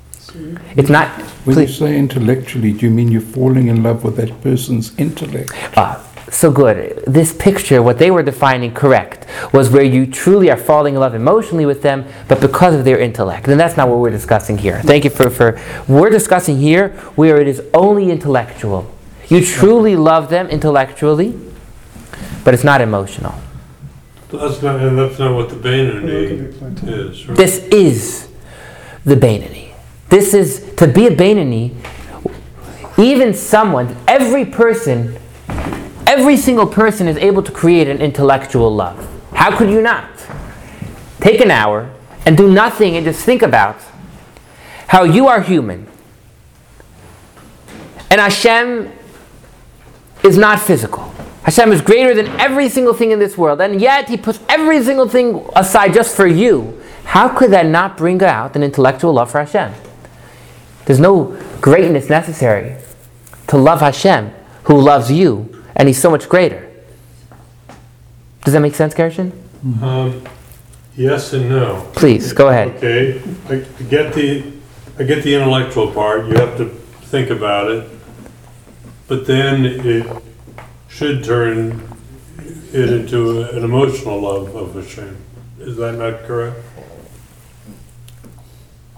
It's 0.75 0.89
not. 0.89 1.07
When 1.45 1.59
you 1.59 1.67
say 1.67 1.95
intellectually, 1.97 2.73
do 2.73 2.85
you 2.87 2.91
mean 2.91 3.11
you're 3.11 3.21
falling 3.21 3.67
in 3.67 3.83
love 3.83 4.03
with 4.03 4.15
that 4.17 4.41
person's 4.41 4.97
intellect? 4.97 5.51
Ah, 5.77 6.01
so 6.31 6.51
good. 6.51 7.03
This 7.05 7.33
picture, 7.33 7.83
what 7.83 7.99
they 7.99 8.09
were 8.09 8.23
defining 8.23 8.73
correct, 8.73 9.25
was 9.53 9.69
where 9.69 9.83
you 9.83 10.05
truly 10.05 10.49
are 10.49 10.57
falling 10.57 10.95
in 10.95 10.99
love 10.99 11.13
emotionally 11.13 11.65
with 11.65 11.81
them, 11.81 12.05
but 12.27 12.39
because 12.41 12.73
of 12.73 12.85
their 12.85 12.99
intellect. 12.99 13.47
And 13.47 13.59
that's 13.59 13.77
not 13.77 13.89
what 13.89 13.99
we're 13.99 14.11
discussing 14.11 14.57
here. 14.57 14.81
Thank 14.81 15.03
you 15.03 15.09
for, 15.09 15.29
for 15.29 15.59
we're 15.87 16.09
discussing 16.09 16.57
here 16.57 16.89
where 17.15 17.39
it 17.39 17.47
is 17.47 17.61
only 17.73 18.11
intellectual. 18.11 18.89
You 19.27 19.43
truly 19.45 19.95
love 19.95 20.29
them 20.29 20.47
intellectually, 20.47 21.37
but 22.43 22.53
it's 22.53 22.63
not 22.63 22.81
emotional. 22.81 23.35
That's 24.29 24.61
not, 24.61 24.79
and 24.79 24.97
that's 24.97 25.19
not 25.19 25.35
what 25.35 25.49
the 25.49 25.55
Look 25.55 25.65
at 25.65 25.71
Bainani 25.71 26.51
the 26.53 26.57
plantain. 26.57 26.89
is, 26.89 27.27
right? 27.27 27.37
This 27.37 27.57
is 27.67 28.29
the 29.03 29.15
Bainani. 29.15 29.73
This 30.07 30.33
is 30.33 30.73
to 30.75 30.87
be 30.87 31.07
a 31.07 31.11
Bainani. 31.15 31.75
Even 32.97 33.33
someone, 33.33 33.95
every 34.07 34.45
person, 34.45 35.17
every 36.11 36.35
single 36.35 36.67
person 36.67 37.07
is 37.07 37.15
able 37.15 37.41
to 37.41 37.53
create 37.53 37.87
an 37.87 38.01
intellectual 38.01 38.69
love. 38.75 38.99
How 39.33 39.57
could 39.57 39.69
you 39.69 39.81
not? 39.81 40.09
Take 41.21 41.39
an 41.39 41.49
hour 41.49 41.89
and 42.25 42.35
do 42.35 42.51
nothing 42.51 42.97
and 42.97 43.05
just 43.05 43.23
think 43.23 43.41
about 43.41 43.77
how 44.87 45.03
you 45.05 45.27
are 45.27 45.39
human. 45.39 45.87
And 48.09 48.19
Hashem 48.19 48.91
is 50.21 50.37
not 50.37 50.59
physical. 50.59 51.03
Hashem 51.43 51.71
is 51.71 51.81
greater 51.81 52.13
than 52.13 52.27
every 52.41 52.67
single 52.67 52.93
thing 52.93 53.11
in 53.11 53.19
this 53.19 53.37
world, 53.37 53.61
and 53.61 53.79
yet 53.79 54.09
He 54.09 54.17
puts 54.17 54.39
every 54.49 54.83
single 54.83 55.07
thing 55.07 55.47
aside 55.55 55.93
just 55.93 56.13
for 56.13 56.27
you. 56.27 56.77
How 57.05 57.29
could 57.29 57.51
that 57.51 57.65
not 57.65 57.95
bring 57.95 58.21
out 58.21 58.55
an 58.57 58.63
intellectual 58.63 59.13
love 59.13 59.31
for 59.31 59.39
Hashem? 59.39 59.73
There's 60.85 60.99
no 60.99 61.41
greatness 61.61 62.09
necessary 62.09 62.75
to 63.47 63.57
love 63.57 63.79
Hashem, 63.79 64.33
who 64.65 64.79
loves 64.79 65.09
you, 65.09 65.50
and 65.81 65.87
He's 65.87 65.99
so 65.99 66.11
much 66.11 66.29
greater. 66.29 66.69
Does 68.45 68.53
that 68.53 68.59
make 68.59 68.75
sense, 68.75 68.93
Gershon? 68.93 69.31
Um, 69.81 70.23
Yes 70.95 71.33
and 71.33 71.49
no. 71.49 71.89
Please, 71.95 72.33
go 72.33 72.49
ahead. 72.49 72.67
Okay, 72.75 73.19
I 73.49 73.55
get 73.85 74.13
the, 74.13 74.43
I 74.99 75.03
get 75.03 75.23
the 75.23 75.33
intellectual 75.33 75.91
part, 75.91 76.27
you 76.27 76.33
have 76.35 76.55
to 76.57 76.65
think 77.09 77.31
about 77.31 77.71
it. 77.71 77.89
But 79.07 79.25
then 79.25 79.65
it 79.65 80.23
should 80.87 81.23
turn 81.23 81.81
it 82.73 82.89
into 82.91 83.41
an 83.41 83.63
emotional 83.63 84.19
love 84.21 84.53
of 84.55 84.75
Hashem. 84.75 85.17
Is 85.59 85.77
that 85.77 85.93
not 85.93 86.27
correct? 86.27 86.57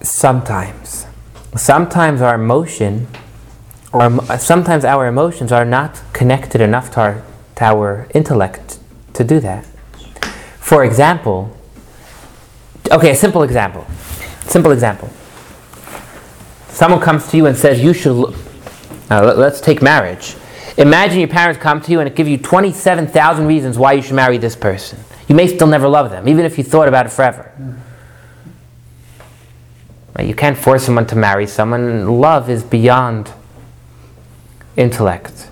Sometimes. 0.01 1.05
Sometimes 1.55 2.21
our 2.21 2.35
emotion 2.35 3.07
our, 3.93 4.07
emo- 4.07 4.37
sometimes 4.37 4.83
our 4.85 5.07
emotions 5.07 5.51
are 5.51 5.65
not 5.65 6.01
connected 6.13 6.61
enough 6.61 6.91
to 6.91 6.99
our, 7.01 7.23
to 7.55 7.63
our 7.65 8.07
intellect 8.13 8.79
to 9.13 9.23
do 9.23 9.39
that. 9.39 9.65
For 10.57 10.83
example, 10.83 11.55
okay, 12.91 13.11
a 13.11 13.15
simple 13.15 13.43
example. 13.43 13.85
Simple 14.45 14.71
example. 14.71 15.09
Someone 16.69 16.99
comes 16.99 17.29
to 17.29 17.37
you 17.37 17.45
and 17.45 17.55
says, 17.55 17.81
You 17.83 17.93
should. 17.93 18.13
Lo- 18.13 18.33
now, 19.09 19.19
uh, 19.21 19.25
let- 19.25 19.37
let's 19.37 19.61
take 19.61 19.81
marriage. 19.81 20.35
Imagine 20.77 21.19
your 21.19 21.27
parents 21.27 21.61
come 21.61 21.79
to 21.81 21.91
you 21.91 21.99
and 21.99 22.15
give 22.15 22.27
you 22.27 22.37
27,000 22.37 23.45
reasons 23.45 23.77
why 23.77 23.93
you 23.93 24.01
should 24.01 24.15
marry 24.15 24.39
this 24.39 24.55
person. 24.55 24.97
You 25.27 25.35
may 25.35 25.45
still 25.47 25.67
never 25.67 25.87
love 25.87 26.09
them, 26.09 26.27
even 26.27 26.45
if 26.45 26.57
you 26.57 26.63
thought 26.63 26.87
about 26.87 27.05
it 27.05 27.09
forever. 27.09 27.51
You 30.19 30.33
can't 30.33 30.57
force 30.57 30.83
someone 30.83 31.05
to 31.07 31.15
marry 31.15 31.45
someone. 31.45 32.19
Love 32.19 32.49
is 32.49 32.63
beyond 32.63 33.31
intellect. 34.75 35.49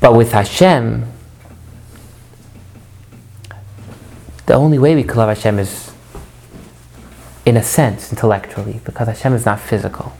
But 0.00 0.14
with 0.14 0.32
Hashem, 0.32 1.04
the 4.46 4.54
only 4.54 4.78
way 4.78 4.94
we 4.94 5.02
can 5.02 5.16
love 5.16 5.28
Hashem 5.28 5.58
is, 5.58 5.92
in 7.44 7.56
a 7.56 7.62
sense, 7.62 8.10
intellectually, 8.10 8.80
because 8.84 9.08
Hashem 9.08 9.34
is 9.34 9.44
not 9.44 9.60
physical. 9.60 10.12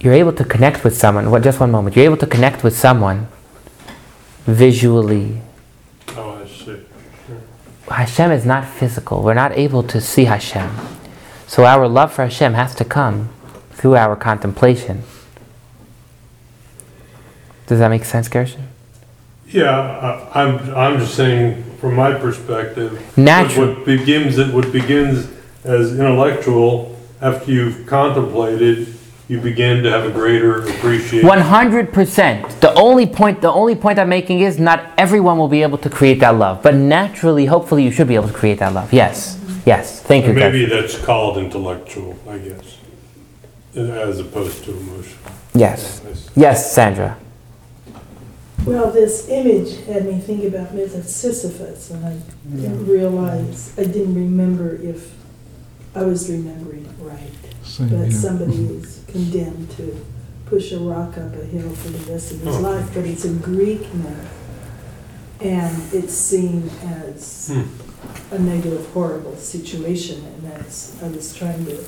You're 0.00 0.14
able 0.14 0.32
to 0.32 0.44
connect 0.44 0.82
with 0.82 0.96
someone, 0.96 1.30
well, 1.30 1.40
just 1.40 1.60
one 1.60 1.70
moment, 1.70 1.94
you're 1.96 2.04
able 2.06 2.16
to 2.18 2.26
connect 2.26 2.64
with 2.64 2.76
someone 2.76 3.28
visually. 4.46 5.40
Oh, 6.16 6.42
I 6.42 6.46
see. 6.46 6.78
Hashem 7.88 8.30
is 8.32 8.44
not 8.46 8.66
physical. 8.66 9.22
We're 9.22 9.34
not 9.34 9.52
able 9.52 9.82
to 9.84 10.00
see 10.00 10.24
Hashem. 10.24 10.70
So 11.54 11.64
our 11.64 11.86
love 11.86 12.12
for 12.12 12.22
Hashem 12.22 12.54
has 12.54 12.74
to 12.74 12.84
come 12.84 13.28
through 13.70 13.94
our 13.94 14.16
contemplation. 14.16 15.04
Does 17.68 17.78
that 17.78 17.90
make 17.90 18.04
sense, 18.04 18.26
Gershon? 18.26 18.66
Yeah, 19.46 19.70
I- 19.70 20.42
I'm, 20.42 20.74
I'm 20.74 20.98
just 20.98 21.14
saying, 21.14 21.62
from 21.78 21.94
my 21.94 22.12
perspective. 22.12 23.16
Natural. 23.16 23.68
What 23.72 23.84
begins, 23.86 24.36
it 24.36 24.52
what 24.52 24.72
begins 24.72 25.30
as 25.62 25.96
intellectual, 25.96 26.98
after 27.20 27.52
you've 27.52 27.86
contemplated, 27.86 28.88
you 29.28 29.40
begin 29.40 29.84
to 29.84 29.90
have 29.90 30.06
a 30.06 30.10
greater 30.10 30.66
appreciation. 30.66 31.24
One 31.24 31.38
hundred 31.38 31.92
percent. 31.92 32.60
The 32.62 32.74
only 32.74 33.06
point, 33.06 33.40
the 33.42 33.52
only 33.52 33.76
point 33.76 34.00
I'm 34.00 34.08
making 34.08 34.40
is 34.40 34.58
not 34.58 34.90
everyone 34.98 35.38
will 35.38 35.46
be 35.46 35.62
able 35.62 35.78
to 35.78 35.88
create 35.88 36.18
that 36.18 36.34
love, 36.36 36.64
but 36.64 36.74
naturally, 36.74 37.46
hopefully, 37.46 37.84
you 37.84 37.92
should 37.92 38.08
be 38.08 38.16
able 38.16 38.26
to 38.26 38.34
create 38.34 38.58
that 38.58 38.72
love. 38.74 38.92
Yes, 38.92 39.38
yes. 39.64 40.00
Thank 40.02 40.26
you, 40.26 40.32
Maybe 40.32 40.66
Gershon. 40.66 40.80
that's 40.80 40.98
called 41.04 41.38
intellectual, 41.38 42.16
I 42.28 42.38
guess, 42.38 42.78
as 43.74 44.20
opposed 44.20 44.64
to 44.64 44.70
emotional. 44.72 45.32
Yes, 45.54 46.02
yes, 46.36 46.72
Sandra. 46.72 47.16
Well, 48.66 48.90
this 48.90 49.28
image 49.28 49.84
had 49.84 50.06
me 50.06 50.18
think 50.18 50.44
about 50.44 50.72
myth 50.74 50.94
of 50.96 51.06
Sisyphus, 51.06 51.90
and 51.90 52.04
I 52.06 52.18
didn't 52.56 52.86
realize, 52.86 53.72
I 53.78 53.84
didn't 53.84 54.14
remember 54.14 54.76
if 54.76 55.12
I 55.94 56.02
was 56.02 56.30
remembering 56.30 56.86
it 56.86 56.92
right. 56.98 57.30
Same 57.62 57.88
That 57.90 58.08
here. 58.08 58.10
somebody 58.12 58.64
is 58.66 59.02
condemned 59.06 59.70
to 59.72 60.04
push 60.46 60.72
a 60.72 60.78
rock 60.78 61.18
up 61.18 61.34
a 61.34 61.44
hill 61.44 61.68
for 61.70 61.88
the 61.88 62.12
rest 62.12 62.32
of 62.32 62.40
his 62.40 62.56
Oh. 62.56 62.60
life, 62.60 62.88
but 62.94 63.04
it's 63.04 63.24
a 63.24 63.32
Greek 63.34 63.92
myth. 63.94 64.30
And 65.40 65.76
it's 65.92 66.14
seen 66.14 66.70
as 66.84 67.48
Hmm. 67.52 67.62
A 68.30 68.38
negative, 68.38 68.86
horrible 68.92 69.36
situation, 69.36 70.24
and 70.24 70.52
that's, 70.52 71.00
I 71.02 71.08
was 71.08 71.34
trying 71.34 71.64
to 71.66 71.84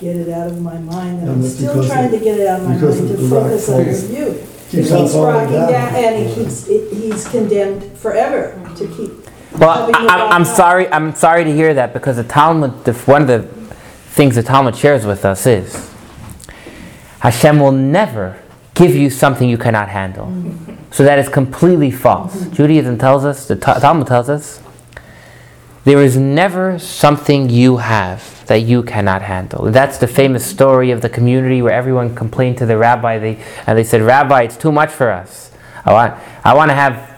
get 0.00 0.16
it 0.16 0.28
out 0.30 0.48
of 0.48 0.60
my 0.62 0.78
mind, 0.78 1.18
and 1.20 1.22
And 1.22 1.30
I'm 1.30 1.42
that's 1.42 1.54
still 1.56 1.74
because 1.74 1.88
trying 1.90 2.10
to 2.10 2.18
get 2.18 2.38
it 2.40 2.46
out 2.46 2.60
of 2.60 2.66
my 2.66 2.70
mind 2.70 2.80
because 2.80 2.96
to 2.98 3.04
the 3.04 3.34
rock 3.34 3.42
focus 3.44 3.68
on 3.68 3.78
the 3.78 3.84
falls- 3.84 4.02
view. 4.04 4.26
It 4.26 4.72
Keeps 4.76 4.92
on 4.92 4.98
keeps 5.02 5.12
falling 5.14 5.34
rocking 5.34 5.52
down. 5.52 5.72
down, 5.72 5.94
and 5.96 6.28
he 6.28 6.34
keeps, 6.34 6.68
it- 6.68 6.92
he's 6.94 7.28
condemned 7.28 7.98
forever 7.98 8.56
to 8.76 8.86
keep. 8.86 9.10
Well, 9.58 9.78
having 9.80 9.94
I, 9.96 10.02
the 10.04 10.08
I'm, 10.12 10.20
rock 10.20 10.32
I'm 10.32 10.42
up. 10.42 10.46
sorry. 10.46 10.88
I'm 10.92 11.14
sorry 11.16 11.42
to 11.44 11.52
hear 11.52 11.74
that 11.74 11.92
because 11.92 12.16
the 12.16 12.24
Talmud, 12.24 12.84
the, 12.84 12.92
one 12.92 13.22
of 13.22 13.28
the 13.28 13.42
things 14.12 14.36
the 14.36 14.44
Talmud 14.44 14.76
shares 14.76 15.04
with 15.04 15.24
us 15.24 15.44
is 15.46 15.90
Hashem 17.20 17.58
will 17.58 17.72
never 17.72 18.38
give 18.74 18.94
you 18.94 19.10
something 19.10 19.48
you 19.48 19.58
cannot 19.58 19.88
handle. 19.88 20.26
Mm-hmm. 20.26 20.74
So 20.92 21.02
that 21.04 21.18
is 21.18 21.28
completely 21.28 21.90
false. 21.90 22.34
Mm-hmm. 22.36 22.52
Judaism 22.54 22.98
tells 22.98 23.24
us, 23.24 23.46
the 23.48 23.56
Ta- 23.56 23.78
Talmud 23.80 24.06
tells 24.06 24.28
us, 24.28 24.60
there 25.84 26.02
is 26.02 26.16
never 26.16 26.78
something 26.78 27.48
you 27.48 27.78
have 27.78 28.46
that 28.46 28.58
you 28.58 28.82
cannot 28.82 29.22
handle. 29.22 29.70
That's 29.70 29.98
the 29.98 30.06
famous 30.06 30.44
story 30.44 30.90
of 30.90 31.00
the 31.00 31.08
community 31.08 31.62
where 31.62 31.72
everyone 31.72 32.14
complained 32.14 32.58
to 32.58 32.66
the 32.66 32.76
rabbi, 32.76 33.18
they, 33.18 33.42
and 33.66 33.78
they 33.78 33.84
said, 33.84 34.02
Rabbi, 34.02 34.42
it's 34.42 34.56
too 34.56 34.72
much 34.72 34.90
for 34.90 35.10
us. 35.10 35.52
I 35.84 35.92
want, 35.92 36.14
I 36.44 36.54
want 36.54 36.70
to 36.70 36.74
have 36.74 37.10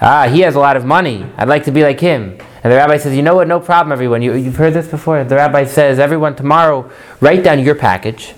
Ah, 0.00 0.28
he 0.28 0.40
has 0.40 0.54
a 0.54 0.60
lot 0.60 0.76
of 0.76 0.84
money. 0.84 1.26
I'd 1.38 1.48
like 1.48 1.64
to 1.64 1.70
be 1.70 1.82
like 1.82 2.00
him. 2.00 2.38
And 2.62 2.72
the 2.72 2.76
rabbi 2.76 2.98
says, 2.98 3.16
You 3.16 3.22
know 3.22 3.34
what? 3.34 3.48
No 3.48 3.60
problem, 3.60 3.92
everyone. 3.92 4.22
You, 4.22 4.34
you've 4.34 4.56
heard 4.56 4.74
this 4.74 4.88
before. 4.88 5.24
The 5.24 5.36
rabbi 5.36 5.64
says, 5.64 5.98
Everyone, 5.98 6.36
tomorrow, 6.36 6.90
write 7.20 7.42
down 7.42 7.60
your 7.60 7.74
package 7.74 8.34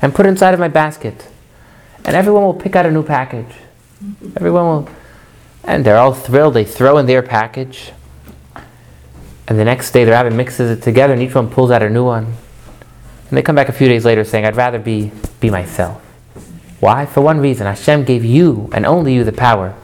and 0.00 0.14
put 0.14 0.26
it 0.26 0.28
inside 0.28 0.54
of 0.54 0.60
my 0.60 0.68
basket. 0.68 1.28
And 2.04 2.14
everyone 2.14 2.44
will 2.44 2.54
pick 2.54 2.76
out 2.76 2.86
a 2.86 2.90
new 2.90 3.02
package. 3.02 3.52
Everyone 4.36 4.64
will. 4.64 4.88
And 5.64 5.84
they're 5.84 5.98
all 5.98 6.14
thrilled. 6.14 6.54
They 6.54 6.64
throw 6.64 6.96
in 6.98 7.06
their 7.06 7.22
package. 7.22 7.92
And 9.50 9.58
the 9.58 9.64
next 9.64 9.90
day, 9.90 10.04
the 10.04 10.12
rabbi 10.12 10.28
mixes 10.28 10.70
it 10.70 10.80
together, 10.80 11.12
and 11.12 11.20
each 11.20 11.34
one 11.34 11.50
pulls 11.50 11.72
out 11.72 11.82
a 11.82 11.90
new 11.90 12.04
one. 12.04 12.24
And 12.24 13.36
they 13.36 13.42
come 13.42 13.56
back 13.56 13.68
a 13.68 13.72
few 13.72 13.88
days 13.88 14.04
later 14.04 14.22
saying, 14.22 14.46
I'd 14.46 14.54
rather 14.54 14.78
be, 14.78 15.10
be 15.40 15.50
myself. 15.50 16.00
Why? 16.78 17.04
For 17.04 17.20
one 17.20 17.40
reason 17.40 17.66
Hashem 17.66 18.04
gave 18.04 18.24
you, 18.24 18.70
and 18.72 18.86
only 18.86 19.12
you, 19.12 19.24
the 19.24 19.32
power 19.32 19.74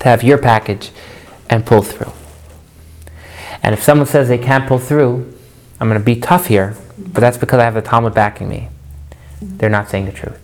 to 0.00 0.08
have 0.08 0.24
your 0.24 0.36
package 0.36 0.90
and 1.48 1.64
pull 1.64 1.82
through. 1.82 2.10
And 3.62 3.72
if 3.72 3.80
someone 3.84 4.08
says 4.08 4.26
they 4.26 4.36
can't 4.36 4.66
pull 4.66 4.80
through, 4.80 5.32
I'm 5.78 5.88
going 5.88 6.00
to 6.00 6.04
be 6.04 6.16
tough 6.16 6.46
here, 6.48 6.74
but 6.98 7.20
that's 7.20 7.38
because 7.38 7.60
I 7.60 7.64
have 7.64 7.74
the 7.74 7.82
Talmud 7.82 8.14
backing 8.14 8.48
me. 8.48 8.68
They're 9.40 9.70
not 9.70 9.90
saying 9.90 10.06
the 10.06 10.12
truth. 10.12 10.40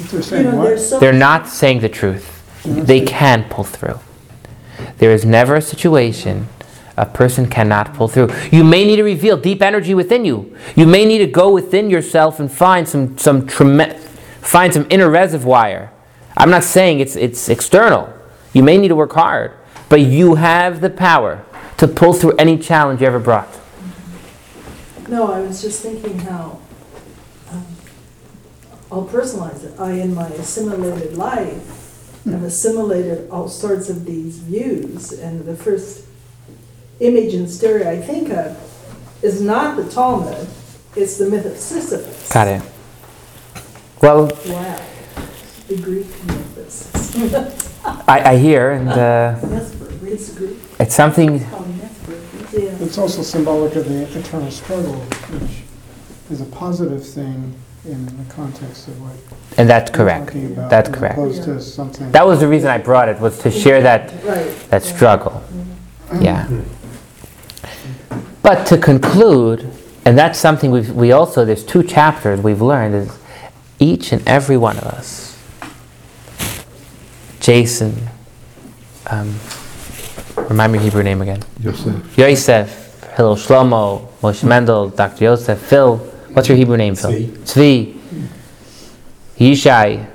If 0.00 0.10
they're 0.28 0.42
You 0.42 0.50
know, 0.50 0.56
what? 0.56 0.64
there's 0.64 0.88
so. 0.88 0.98
They're 0.98 1.12
not 1.12 1.46
saying 1.46 1.80
the 1.80 1.88
truth. 1.88 2.42
They 2.64 3.00
can 3.00 3.44
pull 3.44 3.62
through. 3.62 4.00
There 4.98 5.12
is 5.12 5.24
never 5.24 5.54
a 5.54 5.62
situation 5.62 6.48
a 6.96 7.06
person 7.06 7.48
cannot 7.48 7.94
pull 7.94 8.08
through. 8.08 8.30
You 8.52 8.64
may 8.64 8.84
need 8.84 8.96
to 8.96 9.02
reveal 9.02 9.36
deep 9.36 9.62
energy 9.62 9.94
within 9.94 10.24
you. 10.24 10.56
You 10.76 10.86
may 10.86 11.04
need 11.04 11.18
to 11.18 11.26
go 11.26 11.52
within 11.52 11.90
yourself 11.90 12.40
and 12.40 12.50
find 12.50 12.88
some 12.88 13.18
some 13.18 13.46
trem- 13.46 13.98
find 14.40 14.72
some 14.72 14.86
inner 14.90 15.10
reservoir. 15.10 15.90
I'm 16.36 16.50
not 16.50 16.64
saying 16.64 17.00
it's 17.00 17.16
it's 17.16 17.48
external. 17.48 18.12
You 18.52 18.62
may 18.62 18.78
need 18.78 18.88
to 18.88 18.96
work 18.96 19.12
hard, 19.12 19.52
but 19.88 20.00
you 20.00 20.36
have 20.36 20.80
the 20.80 20.90
power 20.90 21.44
to 21.78 21.88
pull 21.88 22.12
through 22.12 22.36
any 22.36 22.56
challenge 22.56 23.00
you 23.00 23.06
ever 23.06 23.18
brought. 23.18 23.48
No, 25.08 25.30
I 25.30 25.40
was 25.40 25.60
just 25.60 25.82
thinking 25.82 26.18
how, 26.20 26.60
um, 27.50 27.66
I'll 28.90 29.06
personalize 29.06 29.64
it. 29.64 29.78
I, 29.78 29.92
in 29.92 30.14
my 30.14 30.28
assimilated 30.28 31.16
life, 31.16 32.22
have 32.24 32.42
assimilated 32.42 33.28
all 33.28 33.48
sorts 33.48 33.90
of 33.90 34.06
these 34.06 34.38
views, 34.38 35.12
and 35.12 35.44
the 35.44 35.54
first 35.54 36.04
image 37.00 37.34
and 37.34 37.48
story 37.50 37.86
I 37.86 38.00
think 38.00 38.30
of 38.30 38.56
is 39.22 39.40
not 39.40 39.76
the 39.76 39.88
Talmud, 39.90 40.46
it's 40.96 41.16
the 41.18 41.28
myth 41.28 41.46
of 41.46 41.56
Sisyphus. 41.56 42.32
Got 42.32 42.48
it. 42.48 42.62
Well, 44.02 44.26
Wow, 44.46 44.80
the 45.68 45.76
Greek 45.78 46.06
myth 46.26 46.58
of 46.58 46.70
Sisyphus. 46.70 47.70
I, 48.08 48.32
I 48.32 48.36
hear, 48.36 48.72
and 48.72 48.88
uh, 48.88 49.36
It's 50.02 50.30
Greek, 50.34 50.56
it's 50.78 50.94
something. 50.94 51.38
yeah. 51.38 52.76
It's 52.80 52.98
also 52.98 53.22
symbolic 53.22 53.74
of 53.76 53.88
the 53.88 54.02
eternal 54.18 54.50
struggle, 54.50 54.94
which 54.94 55.62
is 56.30 56.40
a 56.40 56.46
positive 56.46 57.04
thing 57.06 57.54
in 57.86 58.06
the 58.06 58.32
context 58.32 58.88
of 58.88 59.00
what 59.02 59.12
And 59.58 59.68
that's 59.68 59.90
correct. 59.90 60.34
about. 60.34 60.70
That's 60.70 60.88
correct. 60.88 61.14
opposed 61.18 61.44
to 61.44 61.60
something. 61.60 62.10
That 62.12 62.26
was 62.26 62.40
the 62.40 62.48
reason 62.48 62.68
I 62.70 62.78
brought 62.78 63.08
it 63.08 63.18
was 63.20 63.38
to 63.40 63.50
share 63.50 63.82
that 63.82 64.12
Right. 64.24 64.70
that 64.70 64.82
struggle. 64.82 65.42
Yeah. 66.20 66.48
But 68.44 68.66
to 68.66 68.76
conclude, 68.76 69.70
and 70.04 70.18
that's 70.18 70.38
something 70.38 70.70
we've, 70.70 70.90
we 70.90 71.12
also, 71.12 71.46
there's 71.46 71.64
two 71.64 71.82
chapters 71.82 72.40
we've 72.42 72.60
learned 72.60 72.94
is 72.94 73.18
each 73.78 74.12
and 74.12 74.22
every 74.28 74.58
one 74.58 74.76
of 74.76 74.84
us, 74.84 75.42
Jason, 77.40 77.96
um, 79.06 79.34
remind 80.36 80.74
me 80.74 80.78
your 80.78 80.84
Hebrew 80.84 81.02
name 81.02 81.22
again. 81.22 81.42
Yosef. 81.58 82.18
Yosef, 82.18 83.14
Hillel 83.16 83.36
Shlomo, 83.36 84.08
Moshe 84.20 84.44
Mendel, 84.46 84.90
Dr. 84.90 85.24
Yosef, 85.24 85.58
Phil. 85.58 85.96
What's 86.34 86.46
your 86.46 86.58
Hebrew 86.58 86.76
name, 86.76 86.96
Phil? 86.96 87.12
Tzvi. 87.12 87.98
Yishai, 89.38 90.06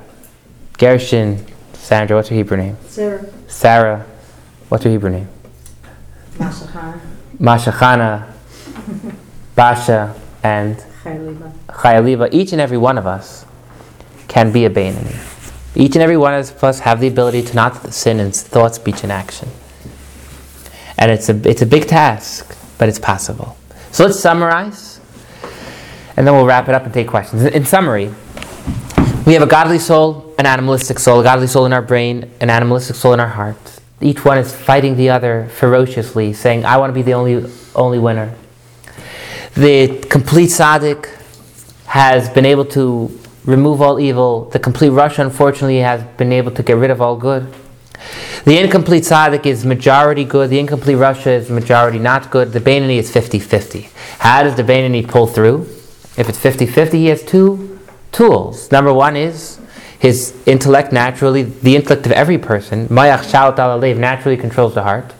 Gershon, 0.77 1.43
Sandra. 1.73 2.17
What's 2.17 2.29
your 2.29 2.37
Hebrew 2.37 2.57
name? 2.57 2.77
Sarah, 2.85 3.25
Sarah. 3.47 4.05
What's 4.69 4.85
your 4.85 4.91
Hebrew 4.91 5.09
name? 5.09 5.27
Mashahar. 6.37 7.08
Masha 7.39 7.71
Chana, 7.71 8.33
Basha, 9.55 10.13
and 10.43 10.77
Chayaliva, 11.03 12.27
each 12.33 12.51
and 12.51 12.59
every 12.59 12.77
one 12.77 12.97
of 12.97 13.07
us 13.07 13.45
can 14.27 14.51
be 14.51 14.65
a 14.65 14.69
Bainani. 14.69 15.15
Each 15.75 15.95
and 15.95 16.03
every 16.03 16.17
one 16.17 16.33
of 16.33 16.63
us 16.63 16.79
have 16.79 16.99
the 16.99 17.07
ability 17.07 17.41
to 17.43 17.55
not 17.55 17.93
sin 17.93 18.19
in 18.19 18.31
thought, 18.31 18.75
speech, 18.75 19.03
and 19.03 19.11
action. 19.11 19.47
And 20.97 21.11
it's 21.11 21.29
a, 21.29 21.49
it's 21.49 21.61
a 21.61 21.65
big 21.65 21.87
task, 21.87 22.57
but 22.77 22.89
it's 22.89 22.99
possible. 22.99 23.55
So 23.91 24.05
let's 24.05 24.19
summarize, 24.19 24.99
and 26.17 26.27
then 26.27 26.33
we'll 26.33 26.45
wrap 26.45 26.67
it 26.67 26.75
up 26.75 26.83
and 26.83 26.93
take 26.93 27.07
questions. 27.07 27.43
In 27.43 27.65
summary, 27.65 28.13
we 29.25 29.33
have 29.33 29.43
a 29.43 29.47
godly 29.47 29.79
soul, 29.79 30.35
an 30.37 30.45
animalistic 30.45 30.99
soul, 30.99 31.21
a 31.21 31.23
godly 31.23 31.47
soul 31.47 31.65
in 31.65 31.71
our 31.71 31.81
brain, 31.81 32.29
an 32.41 32.49
animalistic 32.49 32.97
soul 32.97 33.13
in 33.13 33.21
our 33.21 33.27
heart. 33.27 33.78
Each 34.01 34.23
one 34.23 34.37
is 34.37 34.55
fighting 34.55 34.95
the 34.95 35.09
other 35.09 35.49
ferociously, 35.51 36.33
saying, 36.33 36.65
I 36.65 36.77
want 36.77 36.89
to 36.91 36.93
be 36.93 37.01
the 37.01 37.13
only, 37.13 37.51
only 37.75 37.99
winner. 37.99 38.33
The 39.55 40.05
complete 40.09 40.49
tzaddik 40.49 41.09
has 41.85 42.29
been 42.29 42.45
able 42.45 42.65
to 42.65 43.19
remove 43.45 43.81
all 43.81 43.99
evil. 43.99 44.45
The 44.45 44.59
complete 44.59 44.91
Rasha, 44.91 45.19
unfortunately, 45.19 45.79
has 45.79 46.03
been 46.17 46.31
able 46.31 46.51
to 46.51 46.63
get 46.63 46.77
rid 46.77 46.91
of 46.91 47.01
all 47.01 47.17
good. 47.17 47.53
The 48.45 48.57
incomplete 48.57 49.03
tzaddik 49.03 49.45
is 49.45 49.65
majority 49.65 50.23
good. 50.23 50.49
The 50.49 50.59
incomplete 50.59 50.97
Rasha 50.97 51.27
is 51.27 51.49
majority 51.49 51.99
not 51.99 52.31
good. 52.31 52.53
The 52.53 52.61
Bainani 52.61 52.97
is 52.97 53.11
50-50. 53.11 53.89
How 54.19 54.43
does 54.43 54.55
the 54.55 54.63
Bainani 54.63 55.05
pull 55.05 55.27
through? 55.27 55.61
If 56.17 56.29
it's 56.29 56.39
50-50, 56.39 56.93
he 56.93 57.07
has 57.07 57.23
two 57.23 57.79
tools. 58.11 58.71
Number 58.71 58.93
one 58.93 59.17
is 59.17 59.59
his 59.99 60.33
intellect 60.45 60.93
naturally, 60.93 61.43
the 61.43 61.75
intellect 61.75 62.05
of 62.05 62.13
every 62.13 62.37
person, 62.37 62.87
Moach 62.87 63.23
Shalit 63.25 63.59
al 63.59 63.79
Halev, 63.79 63.97
naturally 63.97 64.37
controls 64.37 64.73
the 64.73 64.83
heart. 64.83 65.13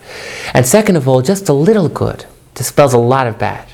And 0.53 0.65
second 0.65 0.95
of 0.95 1.07
all, 1.07 1.21
just 1.21 1.49
a 1.49 1.53
little 1.53 1.89
good 1.89 2.25
dispels 2.55 2.93
a 2.93 2.97
lot 2.97 3.27
of 3.27 3.37
bad. 3.37 3.67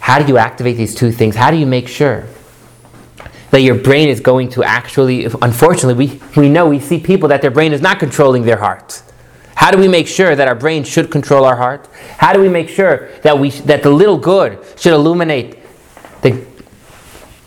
How 0.00 0.20
do 0.20 0.26
you 0.26 0.38
activate 0.38 0.76
these 0.76 0.94
two 0.94 1.12
things? 1.12 1.36
How 1.36 1.50
do 1.50 1.56
you 1.56 1.66
make 1.66 1.88
sure 1.88 2.26
that 3.54 3.60
your 3.60 3.76
brain 3.76 4.08
is 4.08 4.18
going 4.18 4.48
to 4.48 4.64
actually, 4.64 5.26
unfortunately, 5.40 6.08
we, 6.08 6.20
we 6.36 6.48
know, 6.48 6.68
we 6.68 6.80
see 6.80 6.98
people 6.98 7.28
that 7.28 7.40
their 7.40 7.52
brain 7.52 7.72
is 7.72 7.80
not 7.80 8.00
controlling 8.00 8.42
their 8.42 8.56
heart. 8.56 9.00
How 9.54 9.70
do 9.70 9.78
we 9.78 9.86
make 9.86 10.08
sure 10.08 10.34
that 10.34 10.48
our 10.48 10.56
brain 10.56 10.82
should 10.82 11.08
control 11.08 11.44
our 11.44 11.54
heart? 11.54 11.88
How 12.18 12.32
do 12.32 12.40
we 12.40 12.48
make 12.48 12.68
sure 12.68 13.08
that, 13.22 13.38
we, 13.38 13.50
that 13.50 13.84
the 13.84 13.90
little 13.90 14.18
good 14.18 14.58
should 14.76 14.92
illuminate 14.92 15.58
the 16.22 16.44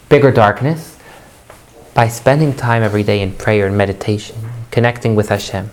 bigger 0.08 0.32
darkness? 0.32 0.97
By 1.98 2.10
spending 2.10 2.54
time 2.54 2.84
every 2.84 3.02
day 3.02 3.24
in 3.24 3.34
prayer 3.34 3.66
and 3.66 3.76
meditation, 3.76 4.38
connecting 4.70 5.16
with 5.16 5.30
Hashem. 5.30 5.72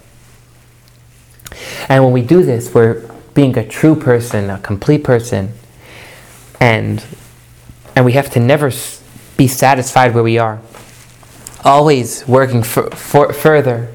And 1.86 2.02
when 2.02 2.14
we 2.14 2.22
do 2.22 2.42
this, 2.42 2.72
we're 2.72 3.06
being 3.34 3.58
a 3.58 3.68
true 3.68 3.94
person, 3.94 4.48
a 4.48 4.56
complete 4.56 5.04
person, 5.04 5.52
and 6.58 7.04
and 7.94 8.06
we 8.06 8.12
have 8.12 8.30
to 8.30 8.40
never 8.40 8.72
be 9.36 9.46
satisfied 9.46 10.14
where 10.14 10.24
we 10.24 10.38
are. 10.38 10.62
Always 11.62 12.26
working 12.26 12.62
for, 12.62 12.88
for, 12.92 13.34
further. 13.34 13.92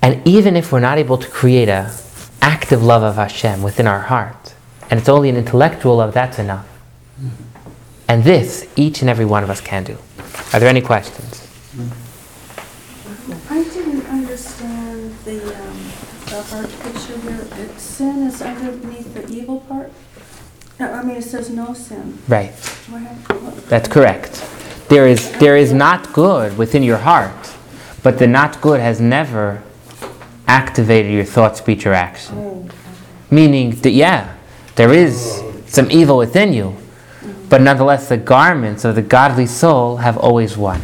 And 0.00 0.26
even 0.26 0.56
if 0.56 0.72
we're 0.72 0.80
not 0.80 0.96
able 0.96 1.18
to 1.18 1.28
create 1.28 1.68
a 1.68 1.94
active 2.40 2.82
love 2.82 3.02
of 3.02 3.16
Hashem 3.16 3.62
within 3.62 3.86
our 3.86 4.00
heart, 4.00 4.54
and 4.90 4.98
it's 4.98 5.10
only 5.10 5.28
an 5.28 5.36
intellectual 5.36 5.96
love, 5.96 6.14
that's 6.14 6.38
enough. 6.38 6.66
And 8.08 8.24
this, 8.24 8.66
each 8.76 9.02
and 9.02 9.10
every 9.10 9.26
one 9.26 9.44
of 9.44 9.50
us 9.50 9.60
can 9.60 9.84
do. 9.84 9.98
Are 10.52 10.60
there 10.60 10.68
any 10.68 10.80
questions? 10.80 11.44
I 13.50 13.62
didn't 13.64 14.06
understand 14.06 15.14
the, 15.24 15.42
um, 15.54 15.78
the 16.26 16.42
heart 16.42 16.70
picture 16.82 17.18
here. 17.18 17.46
It- 17.58 17.78
Sin 17.80 18.26
is 18.26 18.40
underneath 18.42 19.12
the 19.14 19.26
evil 19.32 19.60
part? 19.60 19.92
No, 20.80 20.92
I 20.92 21.02
mean, 21.02 21.16
it 21.16 21.24
says 21.24 21.50
no 21.50 21.74
sin. 21.74 22.18
Right. 22.28 22.52
What 22.88 23.02
hap- 23.02 23.42
what- 23.42 23.68
That's 23.68 23.88
correct. 23.88 24.42
There 24.88 25.06
is, 25.06 25.30
there 25.38 25.56
is 25.56 25.72
not 25.72 26.12
good 26.12 26.56
within 26.56 26.82
your 26.82 26.98
heart, 26.98 27.50
but 28.02 28.18
the 28.18 28.26
not 28.26 28.60
good 28.60 28.80
has 28.80 29.00
never 29.00 29.62
activated 30.46 31.12
your 31.12 31.24
thought, 31.24 31.56
speech, 31.58 31.84
or 31.86 31.92
action. 31.92 32.36
Oh. 32.38 32.64
Meaning 33.30 33.72
that, 33.82 33.90
yeah, 33.90 34.28
there 34.76 34.92
is 34.94 35.42
some 35.66 35.90
evil 35.90 36.16
within 36.16 36.52
you, 36.54 36.74
but 37.48 37.60
nonetheless, 37.60 38.08
the 38.08 38.16
garments 38.16 38.84
of 38.84 38.94
the 38.94 39.02
godly 39.02 39.46
soul 39.46 39.98
have 39.98 40.16
always 40.18 40.56
won. 40.56 40.82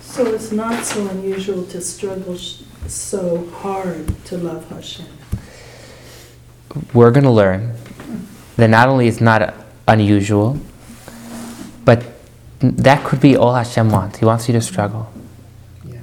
So 0.00 0.26
it's 0.26 0.52
not 0.52 0.84
so 0.84 1.06
unusual 1.08 1.64
to 1.66 1.80
struggle 1.80 2.36
so 2.36 3.48
hard 3.50 4.24
to 4.26 4.36
love 4.36 4.68
Hashem. 4.68 5.06
We're 6.92 7.10
going 7.10 7.24
to 7.24 7.30
learn 7.30 7.74
that 8.56 8.68
not 8.68 8.88
only 8.88 9.06
is 9.06 9.20
not 9.20 9.54
unusual, 9.88 10.58
but 11.84 12.04
that 12.60 13.04
could 13.04 13.20
be 13.20 13.36
all 13.36 13.54
Hashem 13.54 13.90
wants. 13.90 14.18
He 14.18 14.24
wants 14.24 14.48
you 14.48 14.52
to 14.52 14.60
struggle. 14.60 15.12
Yeah. 15.84 16.00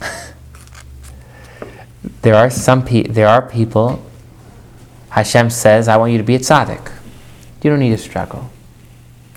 there 2.22 2.34
are 2.34 2.50
some 2.50 2.84
pe- 2.84 3.04
there 3.04 3.28
are 3.28 3.42
people 3.42 4.04
Hashem 5.16 5.48
says, 5.48 5.88
I 5.88 5.96
want 5.96 6.12
you 6.12 6.18
to 6.18 6.24
be 6.24 6.34
a 6.34 6.38
tzaddik. 6.38 6.92
You 7.62 7.70
don't 7.70 7.80
need 7.80 7.90
to 7.90 7.98
struggle. 7.98 8.50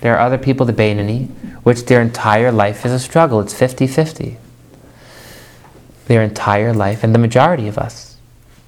There 0.02 0.14
are 0.14 0.20
other 0.20 0.38
people, 0.38 0.66
the 0.66 0.74
Bainani, 0.74 1.30
which 1.64 1.86
their 1.86 2.02
entire 2.02 2.52
life 2.52 2.86
is 2.86 2.92
a 2.92 3.00
struggle. 3.00 3.40
It's 3.40 3.54
50 3.54 3.88
50. 3.88 4.38
Their 6.08 6.22
entire 6.22 6.74
life, 6.74 7.02
and 7.02 7.16
the 7.16 7.20
majority 7.20 7.70
of 7.70 7.78
us, 7.78 8.18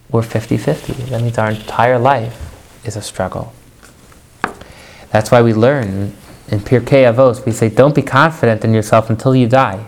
we're 0.09 0.22
50 0.22 0.55
50. 0.55 0.93
That 0.93 1.22
means 1.22 1.38
our 1.38 1.51
entire 1.51 1.99
life 1.99 2.86
is 2.86 2.95
a 2.95 3.01
struggle. 3.01 3.51
That's 5.09 5.32
why 5.32 5.41
we 5.41 5.53
learn 5.53 6.16
in 6.47 6.59
Pirkei 6.59 7.03
Avos, 7.14 7.45
we 7.45 7.51
say, 7.51 7.68
don't 7.68 7.93
be 7.93 8.01
confident 8.01 8.64
in 8.64 8.74
yourself 8.74 9.09
until 9.09 9.36
you 9.36 9.49
die. 9.49 9.86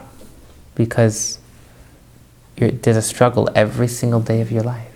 Because 0.76 1.40
there's 2.58 2.98
a 2.98 3.02
struggle 3.02 3.50
every 3.56 3.88
single 3.88 4.20
day 4.20 4.42
of 4.42 4.52
your 4.52 4.64
life. 4.64 4.93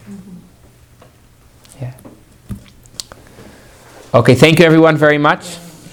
Okay, 4.14 4.36
thank 4.36 4.60
you 4.60 4.66
everyone 4.66 4.96
very 4.96 5.18
much. 5.18 5.58